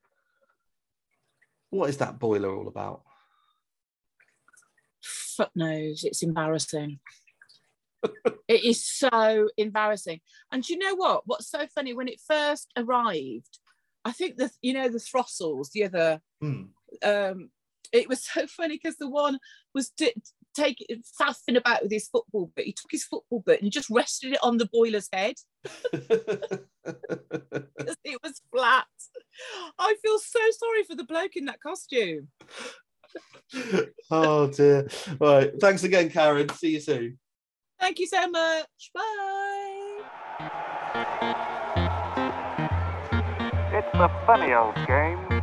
what 1.70 1.90
is 1.90 1.98
that 1.98 2.18
boiler 2.18 2.54
all 2.54 2.68
about? 2.68 3.02
Fuck 5.02 5.50
knows. 5.54 6.04
It's 6.04 6.22
embarrassing. 6.22 6.98
it 8.48 8.64
is 8.64 8.84
so 8.84 9.48
embarrassing. 9.56 10.20
And 10.50 10.62
do 10.62 10.72
you 10.72 10.78
know 10.78 10.94
what? 10.94 11.22
What's 11.26 11.50
so 11.50 11.66
funny 11.74 11.92
when 11.92 12.08
it 12.08 12.20
first 12.26 12.70
arrived? 12.76 13.58
I 14.04 14.12
think 14.12 14.36
the 14.36 14.50
you 14.62 14.72
know 14.72 14.88
the 14.88 14.98
Throstles, 14.98 15.70
the 15.70 15.84
other 15.84 16.20
Hmm. 16.40 16.62
um 17.04 17.50
it 17.92 18.08
was 18.08 18.24
so 18.24 18.46
funny 18.46 18.78
because 18.82 18.96
the 18.96 19.08
one 19.08 19.38
was 19.74 19.90
di- 19.90 20.14
take 20.54 20.84
faffing 21.20 21.56
about 21.56 21.82
with 21.82 21.92
his 21.92 22.08
football 22.08 22.50
boot. 22.56 22.66
He 22.66 22.72
took 22.72 22.90
his 22.90 23.04
football 23.04 23.42
boot 23.44 23.62
and 23.62 23.70
just 23.70 23.90
rested 23.90 24.32
it 24.32 24.38
on 24.42 24.56
the 24.58 24.68
boiler's 24.72 25.08
head. 25.12 25.34
it 25.92 26.62
was 28.22 28.40
flat. 28.50 28.86
I 29.78 29.94
feel 30.02 30.18
so 30.18 30.40
sorry 30.58 30.84
for 30.84 30.94
the 30.94 31.04
bloke 31.04 31.36
in 31.36 31.44
that 31.46 31.60
costume. 31.60 32.28
oh 34.10 34.48
dear. 34.48 34.88
Right. 35.20 35.52
Thanks 35.60 35.84
again, 35.84 36.10
Karen. 36.10 36.48
See 36.50 36.70
you 36.70 36.80
soon. 36.80 37.18
Thank 37.78 37.98
you 37.98 38.06
so 38.06 38.28
much. 38.30 38.90
Bye. 38.94 40.00
It's 43.72 43.92
the 43.92 44.10
funny 44.26 44.54
old 44.54 44.74
game. 44.86 45.35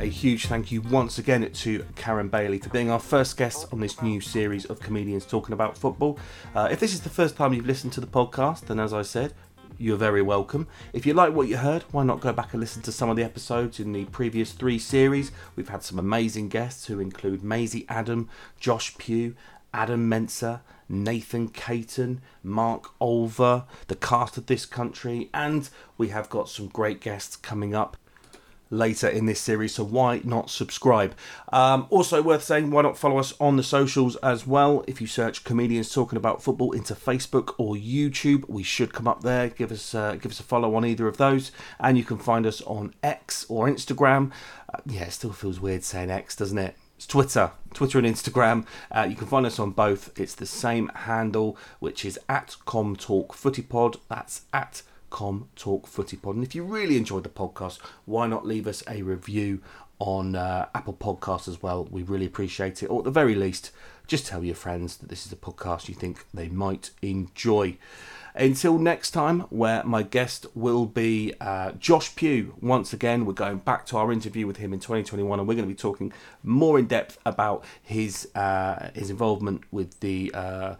A 0.00 0.06
huge 0.06 0.46
thank 0.46 0.72
you 0.72 0.80
once 0.80 1.18
again 1.18 1.52
to 1.52 1.84
Karen 1.94 2.30
Bayley 2.30 2.58
for 2.58 2.70
being 2.70 2.90
our 2.90 2.98
first 2.98 3.36
guest 3.36 3.66
on 3.70 3.80
this 3.80 4.00
new 4.00 4.18
series 4.22 4.64
of 4.64 4.80
comedians 4.80 5.26
talking 5.26 5.52
about 5.52 5.76
football. 5.76 6.18
Uh, 6.54 6.68
if 6.70 6.80
this 6.80 6.94
is 6.94 7.02
the 7.02 7.10
first 7.10 7.36
time 7.36 7.52
you've 7.52 7.66
listened 7.66 7.92
to 7.92 8.00
the 8.00 8.06
podcast, 8.06 8.60
then 8.62 8.80
as 8.80 8.94
I 8.94 9.02
said, 9.02 9.34
you're 9.76 9.98
very 9.98 10.22
welcome. 10.22 10.68
If 10.94 11.04
you 11.04 11.12
like 11.12 11.34
what 11.34 11.48
you 11.48 11.58
heard, 11.58 11.82
why 11.90 12.04
not 12.04 12.20
go 12.20 12.32
back 12.32 12.54
and 12.54 12.60
listen 12.60 12.80
to 12.84 12.92
some 12.92 13.10
of 13.10 13.16
the 13.16 13.22
episodes 13.22 13.78
in 13.78 13.92
the 13.92 14.06
previous 14.06 14.52
three 14.52 14.78
series? 14.78 15.32
We've 15.54 15.68
had 15.68 15.82
some 15.82 15.98
amazing 15.98 16.48
guests 16.48 16.86
who 16.86 16.98
include 16.98 17.44
Maisie 17.44 17.84
Adam, 17.90 18.30
Josh 18.58 18.96
Pugh, 18.96 19.36
Adam 19.74 20.08
Mensa, 20.08 20.62
Nathan 20.88 21.48
Caton, 21.48 22.22
Mark 22.42 22.98
Olver, 23.02 23.66
the 23.88 23.96
cast 23.96 24.38
of 24.38 24.46
this 24.46 24.64
country, 24.64 25.28
and 25.34 25.68
we 25.98 26.08
have 26.08 26.30
got 26.30 26.48
some 26.48 26.68
great 26.68 27.02
guests 27.02 27.36
coming 27.36 27.74
up 27.74 27.98
later 28.70 29.08
in 29.08 29.26
this 29.26 29.40
series, 29.40 29.74
so 29.74 29.84
why 29.84 30.20
not 30.24 30.48
subscribe? 30.48 31.14
Um, 31.52 31.86
also, 31.90 32.22
worth 32.22 32.44
saying, 32.44 32.70
why 32.70 32.82
not 32.82 32.96
follow 32.96 33.18
us 33.18 33.34
on 33.40 33.56
the 33.56 33.62
socials 33.62 34.16
as 34.16 34.46
well? 34.46 34.84
If 34.86 35.00
you 35.00 35.06
search 35.06 35.44
comedians 35.44 35.92
talking 35.92 36.16
about 36.16 36.42
football 36.42 36.72
into 36.72 36.94
Facebook 36.94 37.54
or 37.58 37.74
YouTube, 37.74 38.48
we 38.48 38.62
should 38.62 38.92
come 38.92 39.08
up 39.08 39.22
there. 39.22 39.48
Give 39.48 39.72
us 39.72 39.94
uh, 39.94 40.14
give 40.14 40.32
us 40.32 40.40
a 40.40 40.44
follow 40.44 40.74
on 40.74 40.84
either 40.84 41.08
of 41.08 41.16
those, 41.16 41.52
and 41.78 41.98
you 41.98 42.04
can 42.04 42.18
find 42.18 42.46
us 42.46 42.62
on 42.62 42.94
X 43.02 43.44
or 43.48 43.68
Instagram. 43.68 44.30
Uh, 44.72 44.78
yeah, 44.86 45.02
it 45.02 45.12
still 45.12 45.32
feels 45.32 45.60
weird 45.60 45.82
saying 45.84 46.10
X, 46.10 46.36
doesn't 46.36 46.58
it? 46.58 46.76
It's 46.96 47.06
Twitter, 47.06 47.52
Twitter 47.72 47.98
and 47.98 48.06
Instagram. 48.06 48.66
Uh, 48.90 49.06
you 49.08 49.16
can 49.16 49.26
find 49.26 49.46
us 49.46 49.58
on 49.58 49.70
both. 49.70 50.12
It's 50.20 50.34
the 50.34 50.44
same 50.44 50.90
handle, 50.94 51.56
which 51.78 52.04
is 52.04 52.18
at 52.28 52.56
ComTalkFootyPod. 52.66 53.96
That's 54.08 54.42
at 54.52 54.82
Com 55.10 55.48
Talk 55.56 55.86
Footy 55.86 56.16
Pod. 56.16 56.36
And 56.36 56.44
if 56.44 56.54
you 56.54 56.64
really 56.64 56.96
enjoyed 56.96 57.24
the 57.24 57.28
podcast, 57.28 57.78
why 58.04 58.26
not 58.26 58.46
leave 58.46 58.66
us 58.66 58.82
a 58.88 59.02
review 59.02 59.60
on 59.98 60.34
uh, 60.34 60.68
Apple 60.74 60.94
Podcasts 60.94 61.48
as 61.48 61.62
well? 61.62 61.86
We 61.90 62.02
really 62.02 62.26
appreciate 62.26 62.82
it. 62.82 62.86
Or 62.86 63.00
at 63.00 63.04
the 63.04 63.10
very 63.10 63.34
least, 63.34 63.70
just 64.06 64.26
tell 64.26 64.42
your 64.42 64.54
friends 64.54 64.96
that 64.96 65.08
this 65.08 65.26
is 65.26 65.32
a 65.32 65.36
podcast 65.36 65.88
you 65.88 65.94
think 65.94 66.24
they 66.32 66.48
might 66.48 66.90
enjoy. 67.02 67.76
Until 68.34 68.78
next 68.78 69.10
time, 69.10 69.40
where 69.50 69.82
my 69.84 70.02
guest 70.02 70.46
will 70.54 70.86
be 70.86 71.34
uh, 71.40 71.72
Josh 71.72 72.14
Pugh. 72.14 72.54
Once 72.60 72.92
again, 72.92 73.24
we're 73.24 73.32
going 73.32 73.58
back 73.58 73.86
to 73.86 73.96
our 73.96 74.12
interview 74.12 74.46
with 74.46 74.58
him 74.58 74.72
in 74.72 74.78
2021, 74.78 75.38
and 75.38 75.48
we're 75.48 75.54
going 75.54 75.68
to 75.68 75.72
be 75.72 75.78
talking 75.78 76.12
more 76.42 76.78
in 76.78 76.86
depth 76.86 77.18
about 77.26 77.64
his 77.82 78.28
uh, 78.34 78.90
his 78.94 79.10
involvement 79.10 79.62
with 79.72 79.98
the 80.00 80.30
uh, 80.32 80.74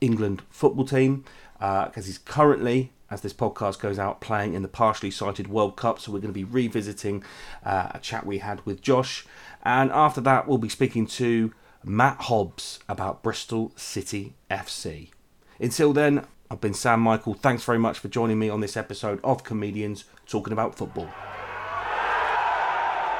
England 0.00 0.42
football 0.48 0.86
team 0.86 1.24
because 1.58 1.96
uh, 1.96 2.02
he's 2.02 2.18
currently 2.18 2.92
as 3.14 3.20
this 3.20 3.32
podcast 3.32 3.78
goes 3.78 3.96
out, 3.96 4.20
playing 4.20 4.54
in 4.54 4.62
the 4.62 4.68
partially 4.68 5.10
sighted 5.10 5.46
World 5.46 5.76
Cup. 5.76 6.00
So 6.00 6.10
we're 6.10 6.18
going 6.18 6.34
to 6.34 6.34
be 6.34 6.42
revisiting 6.42 7.22
uh, 7.64 7.92
a 7.92 8.00
chat 8.00 8.26
we 8.26 8.38
had 8.38 8.66
with 8.66 8.82
Josh. 8.82 9.24
And 9.62 9.92
after 9.92 10.20
that, 10.22 10.48
we'll 10.48 10.58
be 10.58 10.68
speaking 10.68 11.06
to 11.06 11.54
Matt 11.84 12.22
Hobbs 12.22 12.80
about 12.88 13.22
Bristol 13.22 13.70
City 13.76 14.34
FC. 14.50 15.10
Until 15.60 15.92
then, 15.92 16.26
I've 16.50 16.60
been 16.60 16.74
Sam 16.74 17.00
Michael. 17.00 17.34
Thanks 17.34 17.62
very 17.62 17.78
much 17.78 18.00
for 18.00 18.08
joining 18.08 18.40
me 18.40 18.48
on 18.50 18.60
this 18.60 18.76
episode 18.76 19.20
of 19.22 19.44
Comedians 19.44 20.04
Talking 20.26 20.52
About 20.52 20.74
Football. 20.74 21.08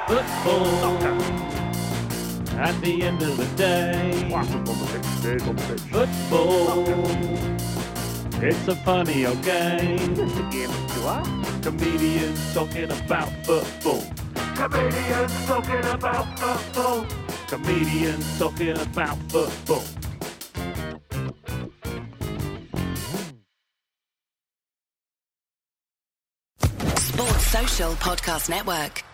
Football. 0.08 1.02
At 2.58 2.80
the 2.82 3.02
end 3.02 3.22
of 3.22 3.36
the 3.36 3.46
day. 3.56 4.28
Football. 5.92 7.73
It's 8.42 8.68
a 8.68 8.74
funny 8.76 9.26
old 9.26 9.42
game. 9.42 10.12
It's 10.12 10.38
a 10.38 10.42
game 10.50 10.70
you 10.96 11.06
are. 11.06 11.24
Comedians 11.62 12.54
talking 12.54 12.90
about 12.90 13.30
football. 13.44 14.02
Comedians 14.54 15.46
talking 15.46 15.84
about 15.84 16.38
football. 16.38 17.06
Comedians 17.48 18.38
talking 18.38 18.76
about 18.78 19.16
football. 19.30 19.84
Sports 26.96 27.46
Social 27.46 27.92
Podcast 27.94 28.50
Network. 28.50 29.13